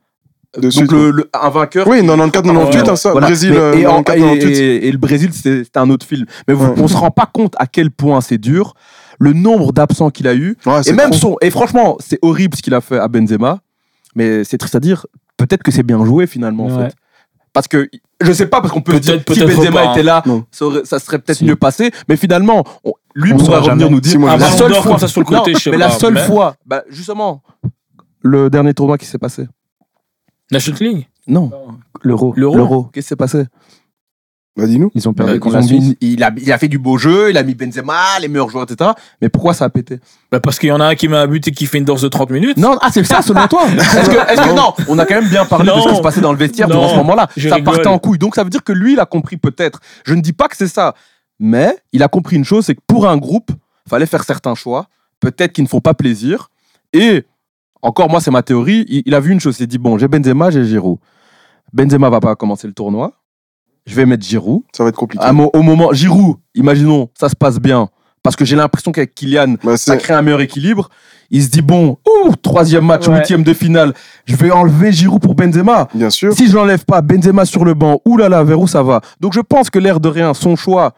[0.58, 1.88] De Donc suite, le, le- un vainqueur.
[1.88, 2.90] Oui, 94-98, Ouais.
[2.90, 3.12] hein, ça.
[3.12, 3.28] Voilà.
[3.28, 4.58] Brésil, Mais- et, en- 94-98.
[4.58, 6.26] et- et- et le Brésil, c'est- c'était un autre film.
[6.48, 6.74] Mais vous- Ouais.
[6.78, 8.74] on se rend pas compte à quel point c'est dur,
[9.20, 11.20] le nombre d'absents qu'il a eu, Ouais, et même trop.
[11.20, 11.38] son.
[11.42, 13.60] Et franchement, c'est horrible ce qu'il a fait à Benzema,
[14.16, 15.06] mais c'est triste à dire.
[15.38, 16.86] Peut-être que c'est bien joué finalement, en Ouais.
[16.90, 16.96] fait.
[17.54, 17.90] Parce que
[18.22, 19.92] je sais pas, parce qu'on peut se dire Peut-être, si Benzema pas, hein.
[19.92, 21.46] était là, ça, aurait- ça serait peut-être Si.
[21.46, 21.92] mieux passé.
[22.10, 23.92] Mais finalement, on- lui On pourra saura revenir jamais.
[23.92, 24.46] nous dire Si, moi, je Un sais.
[24.52, 24.84] la seule fois.
[24.92, 27.44] comme ça sur le côté, Non, je sais mais la seule mais- fois, bah, justement,
[28.22, 29.46] le dernier tournoi qui s'est passé.
[30.52, 31.08] National League?
[31.28, 31.52] Non,
[32.02, 32.34] L'euro.
[32.36, 32.56] L'euro?
[32.58, 32.84] l'Euro.
[32.92, 33.46] Qu'est-ce qui s'est passé?
[34.56, 34.92] Bah, dis-nous.
[34.94, 35.82] Ils ont perdu ils contre ont la Suisse.
[35.84, 38.50] mis- il, a, il a fait du beau jeu, il a mis Benzema, les meilleurs
[38.50, 38.92] joueurs, etc.
[39.20, 40.00] Mais pourquoi ça a pété?
[40.32, 41.86] Bah, Parce qu'il y en a un qui met un but et qui fait une
[41.86, 42.58] danse de 30 minutes.
[42.58, 45.28] Non, ah, c'est ça selon toi Est-ce que, est-ce que non On a quand même
[45.30, 46.76] bien parlé de ce qui se passait dans le vestiaire Non.
[46.76, 47.30] durant ce moment-là.
[47.36, 47.74] Je Ça rigole.
[47.76, 48.20] partait en couille.
[48.20, 49.80] Donc ça veut dire que lui, il a compris peut-être.
[50.06, 50.94] Je ne dis pas que c'est ça.
[51.40, 53.50] Mais il a compris une chose, c'est que pour un groupe,
[53.90, 54.86] fallait faire certains choix,
[55.20, 56.50] peut-être qui ne font pas plaisir.
[56.94, 57.24] Et
[57.82, 58.86] encore, moi, c'est ma théorie.
[58.88, 61.00] Il, il a vu une chose, il s'est dit bon, j'ai Benzema, j'ai Giroud.
[61.74, 63.14] Benzema va pas commencer le tournoi.
[63.86, 64.64] Je vais mettre Giroud.
[64.76, 65.24] Ça va être compliqué.
[65.24, 67.90] À au moment, Giroud, imaginons, ça se passe bien.
[68.22, 70.90] Parce que j'ai l'impression qu'avec Kylian, Bah, ça crée un meilleur équilibre.
[71.30, 73.18] Il se dit bon, ouh, troisième match, Ouais.
[73.18, 73.94] huitième de finale,
[74.26, 75.90] je vais enlever Giroud pour Benzema.
[75.94, 76.34] Bien sûr.
[76.34, 79.02] Si je l'enlève pas, Benzema sur le banc, oulala, vers où ça va?
[79.20, 80.94] Donc je pense que l'air de rien, son choix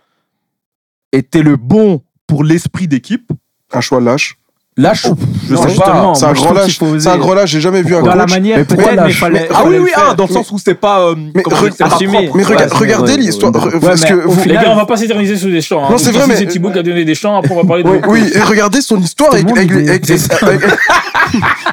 [1.11, 3.31] était le bon pour l'esprit d'équipe.
[3.73, 4.37] Un choix lâche.
[4.77, 5.03] Lâche,
[5.47, 6.19] je Non, sais justement, pas.
[6.19, 6.79] C'est un je grand lâche.
[6.99, 7.49] C'est un grand lâche.
[7.49, 9.47] J'ai jamais vu un Dans la manière, peut-être, mais lâche fallait.
[9.53, 10.99] Ah oui, oui, ah, dans le sens où c'est pas.
[10.99, 13.53] euh, Mais re- Ouais, regardez ouais, l'histoire.
[13.55, 15.85] ouais, parce que vous- Les gars, on va pas s'éterniser sous des champs.
[15.85, 15.87] hein.
[15.91, 17.37] Non, c'est vrai, mais- C'est Thibaut qui a donné des champs.
[17.37, 18.01] Après, on va parler de.
[18.09, 19.71] Oui, et regardez son histoire C'était avec.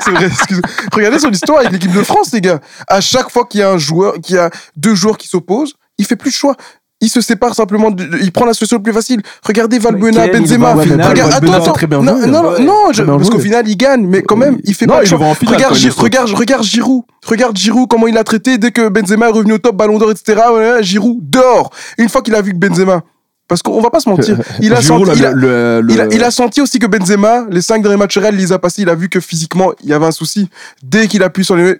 [0.05, 0.62] C'est vrai, excusez.
[0.92, 2.61] Regardez son histoire avec l'équipe de France, les gars.
[2.86, 5.74] À chaque fois qu'il y a un joueur, qu'il y a deux joueurs qui s'opposent,
[5.98, 6.57] il fait plus de choix.
[7.03, 9.20] Il se sépare simplement, de- il prend la solution la plus facile.
[9.46, 10.72] Regardez Valbuena, il Benzema.
[10.72, 11.72] va en finale, Regarde, attends, attends.
[11.72, 14.59] très bien non, joué, non, non, je- parce qu'au final, il gagne, mais quand même,
[14.64, 15.18] il fait Non, pas il choix.
[15.18, 16.03] va en finale, Regarde, quand il Gi- est sorti.
[16.05, 17.03] regarde, regarde Giroud.
[17.26, 20.12] Regarde Giroud, comment il a traité dès que Benzema est revenu au top, Ballon d'Or,
[20.12, 20.40] etc.
[20.80, 21.70] Giroud dort.
[21.98, 23.03] Une fois qu'il a vu que Benzema.
[23.48, 24.38] Parce qu'on va pas se mentir.
[24.61, 25.18] Il a Giroud, senti.
[25.18, 27.98] il a- le- le- il a, il a senti aussi que Benzema, les cinq derniers
[27.98, 30.11] matchs réels, il les a passés, il a vu que physiquement, il y avait un
[30.12, 30.48] souci.
[30.82, 31.76] Dès qu'il appuie sur les...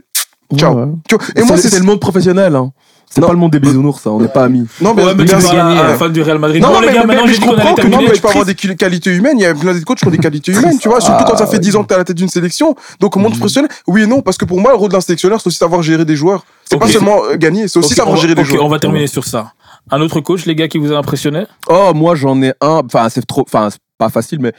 [0.57, 0.75] Ciao.
[0.75, 1.19] Ouais, ouais.
[1.37, 1.79] Et moi, c'est...
[1.79, 2.57] le monde professionnel.
[2.57, 2.73] Hein.
[3.15, 4.11] C'est pas le monde des bisounours, ça.
[4.11, 4.67] On n'est pas amis.
[4.81, 6.63] Non, mais, Ouais, mais à un fan du Real Madrid.
[6.63, 8.13] Non, Bon, non, les mais, gars, mais- maintenant, mais j'ai je comprends que non, mais
[8.13, 9.39] tu peux avoir des quali- qualités humaines.
[9.39, 11.01] Il y a plein d'autres coachs qui ont des qualités humaines, tu vois.
[11.01, 12.75] Surtout quand ça fait 10 ans que tu es à la tête d'une sélection.
[13.01, 15.41] Donc, au monde professionnel, oui et non, parce que pour moi, le rôle d'un sélectionneur,
[15.41, 16.45] c'est aussi savoir gérer des joueurs.
[16.65, 18.65] C'est pas seulement euh, gagner, c'est aussi savoir gérer des ok, joueurs.
[18.65, 19.53] on va terminer sur ça.
[19.91, 21.45] Un autre coach, les gars, qui vous a impressionné?
[21.69, 22.81] Oh, moi j'en ai un.
[22.87, 23.43] Enfin, c'est trop.
[23.43, 24.53] Enfin, c'est pas facile, mais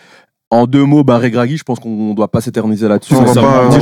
[0.52, 3.16] en deux mots, ben Regragui, je pense qu'on doit pas s'éterniser là-dessus.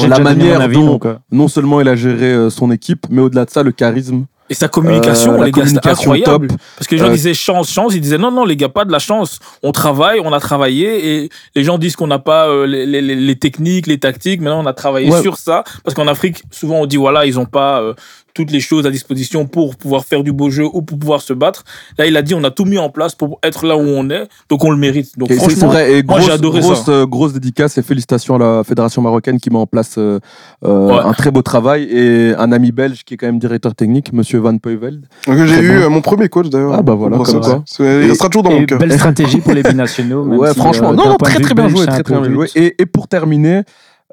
[0.08, 3.22] La manière avis, dont donc, euh, non seulement il a géré euh, son équipe, mais
[3.22, 4.26] au-delà de ça, le charisme.
[4.52, 6.48] Et sa communication, Euh, les gars, c'était communication incroyable.
[6.50, 6.58] top.
[6.78, 7.94] Parce que les gens Euh, disaient chance, chance.
[7.96, 9.40] Ils disaient non, non, les gars, pas de la chance.
[9.64, 10.88] On travaille, on a travaillé.
[11.24, 14.42] Et les gens disent qu'on n'a pas euh, les, les- techniques, les tactiques.
[14.42, 15.22] Maintenant, on a travaillé Ouais.
[15.22, 15.64] sur ça.
[15.86, 17.94] Parce qu'en Afrique, souvent, on dit voilà, ils ont pas euh,
[18.34, 21.34] toutes les choses à disposition pour pouvoir faire du beau jeu ou pour pouvoir se
[21.34, 21.64] battre.
[21.98, 24.10] Là, il a dit on a tout mis en place pour être là où on
[24.10, 25.18] est, donc on le mérite.
[25.18, 26.92] Donc Et franchement, vrai, et moi grosse, j'ai adoré grosse, ça.
[26.92, 30.20] euh, grosse dédicace et félicitations à la fédération marocaine qui met en place euh,
[30.66, 31.00] euh, Ouais.
[31.04, 34.40] un très beau travail et un ami belge qui est quand même directeur technique, Monsieur
[34.40, 35.06] Van Peuveld.
[35.26, 35.90] Que j'ai eu bon.
[35.92, 36.74] mon premier coach d'ailleurs.
[36.74, 37.62] Ah bah voilà, comme ça.
[37.78, 37.86] quoi.
[37.86, 38.80] Et- restera toujours dans mon cœur.
[38.80, 40.24] belle stratégie pour les binationaux.
[40.26, 42.48] ouais, si, franchement, euh, non, non, très très bien joué, très bien joué.
[42.56, 43.62] Et, et pour terminer,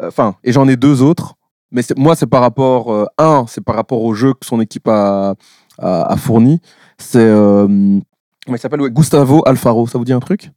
[0.02, 1.34] enfin, et j'en ai deux autres,
[1.70, 4.88] mais moi c'est par rapport, euh, un, c'est par rapport au jeu que son équipe
[4.88, 5.34] a,
[5.78, 6.60] a, a fourni.
[6.98, 7.98] C'est euh,
[8.46, 8.80] il s'appelle?
[8.80, 9.86] Ouais, Gustavo Alfaro.
[9.86, 10.50] Ça vous dit un truc?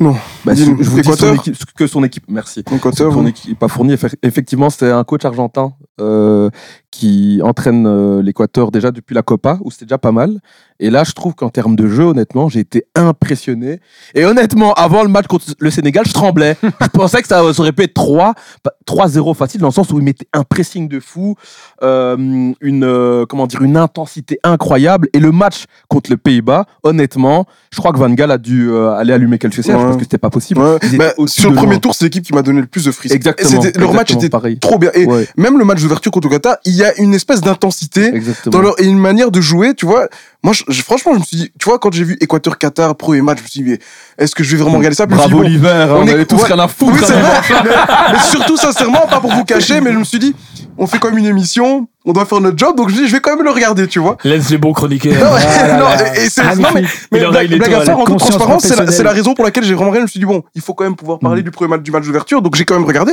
[0.00, 0.14] Non.
[0.44, 2.24] Bah, je vous dis son Équateur équipe, que son équipe.
[2.28, 2.62] Merci.
[2.62, 3.94] Que son équipe a fourni.
[3.94, 6.50] Effe- Effectivement, c'est un coach argentin euh,
[6.90, 10.40] qui entraîne euh, l'Équateur déjà depuis la Copa, où c'était déjà pas mal.
[10.80, 13.80] Et là, je trouve qu'en termes de jeu, honnêtement, j'ai été impressionné.
[14.14, 16.56] Et honnêtement, avant le match contre le Sénégal, je tremblais.
[16.62, 19.98] je pensais que ça aurait pu être 3, pas- 3-0 facile, dans le sens où
[19.98, 21.34] il mettait un pressing de fou,
[21.82, 22.16] euh,
[22.60, 25.08] une, euh, comment dire, une intensité incroyable.
[25.12, 28.90] Et le match contre le Pays-Bas, honnêtement, je crois que Van Gaal a dû euh,
[28.92, 29.82] aller allumer quelques sièges Ouais.
[29.84, 30.60] parce que c'était pas possible.
[30.60, 30.78] Ouais.
[30.84, 31.80] Ils Bah, sur le premier loin.
[31.80, 33.14] tour, c'est l'équipe qui m'a donné le plus de frissons.
[33.14, 33.62] Exactement.
[33.62, 34.58] Et leur match était pareil.
[34.58, 34.90] trop bien.
[34.94, 38.12] Et Ouais, même le match d'ouverture contre le Qatar, il y a une espèce d'intensité
[38.46, 40.08] dans leur, et une manière de jouer, tu vois.
[40.42, 43.22] Moi, je- je- franchement, je me suis dit, tu vois, quand j'ai vu Équateur-Qatar, premier
[43.22, 43.78] match, je me suis dit, mais
[44.18, 45.06] est-ce que je vais vraiment regarder ça?
[45.06, 46.44] Puis je me suis Bravo dit, bon, l'hiver, on on, est- avait tous ouais.
[46.46, 46.92] rien à foutre.
[46.92, 47.62] Oui, hein, c'est mais vrai.
[47.64, 50.34] mais, mais surtout, sincèrement, pas pour vous cacher, mais je me suis dit,
[50.76, 53.20] on fait comme une émission, on doit faire notre job, donc je dis, je vais
[53.20, 54.16] quand même le regarder, tu vois.
[54.24, 55.12] Lens les bons chroniqueurs.
[55.18, 56.16] Non, là non, là.
[56.16, 56.64] et- et c'est- Magnifique.
[56.64, 58.92] non, mais, mais blague, à en toute transparence, c'est la, professionnelle.
[58.92, 60.06] c'est la raison pour laquelle j'ai vraiment regardé.
[60.06, 61.44] Je me suis dit, bon, il faut quand même pouvoir parler Mm.
[61.44, 63.12] du premier match, du match d'ouverture, donc j'ai quand même regardé.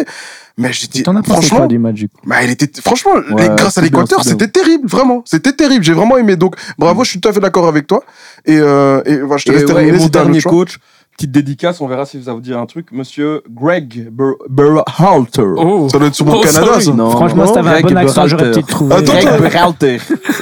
[0.57, 3.55] Mais as pensé franchement, quoi du match du coup bah, il était, franchement, Ouais, les-
[3.55, 5.21] grâce à l'Équateur, c'était terrible, vraiment.
[5.25, 5.83] C'était terrible.
[5.83, 6.37] J'ai vraiment aimé.
[6.37, 8.03] Donc, bravo, je suis tout à fait d'accord avec toi.
[8.45, 9.89] Et, euh, et je te laisse terminer.
[9.89, 10.77] et mon dernier coach,
[11.15, 12.87] petite dédicace, on verra si ça vous dire un truc.
[12.91, 15.43] Monsieur Greg Ber- Berhalter.
[15.57, 15.87] Oh.
[15.89, 16.91] Ça doit être sur mon Oh, Canada, ça.
[16.91, 18.61] Non, Franchement, non, si t'avais un Greg bon accent, j'aurais Berhalter.
[18.61, 18.95] peut-être trouvé.
[18.95, 19.41] Attends, Greg.
[19.41, 19.97] Berhalter.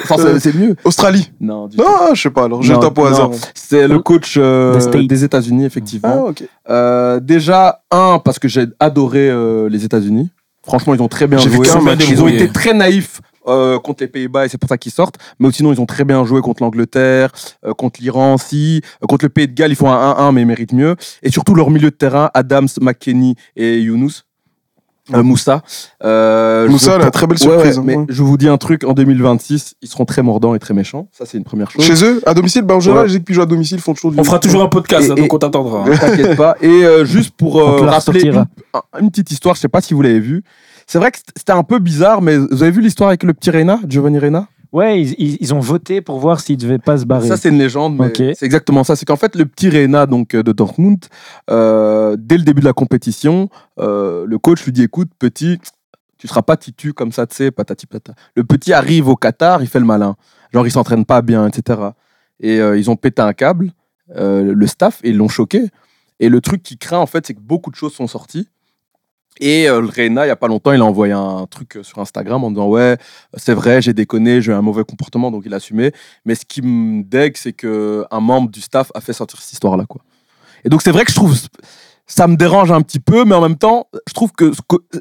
[0.10, 0.76] Enfin, c'est- mieux.
[0.84, 1.32] Australie.
[1.40, 3.30] Non, du Non, ah, je sais pas, alors, je tape au hasard.
[3.54, 6.30] C'est le coach euh, Des États-Unis, effectivement.
[6.68, 6.72] Ah.
[6.72, 10.30] Euh, déjà, un, parce que j'ai adoré euh, les États-Unis.
[10.66, 11.68] Franchement, ils ont très bien joué.
[12.10, 15.16] Ils ont été très naïfs euh, contre les Pays-Bas et c'est pour ça qu'ils sortent.
[15.40, 17.32] Mais sinon, ils ont très bien joué contre l'Angleterre,
[17.66, 18.82] euh, contre l'Iran aussi.
[19.04, 20.96] Euh, contre le Pays de Galles, ils font un 1-1, mais ils méritent mieux.
[21.22, 24.24] Et surtout, leur milieu de terrain, Adams, McKenny et Younous.
[25.14, 25.64] Euh, Moussa.
[26.06, 27.78] Euh, Moussa, je- la très belle Ouais, ouais, surprise.
[27.78, 28.06] hein, mais ouais.
[28.08, 31.10] je vous dis un truc, en 2026, ils seront très mordants et très méchants.
[31.12, 31.84] Ça, c'est une première chose.
[31.84, 34.20] Chez eux, à domicile, bah, en général, équipes qui jouent à domicile font toujours du.
[34.22, 35.84] On fera toujours un podcast, Et- hein, et- donc on t'attendra.
[36.00, 36.56] T'inquiète pas.
[36.62, 38.46] Et euh, juste pour euh, rappeler une,
[39.02, 40.42] une petite histoire, je sais pas si vous l'avez vu.
[40.88, 43.50] C'est vrai que c'était un peu bizarre, mais vous avez vu l'histoire avec le petit
[43.50, 44.48] Reina, Giovanni Reina?
[44.72, 47.28] Ouais, ils, ils- ont voté pour voir s'ils devaient pas se barrer.
[47.28, 48.96] Ça, c'est une légende, mais c'est exactement ça.
[48.96, 51.06] C'est qu'en fait, le petit Reina donc, euh, de Dortmund,
[51.52, 55.60] euh, dès le début de la compétition, euh, le coach lui dit Écoute, petit,
[56.18, 58.20] tu seras pas titu comme ça, tu sais, patati patata.
[58.36, 60.16] Le petit arrive au Qatar, il fait le malin.
[60.52, 61.80] Genre, il s'entraîne pas bien, etc.
[62.40, 63.72] Et euh, ils ont pété un câble,
[64.16, 65.62] le staff, et ils l'ont choqué.
[66.20, 68.48] Et le truc qui craint, en fait, c'est que beaucoup de choses sont sorties.
[69.40, 72.00] Et euh, Reina, il y a pas longtemps, il a envoyé un truc euh, sur
[72.00, 72.98] Instagram en disant Ouais,
[73.36, 75.92] c'est vrai, j'ai déconné, j'ai eu un mauvais comportement, donc il a assumé.
[76.26, 79.86] Mais ce qui me dégue, c'est qu'un membre du staff a fait sortir cette histoire-là.
[79.88, 80.02] quoi.
[80.66, 81.36] Et donc, c'est vrai que je trouve.
[82.06, 84.52] Ça me dérange un petit peu, mais en même temps, je trouve que.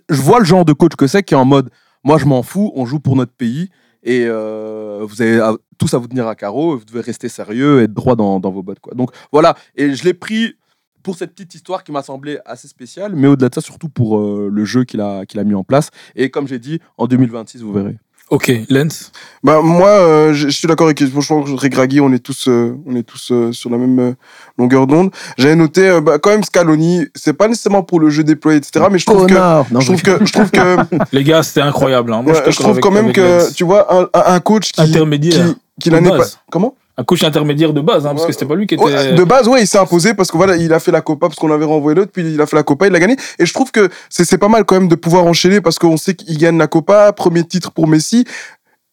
[0.09, 1.71] Je vois le genre de coach que c'est qui est en mode
[2.05, 3.69] Moi, je m'en fous, on joue pour notre pays.
[4.05, 5.41] Et euh, vous avez
[5.79, 8.51] tous à vous tenir à carreau, vous devez rester sérieux et être droit dans, dans
[8.51, 8.81] vos bottes.
[8.81, 8.95] Quoi.
[8.95, 10.55] Donc voilà, et je l'ai pris
[11.03, 14.19] pour cette petite histoire qui m'a semblé assez spéciale, mais au-delà de ça, surtout pour
[14.19, 15.91] euh, le jeu qu'il a, qu'il a mis en place.
[16.17, 17.97] Et comme j'ai dit, en 2026, vous verrez.
[18.31, 19.13] Ok, Lens?
[19.45, 22.49] Bah, moi, euh, je je suis d'accord avec je pense que Regragui, on est tous,
[22.49, 24.13] euh, on est tous euh, sur la même euh,
[24.57, 25.11] longueur d'onde.
[25.37, 28.87] J'avais noté, euh, bah, quand même, Scaloni, c'est pas nécessairement pour le jeu déployé, etc.
[28.91, 29.35] Mais je trouve que,
[29.75, 30.77] Non, je trouve que, je trouve que,
[31.13, 32.11] Les gars, c'était incroyable.
[32.15, 32.23] hein.
[32.23, 33.53] Moi, ouais, suis je trouve avec- quand même que, Lens.
[33.55, 36.75] tu vois, un, un- coach qui, Intermédiaire, qui, qui l'année pas, comment?
[36.99, 38.85] Un coach intermédiaire de base, hein, parce que c'était pas lui qui était.
[38.85, 41.29] Ouais, de base, ouais, il s'est imposé parce que voilà, il a fait la Copa
[41.29, 43.17] parce qu'on avait renvoyé l'autre, puis il a fait la Copa, il l'a gagné.
[43.39, 46.15] Et je trouve que c'est pas mal quand même de pouvoir enchaîner parce qu'on sait
[46.15, 48.27] qu'il gagne la Copa, premier titre pour Messi.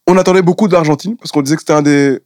[0.07, 2.19] On attendait beaucoup de l'Argentine parce qu'on disait que c'était un des,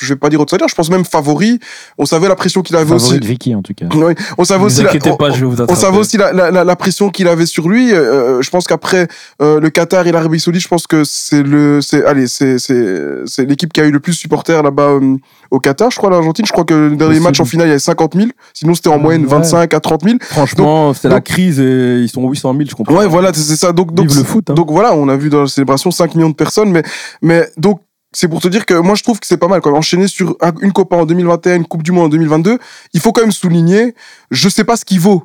[0.00, 1.58] je vais pas dire outsider, je pense même favori.
[1.98, 3.20] On savait la pression qu'il avait Favori aussi.
[3.20, 3.86] de Vicky, en tout cas.
[3.94, 5.98] Oui, on savait Ne aussi vous la, inquiétez on- pas, je vais vous on savait
[5.98, 7.92] aussi la, la, la, pression qu'il avait sur lui.
[7.92, 9.08] Euh, je pense qu'après
[9.42, 12.96] euh, le Qatar et l'Arabie Saoudite, je pense que c'est le, c'est, allez, c'est, c'est,
[13.26, 15.16] c'est l'équipe qui a eu le plus de supporters là-bas euh,
[15.50, 15.90] au Qatar.
[15.90, 16.46] Je crois l'Argentine.
[16.46, 18.28] Je crois que le dernier match en finale, il y avait 50 000.
[18.54, 19.28] Sinon, c'était en moyenne Ouais.
[19.28, 20.16] 25 à 30 000.
[20.22, 22.94] Franchement, c'est la crise et ils sont 800 000, je comprends.
[22.96, 23.72] Ouais, voilà, c'est c'est ça.
[23.72, 24.50] Donc, donc, Vive le foot.
[24.50, 24.54] hein.
[24.54, 26.82] donc voilà, on a vu dans la célébration 5 millions de personnes, mais,
[27.22, 27.80] mais donc
[28.12, 29.78] c'est pour te dire que moi je trouve que c'est pas mal quand même.
[29.78, 32.58] Enchaîner sur un- une Copa en 2021, une Coupe du Monde en 2022,
[32.92, 33.94] il faut quand même souligner,
[34.30, 35.24] je sais pas ce qu'il vaut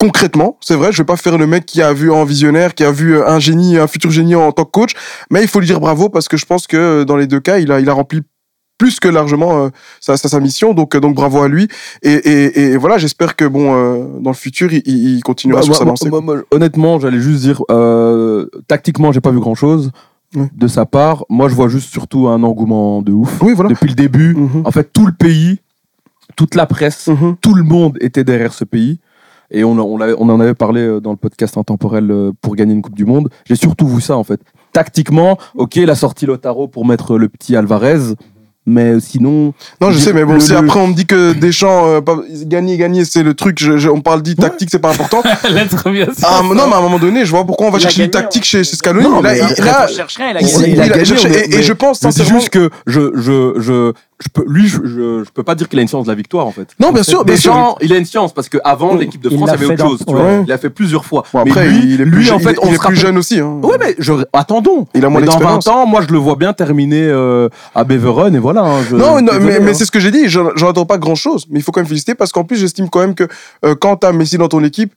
[0.00, 2.84] concrètement, c'est vrai, je vais pas faire le mec qui a vu en visionnaire, qui
[2.84, 4.92] a vu un génie, un futur génie en tant que coach,
[5.30, 7.40] mais il faut lui dire bravo parce que je pense que euh, dans les deux
[7.40, 8.20] cas, il a, il a rempli
[8.78, 9.68] plus que largement euh,
[10.00, 11.66] sa, sa, sa mission, donc, euh, donc bravo à lui.
[12.02, 15.64] Et, et, et voilà, j'espère que bon, euh, dans le futur, il, il continuera Bah,
[15.64, 16.08] sur sa lancée.
[16.52, 19.90] honnêtement, j'allais juste dire, euh, tactiquement, j'ai pas vu grand chose
[20.34, 21.24] De sa part.
[21.30, 23.40] Moi, je vois juste surtout un engouement de ouf.
[23.42, 23.70] Oui, voilà.
[23.70, 24.62] Depuis le début, Mhm.
[24.66, 25.58] en fait, tout le pays,
[26.36, 27.36] toute la presse, Mhm.
[27.40, 29.00] tout le monde était derrière ce pays.
[29.50, 32.54] Et on, on, l'avait- on en avait parlé euh, dans le podcast intemporel euh, pour
[32.56, 33.30] gagner une Coupe du Monde.
[33.46, 34.40] J'ai surtout vu ça, en fait.
[34.74, 38.12] Tactiquement, ok, il a sorti Lotaro pour mettre le petit Alvarez.
[38.70, 41.32] Mais sinon, Non, je sais, mais bon, le- si le- après on me dit que
[41.32, 44.78] Deschamps, euh, pas- gagner, gagner, c'est le truc, je, je- on parle dit tactique, c'est
[44.78, 45.22] pas important.
[46.22, 48.10] Ah, non, mais à un moment donné, je vois pourquoi on va Il chercher du
[48.10, 48.46] tactique ouais.
[48.46, 49.04] chez, chez Scaloni.
[49.08, 50.68] Non, là, mais il- il- là, il cherche rien, il a il- gagné.
[50.68, 52.38] il a il a gagné, et, et je pense c'est sincèrement.
[52.40, 55.78] juste que je, je, je, je peux, lui, je, je, je peux pas dire qu'il
[55.78, 56.68] a une science de la victoire, en fait.
[56.80, 57.76] Non, bien sûr, bien sûr.
[57.80, 60.02] Il a une science parce qu'avant, l'équipe de France avait fait autre chose.
[60.06, 60.20] tu ouais.
[60.20, 60.44] vois.
[60.46, 61.22] Il a fait plusieurs fois.
[61.32, 62.78] Bon, mais après, lui, il est plus, lui, jeune- en fait, il, on il est
[62.84, 63.38] plus jeune aussi.
[63.38, 63.60] Hein.
[63.62, 64.12] Ouais, mais je...
[64.32, 64.86] attendons.
[64.94, 65.66] Il a moins Mais dans 20 d'expérience.
[65.68, 68.62] ans, moi, je le vois bien terminer euh, à Beveron et voilà.
[68.62, 69.74] hein, je- Non, non, désolé, mais, mais hein.
[69.74, 70.28] c'est ce que j'ai dit.
[70.28, 72.88] J'en attends pas grand chose, mais il faut quand même féliciter parce qu'en plus, j'estime
[72.88, 73.28] quand même que
[73.64, 74.94] euh, quand t'as Messi dans ton équipe,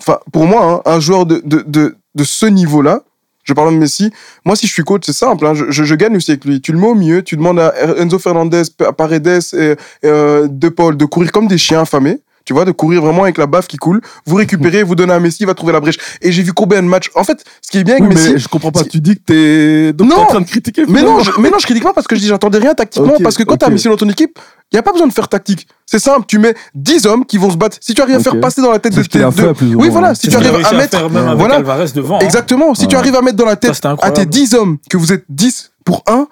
[0.00, 3.00] enfin, pour moi, hein, un joueur de, de, de, de ce niveau-là,
[3.44, 4.12] je parle de Messi,
[4.44, 6.60] moi, si je suis coach, c'est simple, hein, je, je, je gagne aussi avec lui.
[6.60, 10.48] Tu le mets au milieu, tu demandes à Enzo Fernandez, à Paredes et, et, euh,
[10.48, 12.20] De Paul de courir comme des chiens affamés.
[12.44, 14.00] Tu vois, de courir vraiment avec la baffe qui coule.
[14.26, 15.96] Vous récupérez, vous donnez à Messi, il va trouver la brèche.
[16.20, 17.10] Et j'ai vu combien de matchs.
[17.14, 18.32] En fait, ce qui est bien avec Oui, Messi.
[18.32, 18.84] mais je comprends pas.
[18.84, 20.16] Tu dis que t'es donc Non.
[20.22, 20.84] en train de critiquer.
[20.88, 23.14] Mais non, je, mais non, je critique pas parce que je dis j'attendais rien tactiquement.
[23.22, 23.60] Parce que quand ok.
[23.60, 24.38] t'as Messi dans ton équipe,
[24.72, 25.66] il n'y a pas besoin de faire tactique.
[25.86, 27.76] C'est simple, tu mets 10 hommes qui vont se battre.
[27.80, 30.28] Si tu arrives à faire passer dans la tête de tes deux- Oui, voilà, si
[30.28, 30.96] tu arrives à à mettre.
[30.98, 31.60] avec voilà.
[31.94, 32.16] Devant.
[32.16, 32.20] hein.
[32.20, 35.12] Exactement, si tu arrives à mettre dans la tête à tes 10 hommes que vous
[35.12, 36.26] êtes 10 pour 1,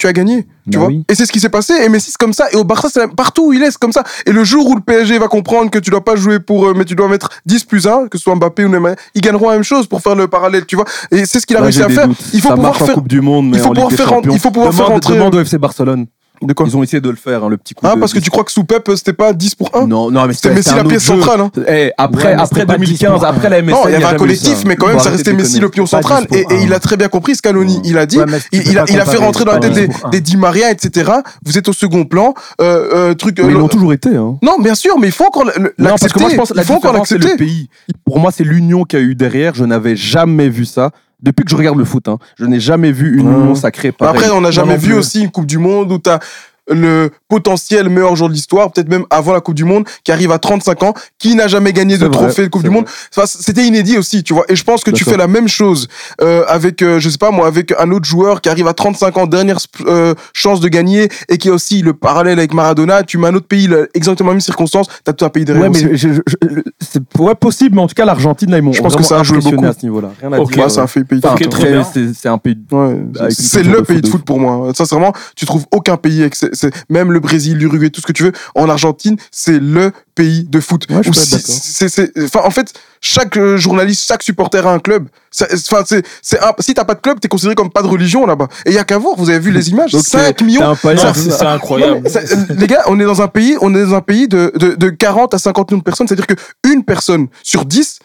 [0.00, 0.46] tu as gagné.
[0.70, 1.04] Tu Bah vois oui.
[1.08, 1.74] Et c'est ce qui s'est passé.
[1.84, 2.46] Et Messi, c'est comme ça.
[2.52, 4.02] Et au Barça, c'est partout où il est, c'est comme ça.
[4.24, 6.74] Et le jour où le PSG va comprendre que tu dois pas jouer pour eux,
[6.74, 9.48] mais tu dois mettre 10 plus 1, que ce soit Mbappé ou Neymar, ils gagneront
[9.48, 10.86] la même chose pour faire le parallèle, tu vois.
[11.10, 12.08] Et c'est ce qu'il a Là, réussi à faire.
[12.32, 12.94] Il faut ça pouvoir faire.
[12.94, 15.40] Coupe du Monde, mais il faut pouvoir faire il faut pouvoir faire rentrer- demande au
[15.40, 16.06] FC Barcelone.
[16.42, 17.84] De quoi Ils ont essayé de le faire, hein, le petit coup.
[17.86, 20.10] Ah, de- parce que tu crois que sous Pep, c'était pas 10 pour 1 Non,
[20.10, 21.14] non, mais C'était Messi la pièce jeu.
[21.16, 21.40] centrale.
[21.40, 21.50] Hein.
[21.68, 24.04] Eh, après, Ouais, après c'était pas 2015, 10 après la MSN, Non, il y avait
[24.04, 24.62] a un collectif, ça.
[24.66, 26.26] mais quand même, ça restait Messi le pion central.
[26.30, 27.80] 10 Et, il a très bien compris, Scaloni.
[27.84, 29.86] Il a dit, Ouais, il, il a, il a fait rentrer dans la tête des,
[29.88, 30.10] 10 pour un.
[30.10, 31.10] des Di Maria, etc.
[31.44, 32.32] Vous êtes au second plan.
[32.62, 34.08] Euh, euh, truc, Mais euh, ils l'ont le- toujours été.
[34.16, 34.38] Hein.
[34.42, 36.20] Non, bien sûr, mais il faut encore le- le- Non, parce que l'accepter.
[36.20, 37.36] moi, je pense que la Il faut encore l'accepter.
[37.36, 37.68] pays.
[38.06, 39.54] Pour moi, c'est l'union qu'il y a eu derrière.
[39.54, 40.90] Je n'avais jamais vu ça.
[41.22, 43.92] Depuis que je regarde le foot, hein, je n'ai jamais vu une union sacrée.
[43.92, 44.16] pareille.
[44.16, 46.18] Après, on n'a jamais vu aussi une Coupe du Monde où tu as
[46.70, 50.30] le potentiel meilleur joueur de l'histoire, peut-être même avant la Coupe du Monde, qui arrive
[50.32, 52.84] à 35 ans, qui n'a jamais gagné de vrai, trophée de Coupe du Monde.
[53.14, 54.44] Enfin, C'était inédit aussi, tu vois.
[54.48, 55.88] Et je pense que tu fais la même chose
[56.20, 59.16] euh, avec, euh, je sais pas moi, avec un autre joueur qui arrive à 35
[59.18, 63.02] ans, dernière euh, chance de gagner, et qui a aussi le parallèle avec Maradona.
[63.02, 65.64] Tu mets un autre pays, là, exactement la même circonstance, t'as tout un pays derrière
[65.64, 65.98] Ouais, mais aussi.
[65.98, 68.82] je- je- je- c'est ouais, possible, mais en tout cas, l'Argentine, là, ils m'ont Je
[68.82, 69.64] pense que ça a joué beaucoup.
[69.64, 70.10] à ce niveau-là.
[70.20, 70.52] Rien à Ok.
[70.52, 70.62] dire.
[70.64, 71.20] Ouais, c'est un pays.
[71.22, 72.56] Enfin, très c'est c'est un pays.
[72.72, 72.96] Ouais,
[73.30, 74.72] c'est le de pays foot de foot pour moi.
[74.74, 76.34] Sincèrement, tu trouves aucun pays avec
[76.88, 78.32] même le Brésil, l'Uruguay, tout ce que tu veux.
[78.54, 80.86] En Argentine, c'est le pays de foot.
[80.90, 81.30] Ouais, je si-
[82.34, 85.08] en fait, chaque euh, journaliste, chaque supporter a un club.
[85.30, 86.04] Ça- Enfin, c'est,
[86.58, 88.48] si t'as pas de club, t'es considéré comme pas de religion là-bas.
[88.66, 89.14] Et il y a qu'à voir.
[89.16, 89.92] Vous avez vu les images.
[89.92, 90.60] Donc, 5 t'es- millions.
[91.14, 92.02] c'est incroyable.
[92.16, 94.74] Euh, les gars, on est dans un pays, on est dans un pays de, de,
[94.74, 96.08] de 40 à 50 millions de personnes.
[96.08, 96.34] C'est-à-dire que
[96.68, 97.99] une personne sur 10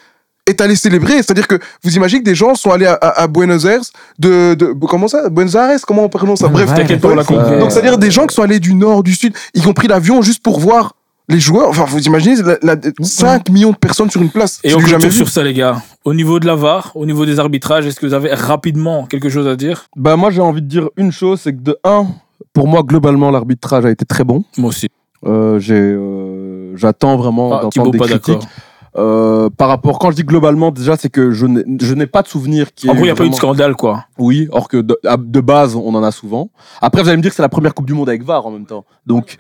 [0.48, 1.16] est allée célébrer.
[1.18, 3.82] C'est-à-dire que vous imaginez que des gens sont allés à, à- à Buenos Aires
[4.20, 5.30] de, de, comment ça?
[5.30, 5.80] Buenos Aires?
[5.88, 6.48] Comment on prononce ça?
[6.48, 7.28] Bref, T'inquiète pas, on l'a Ouais.
[7.28, 7.58] compris.
[7.60, 10.22] Donc, c'est-à-dire des gens qui sont allés du nord, du sud, ils ont pris l'avion
[10.22, 10.93] juste pour voir
[11.30, 11.70] les joueurs.
[11.70, 14.60] Enfin, vous imaginez, la, la- 5 millions de personnes sur une place.
[14.64, 15.82] Et on jamais sur ça, les gars.
[16.04, 19.30] Au niveau de la VAR, au niveau des arbitrages, est-ce que vous avez rapidement quelque
[19.30, 19.88] chose à dire?
[19.96, 22.06] Bah, moi, j'ai envie de dire une chose c'est que de un,
[22.54, 24.43] pour moi, globalement, l'arbitrage a été très bon.
[24.60, 24.89] Moi aussi.
[25.26, 28.43] Euh, j'ai, euh, J'attends vraiment Ah, d'entendre des pas critiques.
[28.98, 32.22] Euh, par rapport, quand je dis globalement, déjà, c'est que je n'ai je n'ai pas
[32.22, 34.06] de souvenir qui En gros, il n'y a pas eu de scandale, quoi.
[34.18, 36.50] Oui, or que de, de base, on en a souvent.
[36.82, 38.52] Après, vous allez me dire que c'est la première Coupe du Monde avec VAR en
[38.52, 38.86] même temps.
[39.06, 39.38] Donc.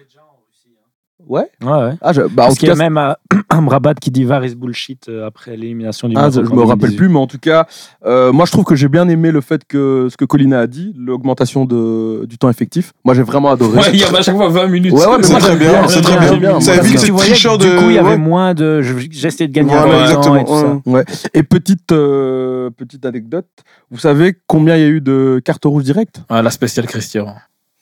[1.27, 1.93] Ouais Ouais, ouais.
[2.01, 3.13] Ah, je, bah, en Parce tout qu'il y a cas, même euh,
[3.49, 6.89] Amrabat qui dit VAR is bullshit euh, après l'élimination du Ah, je en me rappelle
[6.91, 6.97] 2018.
[6.97, 7.65] plus, mais en tout cas,
[8.05, 10.67] euh, moi je trouve que j'ai bien aimé le fait que ce que Colina a
[10.67, 12.93] dit, l'augmentation de, du temps effectif.
[13.03, 13.77] Moi j'ai vraiment adoré.
[13.79, 14.93] Ouais, il y avait à chaque fois 20 minutes.
[14.93, 16.59] Ouais, ouais, mais C'est moi, très bien, bien, c'est très bien.
[16.61, 17.77] Ça évite ces tricheurs du de.
[17.79, 18.17] coup, il y avait ouais.
[18.17, 18.81] moins de.
[18.81, 20.89] je- J'essaie de gagner Voilà, un peu de temps exactement, et tout ça.
[20.89, 20.95] ouais.
[20.99, 21.05] Ouais.
[21.33, 23.47] Et petite, euh, petite anecdote,
[23.91, 26.21] vous savez combien il y a eu de cartes rouges directes?
[26.29, 27.33] Ah, la spéciale Christian.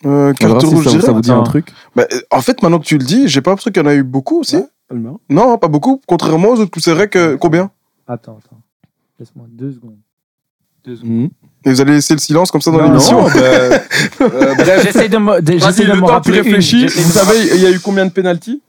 [0.05, 2.79] Euh, carte si rouge ça, ça vous dit un truc Bah, euh, en fait, maintenant
[2.79, 4.57] que tu le dis, j'ai pas l'impression qu'il y en a eu beaucoup aussi.
[5.29, 6.01] Non, pas beaucoup.
[6.07, 7.71] Contrairement aux autres, c'est vrai que combien?
[8.07, 8.59] Attends, attends.
[9.19, 9.97] Laisse-moi deux secondes.
[10.85, 11.09] Deux secondes.
[11.11, 11.29] Mhm.
[11.65, 13.23] Et vous allez laisser le silence comme ça dans l'émission?
[13.27, 13.79] Bah, euh,
[14.55, 14.83] bref.
[14.83, 17.11] J'essaie de me, de- Vas-y, j'essaie de le me temps que tu réfléchis, vous me
[17.13, 18.61] savez, il y a eu combien de pénalties?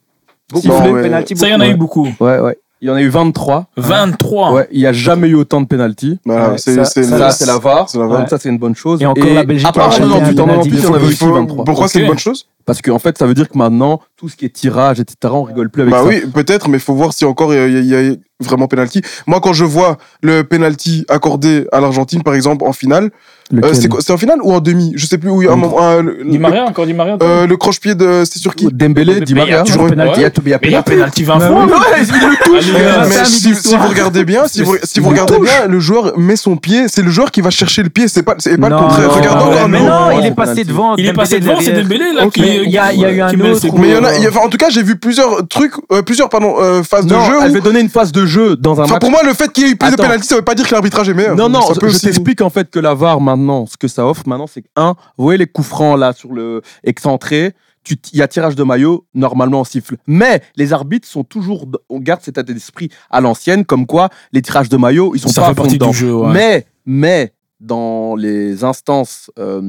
[0.52, 2.06] Penalty Ça, il y en a eu beaucoup.
[2.20, 2.58] Ouais, ouais.
[2.84, 3.64] Il y en a eu 23.
[3.78, 4.52] 23.
[4.52, 6.18] Ouais, il n'y a jamais eu autant de pénalty.
[6.26, 7.88] Bah, Ouais, c'est ça- c'est- Ça, c'est la VAR.
[7.88, 8.18] C'est la VAR.
[8.18, 9.00] Donc ça, c'est une bonne chose.
[9.00, 10.76] Et encore la Belgique à part a en enchaîné 98, un en 98, penalty.
[10.76, 11.64] il y en avait Il aussi faut- 23.
[11.64, 12.02] Pourquoi c'est Ok.
[12.02, 14.48] une bonne chose Parce qu'en fait, ça veut dire que maintenant, tout ce qui est
[14.52, 16.06] tirage, etc., on rigole plus avec Bah ça.
[16.08, 18.66] oui, peut-être, mais il faut voir si encore il y, a- il y a vraiment
[18.68, 19.02] penalty.
[19.26, 23.10] Moi, quand je vois le penalty accordé à l'Argentine, par exemple, en finale,
[23.52, 24.92] euh, c'est quoi- c'est en finale ou en demi?
[24.96, 25.80] Je sais plus où il y a un moment.
[25.80, 27.16] un- le, Di Maria, encore Di Maria.
[27.22, 28.22] euh, le croche-pied de.
[28.24, 28.66] C'est sur qui?
[28.72, 29.62] Dembélé, Di Mais il y a Maria.
[29.64, 29.90] toujours Ouais.
[29.90, 30.20] penalty.
[30.20, 31.22] Il y a tout- il y a Mais il y a penalty.
[31.22, 31.64] penalty 20 Bah fois.
[31.66, 31.72] oui.
[31.72, 32.74] Ouais, il le touche.
[32.74, 35.80] Allez, gars, mais si, si vous regardez bien, si vous, si vous regardez bien, le
[35.80, 38.56] joueur met son pied, c'est le joueur qui va chercher le pied, c'est pas, c'est
[38.58, 39.12] pas le contraire.
[39.12, 40.96] Regardez non, encore mais non, il est passé devant.
[40.96, 41.72] Il est passé devant, c'est.
[41.72, 42.53] Dembélé là qui.
[42.64, 44.10] Il y a- il y a eu un autre coups, Mais il y en a,
[44.10, 46.54] euh, il y a- enfin, en tout cas, j'ai vu plusieurs trucs, euh, plusieurs pardon,
[46.60, 47.34] euh, phases de Non, jeu.
[47.42, 49.00] elle où- veut donner une phase de jeu dans un Enfin, match.
[49.00, 50.02] pour moi, le fait qu'il y ait eu plus de Attends.
[50.04, 51.36] pénalty, ça veut pas dire que l'arbitrage est meilleur.
[51.36, 53.88] Non, non, ça peut je aussi- t'explique en fait que la VAR maintenant, ce que
[53.88, 57.52] ça offre maintenant, c'est que, un, vous voyez les coups francs là sur le excentré,
[57.90, 59.96] il y a tirage de maillot, normalement on siffle.
[60.06, 64.40] Mais les arbitres sont toujours, on garde cet état d'esprit à l'ancienne, comme quoi les
[64.40, 66.14] tirages de maillot, ils sont Ça pas fait partie du jeu.
[66.14, 66.32] ouais.
[66.32, 67.32] Mais, mais,
[67.64, 69.62] dans les instances euh,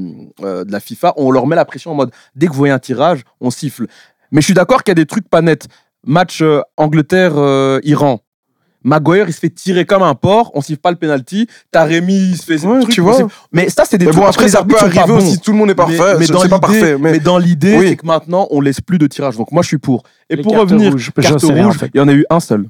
[0.43, 2.73] euh, de la FIFA, on leur met la pression en mode dès que vous voyez
[2.73, 3.87] un tirage, on siffle.
[4.31, 5.67] Mais je suis d'accord qu'il y a des trucs pas nets.
[6.05, 8.19] Match euh, Angleterre-Iran.
[8.83, 11.47] Maguire, il se fait tirer comme un porc, on siffle pas le penalty.
[11.71, 13.17] Taremi, il se fait Ouais, truc, tu on vois.
[13.17, 15.53] siffle- Mais ça, c'est des Mais trucs bon, après, les ça peut arriver aussi, tout
[15.53, 15.97] le monde est parfait.
[15.97, 16.97] Mais, mais c'est- pas l'idée- parfait.
[16.99, 17.87] mais Mais dans l'idée, Oui.
[17.89, 19.37] c'est que maintenant, on laisse plus de tirage.
[19.37, 20.03] Donc moi, je suis pour.
[20.29, 21.89] Et Les pour revenir, rouges, carte en rouge, fait.
[21.95, 22.67] il y en a eu un seul.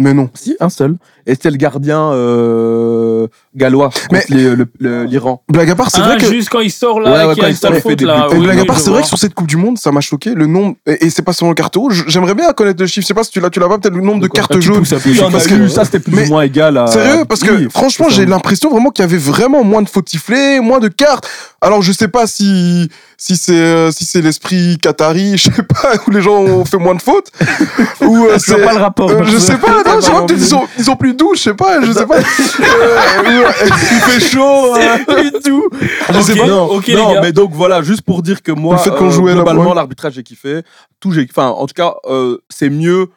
[0.00, 0.28] Mais non.
[0.34, 0.96] Si, un seul.
[1.26, 5.42] Et c'était le gardien euh, gallois contre Mais- le- le- l'Iran.
[5.48, 6.26] Blague à part, c'est vrai Ah, que.
[6.26, 8.26] juste quand il sort Ouais, là, ouais, qui quand a il une sort, faute là.
[8.30, 10.00] Et Oui, blague à part, c'est vrai que sur cette Coupe du Monde, ça m'a
[10.00, 10.34] choqué.
[10.34, 10.76] Le nombre.
[10.86, 12.04] Et, et c'est pas seulement carte rouge.
[12.08, 13.02] J'aimerais bien connaître le chiffre.
[13.02, 14.60] Je sais pas si tu l'as, tu l'as pas, peut-être le nombre de cartes Ah,
[14.60, 14.78] jaunes.
[14.78, 16.86] pense que- eu, ça c'était plus Mais- ou moins égal à.
[16.86, 20.08] Sérieux Parce que Oui, franchement, j'ai l'impression vraiment qu'il y avait vraiment moins de fautes
[20.08, 21.28] sifflées, moins de cartes.
[21.60, 25.92] Alors, je sais pas si, si c'est euh, si c'est l'esprit qatari, je sais pas,
[26.06, 27.30] où les gens ont fait moins de fautes.
[28.00, 28.56] ou euh, Je c'est.
[28.64, 29.10] pas le rapport.
[29.10, 31.14] euh, je sais pas, non, je sais pas, pas peut-être ils ont, ils ont plus
[31.14, 32.18] doux, je sais pas, je sais pas.
[32.20, 34.74] Il fait chaud.
[34.80, 34.98] hein.
[35.06, 35.68] Plus tout.
[36.12, 36.46] Je sais pas.
[36.46, 36.80] non,
[37.22, 40.62] mais donc voilà, juste pour dire que moi, euh, globalement, l'arbitrage j'ai kiffé.
[40.98, 43.08] Tout j'ai, enfin, en tout cas, euh, c'est mieux.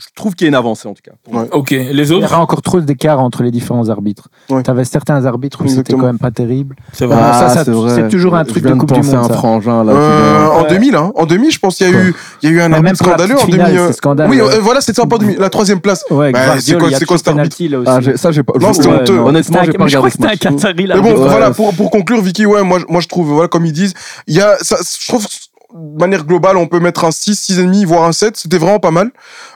[0.00, 1.12] Je trouve qu'il y a une avancée en tout cas.
[1.30, 1.46] Ouais.
[1.52, 4.28] Ok, les Il y autres, aura encore trop d'écart entre les différents arbitres.
[4.48, 4.62] Ouais.
[4.62, 6.74] Tu avais certains arbitres où c'était quand même pas terrible.
[6.92, 7.16] c'est vrai.
[7.20, 7.64] Ah, ça, ça-
[7.94, 9.34] c'est toujours un Je truc viens de Coupe du Monde, un ça.
[9.34, 9.92] frangin là.
[9.92, 10.68] Euh, en Ouais.
[10.70, 11.12] 2000, hein.
[11.16, 13.34] En 2000, je pense qu'il y a eu, il y a eu un arbitre scandaleux
[13.34, 13.66] en petite 2000.
[13.66, 14.30] finale, euh, c'est scandaleux.
[14.30, 16.04] Oui, euh, voilà, c'était pas en 2000, la troisième place.
[16.10, 17.56] Ouais, Bah, c'est quoi- c'est quoi cet arbitre.
[17.86, 18.54] Ah, ça j'ai pas.
[18.58, 19.18] Non, c'était honteux.
[19.18, 20.52] Honnêtement, j'ai pas regardé crois ce que c'était un.
[20.56, 20.96] Qatari là.
[20.96, 23.72] Mais bon, voilà, pour, pour conclure, Vicky, ouais, moi, moi je trouve, voilà, comme ils
[23.72, 23.94] disent,
[24.26, 25.26] il y a, ça, je trouve,
[25.74, 28.36] de manière globale, on peut mettre un 6, 6,5, voire un 7.
[28.36, 29.10] C'était vraiment pas mal.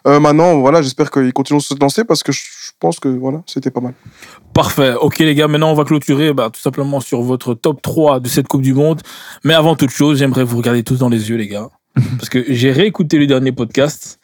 [0.06, 2.42] Euh, maintenant, voilà, j'espère qu'ils continueront de se lancer parce que je
[2.78, 3.94] pense que, voilà, c'était pas mal.
[4.52, 4.94] Parfait.
[5.00, 8.28] Ok, les gars, maintenant on va clôturer bah, tout simplement sur votre top 3 de
[8.28, 9.00] cette Coupe du Monde.
[9.42, 11.70] Mais avant toute chose, j'aimerais vous regarder tous dans les yeux, les gars.
[12.18, 14.18] Parce que j'ai réécouté le dernier podcast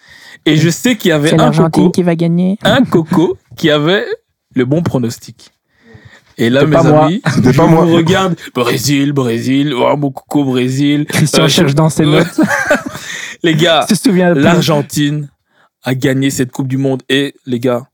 [0.44, 2.58] et je sais qu'il y avait un coco, qui va gagner.
[2.62, 4.06] un coco qui avait
[4.54, 5.52] le bon pronostic.
[6.40, 7.84] Et là, mes pas amis, je pas moi.
[7.84, 8.34] vous regarde.
[8.54, 11.04] Brésil, Brésil, oh, mon coco Brésil.
[11.06, 12.40] Christian Euh, cherche dans ses notes.
[13.42, 13.86] Les gars,
[14.34, 15.28] l'Argentine
[15.82, 17.02] a gagné cette Coupe du Monde.
[17.10, 17.89] Et les gars,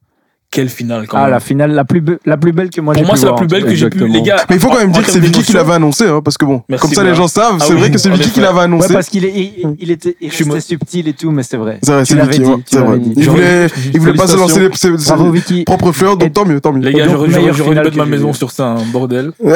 [0.51, 1.31] quelle finale quand Ah, même.
[1.33, 3.27] la finale la plus, be- la plus belle que moi j'ai Pour moi, pu c'est
[3.27, 3.97] la voir, plus belle que j'ai pu.
[3.99, 4.15] Exactement.
[4.15, 5.73] Les gars, Mais il faut quand même en- dire que c'est Vicky qui d'émotion, l'avait
[5.75, 7.91] annoncé, hein, parce que bon, Merci, comme ça les gens savent, Ah c'est oui, vrai
[7.91, 8.41] que c'est en Vicky qui effet.
[8.43, 8.59] l'avait.
[8.59, 8.93] Ouais, annoncé.
[8.95, 11.43] parce qu'il est, il, il était, il Je suis restait mo- subtil et tout, mais
[11.43, 11.79] c'est vrai.
[11.83, 12.87] C'est vrai, Tu c'est l'avais Vicky, dit, ouais, tu c'est vrai.
[12.89, 13.13] l'avais dit.
[13.17, 15.65] Il voulait, il voulait pas se lancer les, ses, ses Bravo Vicky.
[15.65, 16.81] propres fleurs, donc Et- tant mieux, tant mieux.
[16.81, 18.35] Les gars, donc, j'aurais j'aurais- meilleure j'aurais dû finale mettre que ma j'ai maison vue.
[18.39, 19.33] sur ça, un bordel.
[19.41, 19.51] Ou,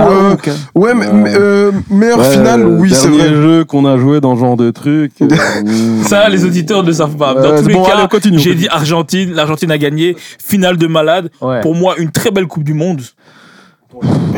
[0.00, 0.50] Ah, euh, ok.
[0.74, 3.42] ouais, mais, mais, euh, meilleure Ouais, finale, oui, c'est dernier vrai.
[3.42, 5.12] jeu qu'on a joué dans ce genre de truc.
[5.22, 5.28] euh,
[6.06, 7.34] Ça, les auditeurs ne savent pas.
[7.34, 9.32] Dans Ouais, tous les bon, cas, allez, continue, j'ai dit Argentine.
[9.32, 10.16] L'Argentine a gagné.
[10.42, 11.30] Finale de malade.
[11.40, 11.60] Ouais.
[11.60, 13.02] Pour moi, une très belle Coupe du Monde.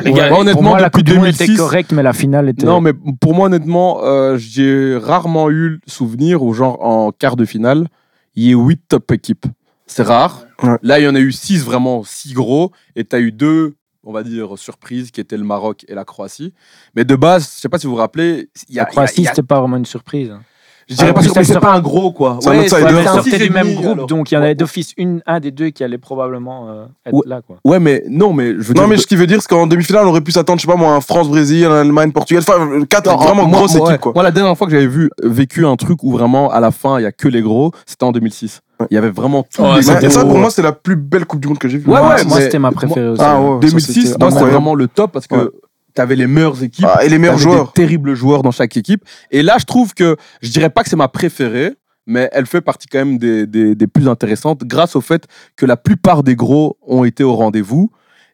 [0.05, 2.49] Les Ouais, honnêtement, pour moi, la Coupe du Monde était 2006, correcte, mais la finale
[2.49, 2.65] était.
[2.67, 7.35] Non, mais pour moi, honnêtement, euh, j'ai rarement eu le souvenir où, genre, en quart
[7.35, 7.89] de finale,
[8.37, 9.47] il y ait 8 top équipes.
[9.87, 10.45] C'est rare.
[10.63, 10.77] Ouais.
[10.83, 13.75] Là, il y en a eu 6 vraiment si gros, et tu as eu deux,
[14.05, 16.53] on va dire, surprises, qui étaient le Maroc et la Croatie.
[16.95, 18.83] Mais de base, je sais pas si vous vous rappelez, il y a.
[18.83, 20.31] la Croatie, a- c'était pas vraiment une surprise.
[20.31, 20.43] hein.
[20.89, 22.39] Je dirais Ah, pas ça c'est sort- pas un gros, quoi.
[22.41, 22.83] C'est un outsider.
[22.85, 24.07] Ouais, un sortait et du même groupe, alors.
[24.07, 27.15] donc il y en avait d'office une, un des deux qui allait probablement euh, être
[27.15, 27.23] Ouais.
[27.27, 27.41] là.
[27.47, 27.57] Quoi.
[27.65, 28.89] Ouais, mais non, mais je veux Non, dire.
[28.89, 30.79] mais ce qui veut dire, c'est qu'en demi-finale, on aurait pu s'attendre, je sais pas
[30.79, 33.93] moi, un France-Brésil, un Allemagne, Portugal, enfin, quatre Non, vraiment moi- grosses moi, ouais.
[33.95, 34.13] équipes, quoi.
[34.15, 36.99] Moi, la dernière fois que j'avais vu vécu un truc où vraiment à la fin
[36.99, 38.61] il y a que les gros, c'était en 2006.
[38.91, 41.25] Il y avait vraiment tous Ouais, les Ouais, ça, pour moi, c'est la plus belle
[41.27, 41.91] Coupe du Monde que j'ai vue.
[41.91, 43.21] Ouais, moi, ouais, moi, mais- c'était ma préférée aussi.
[43.25, 45.53] Ah, ouais, ça, 2006, c'était moi, c'était vraiment le top parce que
[45.89, 45.93] Ouais.
[45.97, 47.67] tu avais les meilleures équipes, Ah, et les meilleurs t'avais joueurs.
[47.67, 49.05] des terribles joueurs dans chaque équipe.
[49.31, 51.75] Et là, je trouve que je dirais pas que c'est ma préférée,
[52.07, 55.67] mais elle fait partie quand même des, des, des plus intéressantes grâce au fait que
[55.67, 57.91] la plupart des gros ont été au rendez-vous.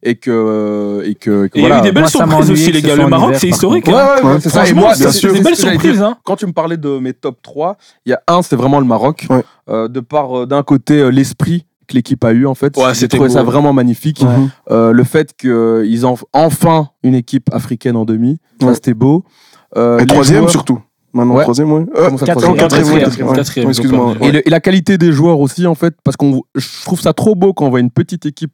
[0.07, 2.51] et que et que, et que Et il y a eu des belles Moi, surprises
[2.51, 2.95] aussi, les gars.
[2.95, 3.87] Le Maroc, c'est historique.
[3.87, 4.17] Ouais, hein.
[4.23, 4.67] ouais, ouais, c'est ça.
[4.69, 6.03] Et moi, c'est bien sûr, des belles surprises.
[6.03, 6.19] hein.
[6.25, 8.87] Quand tu me parlais de mes top 3, il y a un, c'est vraiment le
[8.87, 9.27] Maroc.
[9.31, 9.43] Ouais.
[9.71, 12.77] Euh, de par, euh, d'un côté, euh, l'esprit que l'équipe a eu, en fait.
[12.77, 13.47] Ouais, J'ai trouvé beau, ça ouais.
[13.47, 14.21] vraiment magnifique.
[14.23, 14.47] Ouais.
[14.71, 19.25] Euh, le fait qu'ils ont enfin une équipe africaine en demi, ça c'était beau.
[19.77, 20.81] Euh, Et troisième joueurs- surtout.
[21.13, 21.43] Maintenant, Ouais.
[21.43, 21.85] troisième, ouais.
[21.97, 23.37] Euh, quatrième, quatrième, Quatrième, ouais.
[23.37, 24.15] quatrième, Ouais, Excuse-moi.
[24.21, 27.13] Et, le- et la qualité des joueurs aussi, en fait, parce qu'on, je trouve ça
[27.13, 28.51] trop beau quand on voit une petite équipe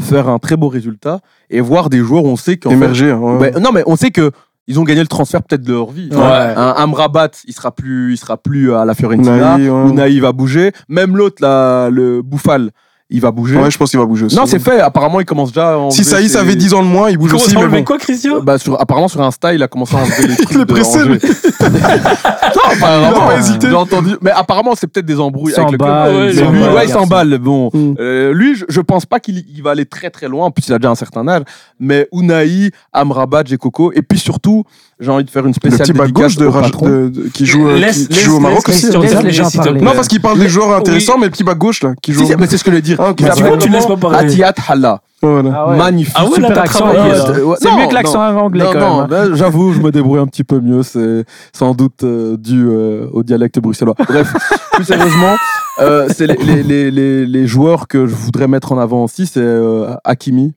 [0.00, 1.20] faire un très beau résultat
[1.50, 3.12] et voir des joueurs, on sait qu'en fait, Émerger.
[3.12, 3.50] ouais.
[3.52, 4.30] Ben, non, mais on sait que
[4.66, 6.08] ils ont gagné le transfert peut-être de leur vie.
[6.10, 6.18] Ouais.
[6.18, 9.56] Un Amrabat, il sera plus, il sera plus à la Fiorentina.
[9.56, 9.90] Unai, ouais.
[9.90, 10.72] Unai va bouger.
[10.88, 12.70] Même l'autre là, le Bouffal,
[13.10, 13.56] il va bouger.
[13.56, 14.34] Ouais, je pense qu'il va bouger aussi.
[14.34, 14.80] non, c'est fait.
[14.80, 15.72] Apparemment, il commence déjà.
[15.74, 17.84] À enlever Si Saïs ses- avait 10 ans de moins, il bouge aussi, mais bon.
[17.84, 20.56] quoi, Christian Bah, sur, apparemment sur Insta, il a commencé à enlever les trucs Il
[20.60, 21.18] est de pressé, Angers.
[21.60, 23.68] non, apparemment, Il a pas hésité.
[23.68, 24.16] J'ai entendu.
[24.22, 25.88] Mais apparemment, c'est peut-être des embrouilles avec le club.
[25.88, 27.38] S'emballe, Ouais, Mais il lui, s'emballe, ouais, il s'emballe.
[27.38, 27.94] Bon, Mm.
[27.98, 30.66] Euh, lui, je, je pense pas qu'il il va aller très très loin, en plus
[30.68, 31.42] il a déjà un certain âge.
[31.80, 34.64] Mais Unai, Amrabat, Coco, et puis surtout,
[35.00, 37.66] j'ai envie de faire une Le spéciale petit back gauche de, de- de- qui joue,
[37.68, 38.86] euh, Laisse- qui, qui joue au Maroc aussi.
[38.90, 41.18] Non, parce qu'il parle des joueurs intéressants, Oui.
[41.20, 42.26] mais le petit back gauche là, qui joue.
[42.38, 42.96] mais c'est ce que je veux dire.
[43.00, 43.20] Ah, ok.
[43.20, 45.00] Il Mais pourquoi s'appelle tu laisses pas parler Atiat Halla.
[45.22, 45.50] Voilà.
[45.56, 45.76] Ah ouais.
[45.78, 46.14] Magnifique.
[46.18, 47.14] Ah ouais, Super accent, là.
[47.58, 49.04] c'est- mieux que l'accent anglais Non, quand non, même.
[49.04, 49.06] hein.
[49.28, 50.82] ben, j'avoue, je me débrouille un petit peu mieux.
[50.82, 53.94] C'est sans doute euh, dû euh, au dialecte bruxellois.
[54.06, 54.34] Bref,
[54.72, 55.34] plus sérieusement,
[55.80, 59.26] euh, c'est les, les, les, les, les joueurs que je voudrais mettre en avant aussi.
[59.26, 60.52] C'est euh, Hakimi.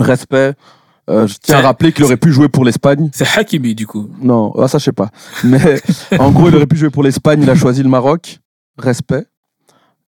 [0.00, 0.54] Respect.
[1.10, 3.10] Euh, je tiens à rappeler qu'il aurait pu jouer pour l'Espagne.
[3.12, 4.08] C'est Hakimi, du coup.
[4.20, 5.08] Non, ah, ça je sais pas.
[5.44, 5.80] Mais
[6.18, 7.40] en gros, il aurait pu jouer pour l'Espagne.
[7.42, 8.38] Il a choisi le Maroc.
[8.78, 9.26] Respect.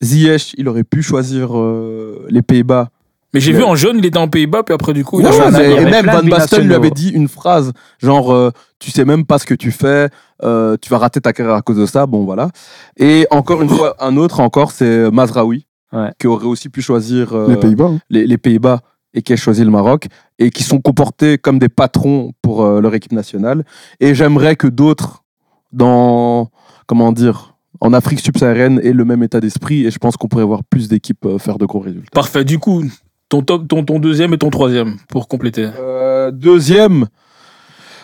[0.03, 2.90] Ziyech, il aurait pu choisir euh, les Pays-Bas.
[3.34, 5.30] Mais j'ai vu en jaune, il était en Pays-Bas, puis après, du coup, il a
[5.30, 8.49] Ouais, et même Van Basten lui avait dit une phrase genre euh,
[8.80, 10.10] tu sais même pas ce que tu fais,
[10.44, 12.07] euh, tu vas rater ta carrière à cause de ça.
[12.07, 12.49] Bon voilà.
[12.98, 16.11] Et encore une fois, un autre encore, c'est Mazraoui Ouais.
[16.20, 17.86] qui aurait aussi pu choisir euh, Les Pays-Bas.
[17.86, 17.99] hein.
[18.10, 18.80] les, les Pays-Bas
[19.14, 20.07] et qui a choisi le Maroc
[20.38, 23.65] et qui sont comportés comme des patrons pour euh, leur équipe nationale.
[23.99, 25.23] Et j'aimerais que d'autres
[25.72, 26.49] dans
[26.88, 30.44] comment dire en Afrique subsaharienne aient le même état d'esprit et je pense qu'on pourrait
[30.44, 32.10] voir plus d'équipes euh, faire de gros résultats.
[32.11, 32.44] Parfait.
[32.44, 32.84] Du coup,
[33.30, 35.69] ton, top, ton, ton deuxième et ton troisième, pour compléter.
[35.80, 37.07] Euh, deuxième,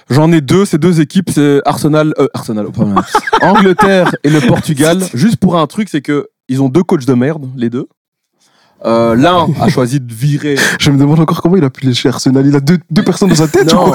[0.09, 0.65] j'en ai deux.
[0.65, 2.83] Ces deux équipes, c'est Arsenal, euh, Arsenal, oh.
[3.41, 5.01] Angleterre et le Portugal.
[5.13, 7.87] Juste pour un truc, c'est que ils ont deux coachs de merde, les deux.
[8.83, 10.55] Euh, L'un a choisi de virer.
[10.79, 12.45] Je me demande encore comment il a pu lécher Arsenal.
[12.45, 13.93] Il a deux, deux personnes dans sa tête, Non,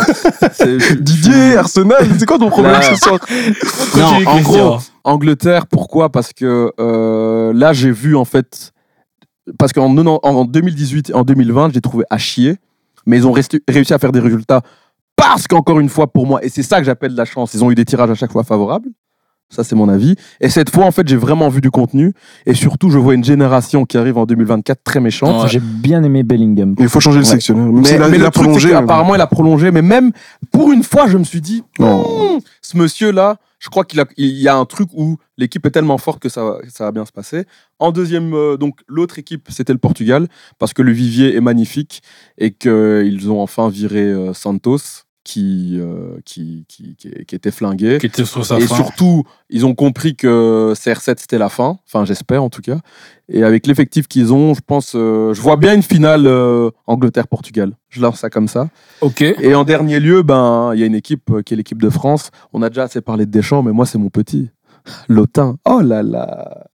[1.01, 2.83] Didier, Arsenal, c'est quoi ton problème Là.
[2.83, 3.19] ce soir
[3.97, 6.11] Non, en gros, Angleterre, pourquoi?
[6.11, 8.73] Parce que euh, là, j'ai vu en fait.
[9.59, 12.57] Parce qu'en en 2018 et en 2020, j'ai trouvé à chier.
[13.07, 14.61] Mais ils ont resté- réussi à faire des résultats.
[15.17, 17.63] Parce qu'encore une fois, pour moi, et c'est ça que j'appelle de la chance, ils
[17.65, 18.89] ont eu des tirages à chaque fois favorables.
[19.51, 20.15] Ça, c'est mon avis.
[20.41, 22.13] Et cette fois, en fait, j'ai vraiment vu du contenu.
[22.47, 25.43] Et surtout, je vois une génération qui arrive en 2024 très méchante.
[25.43, 25.49] Ouais.
[25.49, 26.77] J'ai bien aimé Bellingham.
[26.79, 27.73] Il faut changer le Ouais.
[27.73, 28.71] Mais, mais il a truc, c'est prolongé.
[28.71, 29.71] qu'apparemment, il a prolongé.
[29.73, 30.13] Mais même
[30.53, 31.65] pour une fois, je me suis dit.
[31.81, 35.71] Hmm, ce monsieur-là, je crois qu'il a, il y a un truc où l'équipe est
[35.71, 37.45] tellement forte que ça, va- ça va bien se passer.
[37.81, 40.29] En deuxième, euh, donc l'autre équipe, c'était le Portugal,
[40.59, 42.03] parce que le vivier est magnifique
[42.39, 44.79] et qu'ils ont enfin viré euh, Santos,
[45.25, 47.99] qui, euh, qui, qui, qui, qui était flingué.
[47.99, 48.75] Qui était sur sa Et fin.
[48.75, 51.79] surtout, ils ont compris que CR7 c'était la fin.
[51.87, 52.79] Enfin, j'espère en tout cas.
[53.29, 57.77] Et avec l'effectif qu'ils ont, je pense, euh, je vois bien une finale euh, Angleterre-Portugal.
[57.89, 58.69] Je lance ça comme ça.
[59.03, 59.21] Ok.
[59.23, 61.91] Et en dernier lieu, ben, il y a une équipe euh, qui est l'équipe de
[61.91, 62.31] France.
[62.53, 64.51] On a déjà assez parlé de Deschamps, mais moi, c'est mon petit.
[65.09, 65.57] Lotin.
[65.65, 66.67] Oh là là.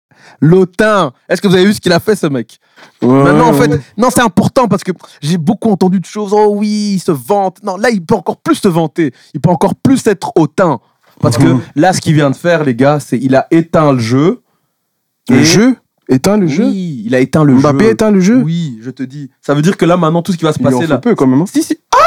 [0.42, 1.12] Lotin.
[1.30, 2.60] Est-ce que vous avez vu ce qu'il a fait, ce mec?
[3.02, 3.80] Ouais, Maintenant, en fait, ouais.
[3.98, 4.92] non, c'est important parce que
[5.22, 6.32] j'ai beaucoup entendu de choses.
[6.34, 7.58] Oh oui, il se vante.
[7.64, 9.14] Non, là, il peut encore plus se vanter.
[9.34, 10.80] Il peut encore plus être hautain.
[11.22, 14.00] Parce que là, ce qu'il vient de faire, les gars, c'est il a éteint le
[14.00, 14.42] jeu.
[15.30, 15.76] Le jeu?
[16.10, 16.66] Éteint le jeu?
[16.66, 17.92] Oui, il a éteint le Mbappé jeu.
[17.92, 18.42] éteint le jeu?
[18.44, 19.32] Oui, je te dis.
[19.42, 20.86] Ça veut dire que là, maintenant, tout ce qui va se Il lui en passer
[20.86, 21.00] faut là.
[21.00, 21.42] peu quand même.
[21.42, 21.46] hein.
[21.48, 21.80] Si, si.
[21.96, 21.98] Ah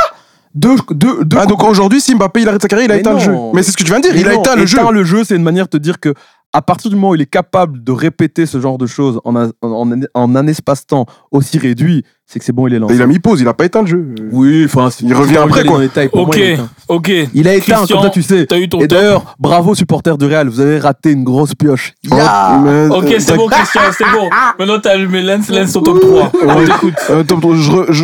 [0.54, 3.00] deux, deux, deux Ah, donc aujourd'hui, si Mbappé il arrête sa carrière, il a Mais
[3.00, 3.34] éteint le jeu.
[3.54, 4.78] Mais c'est ce que tu viens de dire, Mais il a éteint le jeu.
[4.78, 6.14] éteint le jeu, c'est une manière de te dire que
[6.52, 9.36] à partir du moment où il est capable de répéter ce genre de choses en
[9.36, 12.94] un, en en un espace-temps aussi réduit, c'est que c'est bon, il est lancé.
[12.94, 14.14] Il a mis pause, il a pas éteint le jeu.
[14.32, 15.80] Oui, enfin, Il revient après, quoi.
[16.10, 16.36] pour moi, Ok.
[16.36, 16.68] il a éteint.
[16.88, 17.08] Ok.
[17.34, 18.46] Il a éteint, Christian, comme ça tu sais.
[18.46, 21.92] T'as eu ton Et d'ailleurs, bravo supporters du Real, vous avez raté une grosse pioche.
[22.10, 24.28] Oh, Ya mais- Ok, c'est bon, Christian, c'est bon.
[24.58, 26.32] Maintenant, t'as allumé Lens, Lens sur top 3.
[26.44, 26.64] On Ouais.
[26.66, 26.94] t'écoute.
[27.10, 27.22] Euh,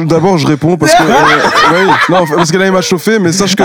[0.05, 1.03] D'abord, je réponds parce que.
[1.03, 3.62] euh, oui, non, parce que là, il m'a chauffé, mais sache que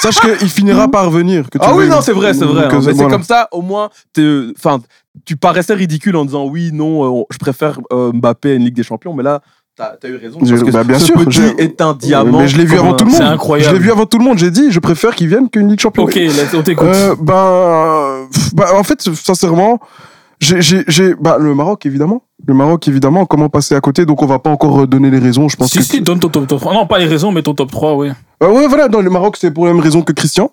[0.00, 1.44] sache qu'il finira par revenir.
[1.50, 2.64] Que tu Ah oui, non, c'est vrai, c'est vrai.
[2.64, 2.68] Hein.
[2.72, 3.10] Mais c'est voilà.
[3.10, 4.80] comme ça, au moins, t'es- enfin,
[5.24, 8.74] tu paraissais ridicule en disant oui, non, euh, je préfère euh, Mbappé à une Ligue
[8.74, 9.40] des Champions, mais là,
[9.76, 10.38] t'as as eu raison.
[10.38, 12.40] Parce que bah, bien ce sûr, petit est un diamant.
[12.40, 13.20] Mais je l'ai vu avant un- tout le monde.
[13.20, 13.70] C'est incroyable.
[13.70, 14.38] Je l'ai vu avant tout le monde.
[14.38, 16.04] J'ai dit, je préfère qu'il vienne qu'une Ligue Champion.
[16.04, 16.86] Ok, Lens, on t'écoute.
[16.88, 19.80] Euh, ben, euh, pff, bah, en fait, sincèrement,
[20.40, 22.22] j'ai, j'ai, j'ai- bah, le Maroc, évidemment.
[22.46, 23.26] Le Maroc, évidemment.
[23.26, 24.06] Comment passer à côté?
[24.06, 25.48] Donc, on va pas encore donner les raisons.
[25.48, 25.84] Je pense Si, que.
[25.84, 26.72] si, donne ton top 3.
[26.74, 28.10] Non, pas les raisons, mais ton top 3, oui.
[28.42, 28.88] Euh, ouais, voilà.
[28.88, 30.50] Dans le Maroc, c'est pour la même raison que Christian.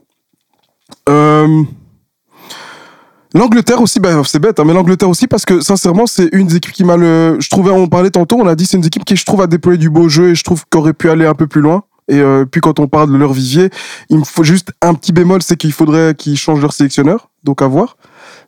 [1.10, 1.64] Euh,
[3.34, 6.56] L'Angleterre aussi, bah, c'est bête, hein, mais l'Angleterre aussi parce que sincèrement, c'est une des
[6.56, 7.38] équipes qui m'a le.
[7.40, 9.48] Je trouvais, on parlait tantôt, on a dit c'est une équipe qui, je trouve, a
[9.48, 11.84] déployé du beau jeu et je trouve qu'aurait pu aller un peu plus loin.
[12.08, 13.70] Et euh, puis quand on parle de leur vivier,
[14.10, 17.62] il me faut juste un petit bémol, c'est qu'il faudrait qu'ils changent leur sélectionneur, donc
[17.62, 17.98] à voir.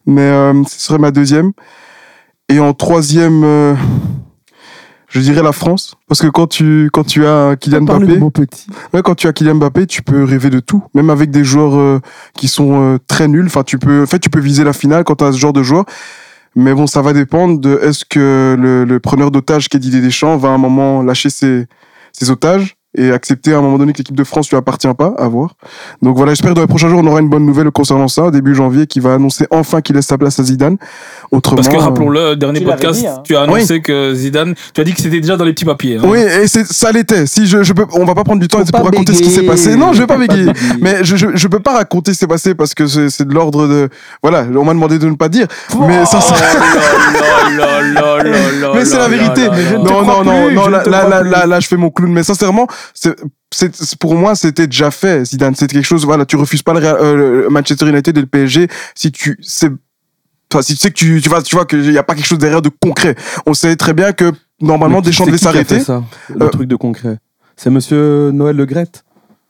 [0.06, 1.52] Mais euh, ce serait ma deuxième.
[2.50, 3.76] Et en troisième, euh,
[5.08, 8.68] je dirais la France, parce que quand tu quand tu as Kylian Mbappé, petit.
[8.94, 11.76] Ouais, quand tu as Kylian Mbappé, tu peux rêver de tout, même avec des joueurs
[11.76, 12.00] euh,
[12.36, 13.46] qui sont très nuls.
[13.46, 15.54] Enfin, tu peux, en fait, tu peux viser la finale quand tu as ce genre
[15.54, 15.86] de joueur.
[16.56, 20.02] Mais bon, ça va dépendre de est-ce que le, le preneur d'otages qui est Didier
[20.02, 21.68] Deschamps va à un moment lâcher ses,
[22.12, 25.14] ses otages et accepter à un moment donné que l'équipe de France lui appartient pas,
[25.18, 25.52] à voir.
[26.02, 28.32] Donc voilà, j'espère que dans les prochains jours, on aura une bonne nouvelle concernant ça,
[28.32, 30.78] début janvier, qui va annoncer enfin qu'il laisse sa place à Zidane.
[31.32, 31.58] Autrement.
[31.58, 33.22] Parce que euh, rappelons-le, dernier Tu l'avais podcast, dit, hein.
[33.24, 35.98] tu as annoncé que Zidane, tu as dit que c'était déjà dans les petits papiers.
[35.98, 36.02] hein.
[36.04, 37.28] Oui, et c'est, ça l'était.
[37.28, 39.46] Si je, je peux, on va pas prendre du temps pour raconter ce qui s'est
[39.46, 39.76] passé.
[39.76, 40.52] Non, je vais pas bégayer.
[40.82, 43.28] Mais je, je, je peux pas raconter ce qui s'est passé parce que c'est, c'est
[43.28, 43.90] de l'ordre de,
[44.24, 45.46] voilà, on m'a demandé de ne pas dire.
[45.88, 46.34] Mais ça, c'est-
[48.74, 49.48] mais c'est la vérité.
[49.78, 52.12] Non, non, non, non, là, là, là, là, là, je fais mon clown.
[52.12, 53.16] Mais sincèrement, c'est,
[54.00, 55.56] pour moi, c'était déjà fait, Zidane.
[55.56, 58.28] C'est quelque chose, voilà, tu refuses pas le, Real- euh, le Manchester United et le
[58.28, 59.70] PSG si tu, c'est,
[60.54, 62.28] enfin, si tu sais que tu, tu vois, tu vois qu'il y a pas quelque
[62.28, 63.16] chose derrière de concret.
[63.46, 64.32] On sait très bien que,
[64.62, 65.80] normalement, qui- Deschamps devait s'arrêter.
[66.30, 67.18] le Euh, truc de concret?
[67.56, 69.04] C'est monsieur Noël Le Grette.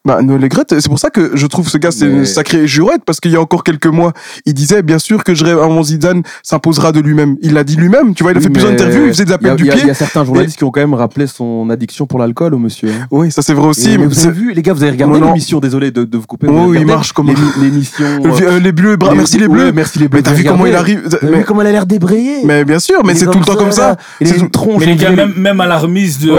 [0.05, 2.25] Bah, Noël Le Graët, c'est pour ça que je trouve ce gars, c'est Mais- une
[2.25, 4.13] sacrée jurette, parce qu'il y a encore quelques mois,
[4.45, 7.35] il disait, bien sûr, que je rêve, mon Zidane s'imposera de lui-même.
[7.41, 9.57] Il l'a dit lui-même, tu vois, il a fait plusieurs interviews, il faisait des appels
[9.57, 9.73] du pied.
[9.81, 12.59] Il y a certains journalistes qui ont quand même rappelé son addiction pour l'alcool au
[12.59, 12.87] monsieur.
[12.89, 13.07] hein.
[13.11, 15.19] Oui, ça c'est vrai aussi, Et- mais vous avez vu, les gars, vous avez regardé
[15.19, 16.47] l'émission, désolé de, de vous couper.
[16.49, 18.05] Oh, il marche comme- l'émi- L'émission.
[18.25, 19.71] Euh, les bleus, bras- les- merci les ouais, bleus.
[19.73, 20.19] merci les bleus.
[20.19, 22.79] Mais t'as vu comment il arrive mais, vu comment elle a l'air débrayée mais bien
[22.79, 23.97] sûr, mais Il est c'est tout le temps comme ça.
[24.21, 24.79] Il C'est une tronche.
[24.79, 26.31] Mais les gars, même, à la remise de.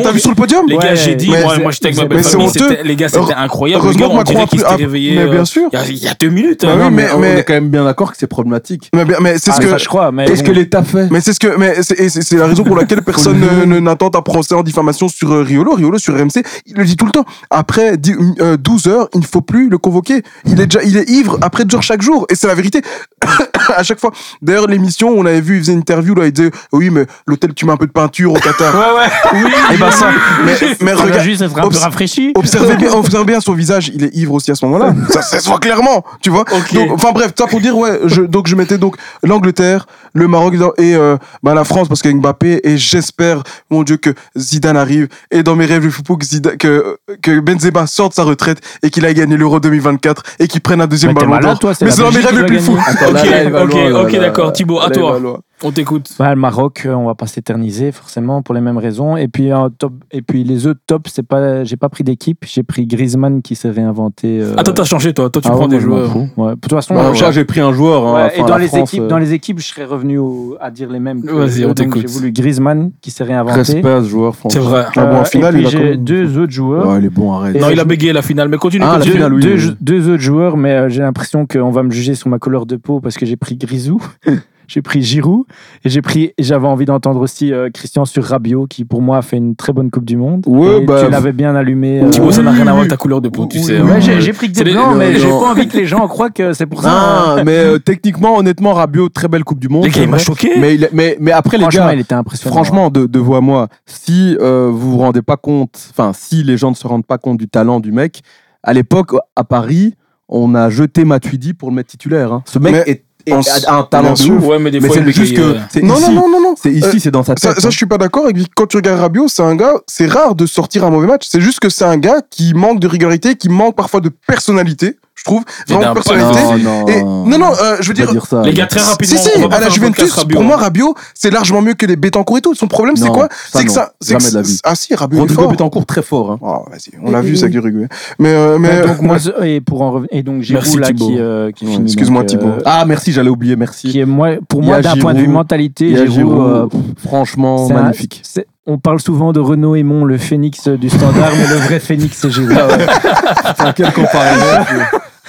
[0.00, 2.83] T'as vu sur le podium Les gars, j'ai dit, moi, j'étais avec ma mais belle
[2.84, 3.88] les gars, c'était incroyable.
[3.88, 5.16] Les gars, on Macron dirait a qu'ils pris- s'étaient a- réveillés.
[5.16, 5.68] mais euh, bien sûr.
[5.88, 6.64] Il y a- deux minutes.
[6.64, 6.76] Bah hein.
[6.76, 8.90] Non, mais- mais on est quand même bien d'accord que c'est problématique.
[8.94, 9.68] Mais, mais c'est Ah, ce que.
[9.70, 10.48] ça, je crois, mais Qu'est-ce bon.
[10.50, 13.64] que l'État fait Mais c'est ce que, mais c'est, la raison pour laquelle personne ne-
[13.64, 15.74] ne- n'attente un procès en diffamation sur euh, Riolo.
[15.74, 17.24] Riolo sur RMC, il le dit tout le temps.
[17.50, 20.22] Après dix- euh, 12 heures, il ne faut plus le convoquer.
[20.46, 22.26] Il est déjà, il est ivre après 12 heures chaque jour.
[22.30, 22.82] Et c'est la vérité.
[23.76, 24.10] à chaque fois.
[24.42, 27.54] D'ailleurs, l'émission, on avait vu, il faisait une interview, là, il disait, oui, mais l'hôtel,
[27.54, 28.74] tu mets un peu de peinture au Qatar.
[28.74, 29.40] Ouais, ouais.
[29.44, 29.50] Oui.
[29.74, 30.10] Et ben ça.
[30.44, 31.22] Mais, mais regarde.
[31.22, 32.32] juste être un peu rafraîchi.
[32.36, 34.94] Observez bien, observez bien son visage, il est ivre aussi à ce moment-là.
[35.10, 36.44] ça, ça se voit clairement, tu vois.
[36.90, 40.94] Enfin bref, ça pour dire, ouais, je, donc je mettais donc l'Angleterre, le Maroc et
[40.94, 44.76] euh, bah, la France parce qu'il y a Mbappé et j'espère, mon Dieu, que Zidane
[44.76, 45.08] arrive.
[45.30, 48.90] Et dans mes rêves, faut pas que, Zidane, que, que Benzema sorte sa retraite et
[48.90, 51.58] qu'il aille gagner l'Euro 2024 et qu'il prenne un deuxième ballon d'or.
[51.80, 52.78] Mais c'est dans mes rêves les plus fous.
[52.78, 53.18] Ok,
[53.54, 54.46] ok, ok, là, d'accord.
[54.46, 54.52] là.
[54.52, 55.20] Thibaut, à toi.
[55.62, 56.10] On t'écoute.
[56.18, 59.16] Bah, le Maroc, euh, on va pas s'éterniser forcément pour les mêmes raisons.
[59.16, 62.44] Et puis en top, et puis les autres top, c'est pas, j'ai pas pris d'équipe,
[62.44, 64.40] j'ai pris Griezmann qui s'est réinventé.
[64.42, 65.30] euh, Attends, t'as changé, toi.
[65.30, 66.14] Toi, tu ah prends ouais, des joueurs.
[66.36, 66.50] Ouais.
[66.54, 68.06] De toute façon, Bah, euh, j'ai pris un joueur.
[68.16, 70.70] hein, et dans les France, équipes, euh, dans les équipes, je serais revenu au- à
[70.70, 71.20] dire les mêmes.
[71.24, 72.02] Vas-y, on t'écoute.
[72.02, 73.54] J'ai voulu Griezmann qui s'est réinventé.
[73.56, 74.62] Respect à ce joueur, C'est franchement.
[74.64, 74.84] vrai.
[74.96, 76.88] Ah bon, en Euh, finale, et il puis a j'ai deux autres joueurs.
[76.88, 77.58] Ouais, il est bon, arrête.
[77.58, 78.84] Non, il a bégayé la finale, mais continue.
[78.86, 79.12] Ah, continue.
[79.12, 79.76] deux, finale, oui, deux, oui.
[79.80, 82.76] deux autres joueurs, mais euh, j'ai l'impression qu'on va me juger sur ma couleur de
[82.76, 84.00] peau parce que j'ai pris Grisou,
[84.68, 85.44] j'ai pris Giroud
[85.84, 86.32] et j'ai pris.
[86.38, 89.72] J'avais envie d'entendre aussi euh, Christian sur Rabiot qui pour moi a fait une très
[89.72, 90.44] bonne Coupe du Monde.
[90.46, 92.02] Ouais, Et bah, tu l'avais bien allumé.
[92.02, 93.78] euh, Thibaut, ça n'a rien à voir avec ta couleur de peau, tu Oui, sais.
[93.78, 93.84] hein.
[93.86, 96.06] ouais, j'ai pris que des les- blancs, mais non, j'ai pas envie que les gens
[96.08, 97.34] croient que c'est pour ça.
[97.36, 99.84] Non, mais euh, techniquement, honnêtement, Rabiot, très belle Coupe du Monde.
[99.84, 100.50] Les gars, il m'a choqué.
[100.58, 102.54] Mais, il- mais, mais après, les gars, il était impressionnant.
[102.54, 106.42] franchement, de, de vous à moi, si euh, vous vous rendez pas compte, enfin, si
[106.42, 108.22] les gens ne se rendent pas compte du talent du mec,
[108.62, 109.94] à l'époque, à Paris,
[110.28, 112.32] on a jeté Matuidi pour le mettre titulaire.
[112.32, 112.42] hein.
[112.46, 114.44] Ce mec Mais est, un talent de ouf.
[114.44, 116.40] Ouais, mais des Mais fois, c'est juste que euh, c'est Non, ici, non, non, non,
[116.42, 116.54] non.
[116.60, 117.60] c'est ici, Euh, c'est dans sa Ça, tête.
[117.60, 117.70] ça, hein.
[117.70, 118.28] je suis pas d'accord.
[118.28, 121.06] Et puis, quand tu regardes Rabiot, c'est un gars, c'est rare de sortir un mauvais
[121.06, 121.26] match.
[121.28, 124.96] C'est juste que c'est un gars qui manque de régularité, qui manque parfois de personnalité,
[125.16, 125.42] je trouve.
[125.68, 126.40] Vraiment de personnalité.
[126.42, 128.10] Non, non, Et, non, non, euh, je veux dire.
[128.10, 128.42] dire ça.
[128.42, 129.16] Les gars, très rapidement.
[129.16, 130.56] Si, si, à la Juventus, Rabiot, pour moi.
[130.56, 132.54] Rabiot, c'est largement mieux que les Betancourt et tout.
[132.54, 133.28] Son problème, c'est quoi?
[133.52, 133.92] C'est que ça.
[134.00, 134.58] c'est Jamais de la vie.
[134.64, 135.50] Ah si, Rabiot est Rodrigo fort.
[135.50, 136.32] Betancourt, très fort.
[136.32, 136.38] hein.
[136.42, 137.86] Oh, vas-y, on l'a vu, ça avec l'Uruguay.
[138.18, 138.68] Mais, euh, mais.
[138.80, 141.06] Ouais, donc moi, et pour en revenir, et donc Giroud là Thibaut.
[141.08, 141.84] qui, euh, qui Ouais, finit.
[141.84, 142.46] excuse-moi, Thibaut.
[142.48, 143.88] euh, Ah, merci, j'allais oublier, merci.
[143.90, 146.66] qui est moi, pour moi d'un point de vue mentalité, Il y a Giroud, euh,
[147.04, 148.22] franchement, magnifique.
[148.66, 152.30] On parle souvent de Renaud Aymon, le phénix du standard, mais le vrai phénix, c'est
[152.30, 152.56] Giroud.
[152.56, 154.82] Putain, quelle comparaison.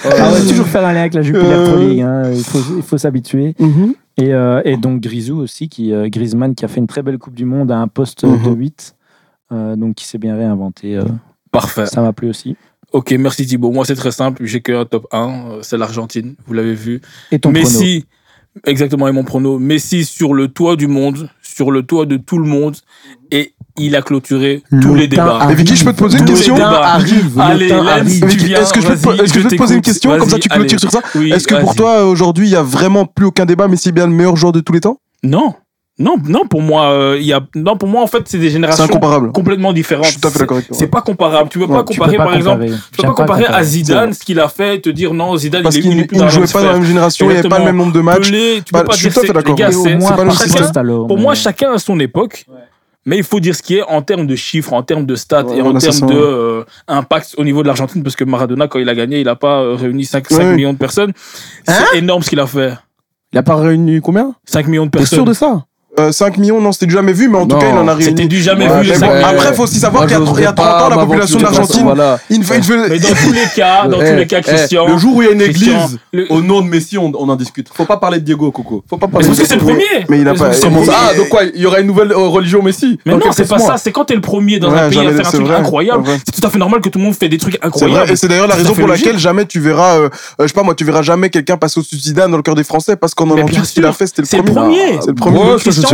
[0.04, 1.66] Ah ouais, toujours faire un lien avec la Jupiler Euh.
[1.66, 3.54] Pro League, hein, il faut, il faut s'habituer.
[3.58, 3.94] Mhm.
[4.18, 7.18] Et, euh, et donc Grisou aussi, qui, euh, Griezmann, qui a fait une très belle
[7.18, 8.56] Coupe du Monde à un poste euh, de Mhm.
[8.58, 8.94] 8,
[9.52, 10.96] euh, donc qui s'est bien réinventé.
[10.96, 11.04] euh,
[11.50, 11.86] Parfait.
[11.86, 12.56] ça m'a plu aussi.
[12.92, 13.70] Ok, merci Thibaut.
[13.72, 14.42] Moi, c'est très simple.
[14.44, 15.28] J'ai qu'un top 1.
[15.50, 16.34] euh, C'est l'Argentine.
[16.46, 17.00] Vous l'avez vu.
[17.32, 18.04] Et ton prono Messi,
[18.64, 19.58] Exactement, et mon prono.
[19.58, 22.76] Messi sur le toit du monde, sur le toit de tout le monde,
[23.30, 25.48] et il a clôturé tous les débats.
[25.50, 28.24] Et Vicky, je peux te poser une question arrive, Allez, arrive.
[28.24, 30.28] Est-ce que je peux, te- vas-y, est-ce que je peux te poser une question Comme
[30.28, 31.00] ça, tu clôtures sur ça.
[31.14, 33.92] Oui, Est-ce que pour toi, aujourd'hui, il y a vraiment plus aucun débat, Messi est
[33.92, 34.98] bien le meilleur joueur de tous les temps?
[35.22, 35.54] Non,
[35.98, 38.50] non, non, pour moi, euh, il y a, non, pour moi, en fait, c'est des
[38.50, 38.86] générations
[39.32, 40.04] complètement différentes.
[40.06, 40.76] Je suis tout à fait d'accord avec toi.
[40.78, 41.48] C'est pas comparable.
[41.48, 43.62] Tu peux Ouais, pas comparer, peux pas par exemple, tu peux pas comparer à.
[43.64, 46.06] Zidane, ce qu'il a fait, et te dire non, Zidane, Parce il est qu'il il
[46.12, 47.76] il dans ne jouait pas dans la même génération, il n'y avait pas le même
[47.76, 48.28] nombre de matchs.
[48.30, 49.94] Pelé, tu Bah, peux pas je suis dire tout à fait c'est-
[50.74, 51.06] d'accord.
[51.06, 52.44] Pour moi, chacun a son époque.
[53.08, 55.44] Mais il faut dire ce qui est en termes de chiffres, en termes de stats
[55.44, 58.80] Ouais, et en termes de euh, impact au niveau de l'Argentine, parce que Maradona, quand
[58.80, 60.54] il a gagné, il n'a pas euh, réuni 5, Ouais.
[60.56, 61.12] millions de personnes.
[61.68, 62.72] C'est énorme ce qu'il a fait.
[63.32, 64.34] Il a pas réuni combien?
[64.44, 65.18] 5 millions de T'es personnes.
[65.18, 65.64] sûr de ça?
[65.98, 67.92] Euh, 5 millions, non, c'était du jamais vu, mais en tout cas, il en a
[67.98, 68.28] C'était réuni.
[68.28, 69.26] du jamais Ouais, vu, les mais 5 bon, millions.
[69.28, 70.96] après, faut aussi savoir qu'il y a- j'oserais il y a 30 pas ans, la
[70.98, 72.18] population d'Argentine, Voilà.
[72.28, 74.42] il veut, il veut- Mais dans tous les cas, dans Eh, tous les cas, eh,
[74.42, 74.86] Christian.
[74.88, 77.28] Le jour où il y a une église le- au nom de Messi, on, on
[77.28, 77.68] en discute.
[77.72, 78.84] Faut pas parler de Diego, Coco.
[78.88, 80.06] Faut pas Mais parler c'est de parce que c'est le premier.
[80.10, 80.84] Mais il a pas- premier.
[80.84, 83.48] ça Ah, donc quoi Il y aura une nouvelle euh, religion Messi Mais non, c'est
[83.48, 83.76] pas ça.
[83.78, 86.04] C'est quand t'es le premier dans un pays à faire un c'est truc incroyable.
[86.26, 88.00] c'est tout à fait normal que tout le monde fait des trucs C'est incroyables.
[88.04, 90.08] vrai, et c'est d'ailleurs la raison pour laquelle jamais tu verras, euh, euh,
[90.42, 92.54] je sais pas moi, tu verras jamais quelqu'un passer au-dessus de Zidane dans le cœur
[92.54, 94.98] des Français parce qu'en Mais 98, ce qu'il a fait, c'était le premier.
[95.00, 95.38] C'est le premier.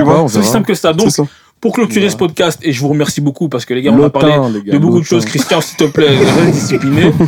[0.01, 0.93] Pas, c'est aussi simple que ça.
[0.93, 1.25] Donc, ça.
[1.61, 4.11] pour clôturer ce podcast, et je vous remercie beaucoup parce que les gars, on a
[4.11, 5.25] parlé gars, de beaucoup de choses.
[5.25, 6.17] Christian, s'il te plaît,
[6.53, 7.13] discipliné.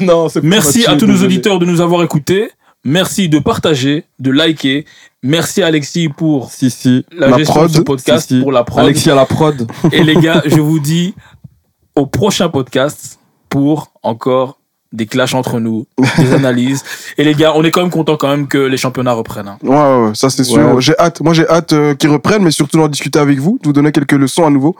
[0.00, 2.50] Non, c'est Merci à tous nos auditeurs de nous avoir écoutés.
[2.84, 4.84] Merci de partager, de liker.
[5.22, 7.04] Merci Alexis pour Si, si.
[7.10, 8.42] la, La gestion prod, de ce podcast, Si, si.
[8.42, 8.84] pour la prod.
[8.84, 9.66] Alexis à la prod.
[9.92, 11.14] Et les gars, je vous dis
[11.94, 13.18] au prochain podcast
[13.48, 14.60] pour encore
[14.96, 15.86] des clashs entre nous,
[16.18, 16.82] des analyses.
[17.18, 19.46] Et les gars, on est quand même content quand même que les championnats reprennent.
[19.48, 19.58] hein.
[19.62, 20.74] Ouais, ouais, ouais, ça c'est sûr.
[20.74, 20.80] Ouais.
[20.80, 21.20] J'ai hâte.
[21.20, 23.92] Moi, j'ai hâte euh, qu'ils reprennent, mais surtout d'en discuter avec vous, de vous donner
[23.92, 24.74] quelques leçons à nouveau.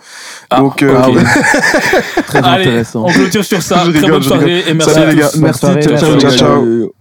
[0.51, 1.01] Ah, Donc, euh.
[2.27, 3.05] Très Allez, intéressant.
[3.07, 3.85] on clôture sur ça.
[3.87, 5.33] Je Très rigole, bonne soirée et merci Salut, à les tous.
[5.35, 5.41] gars.
[5.41, 6.31] Merci, Ciao, ciao, ciao, ciao.
[6.37, 6.93] ciao.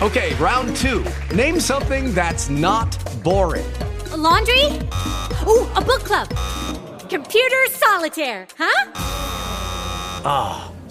[0.00, 1.02] Okay, round two.
[1.34, 3.64] Name something that's not boring.
[4.12, 4.80] A laundry?
[5.46, 6.28] Ooh, a book club.
[7.08, 8.46] Computer solitaire,
[10.24, 10.71] huh?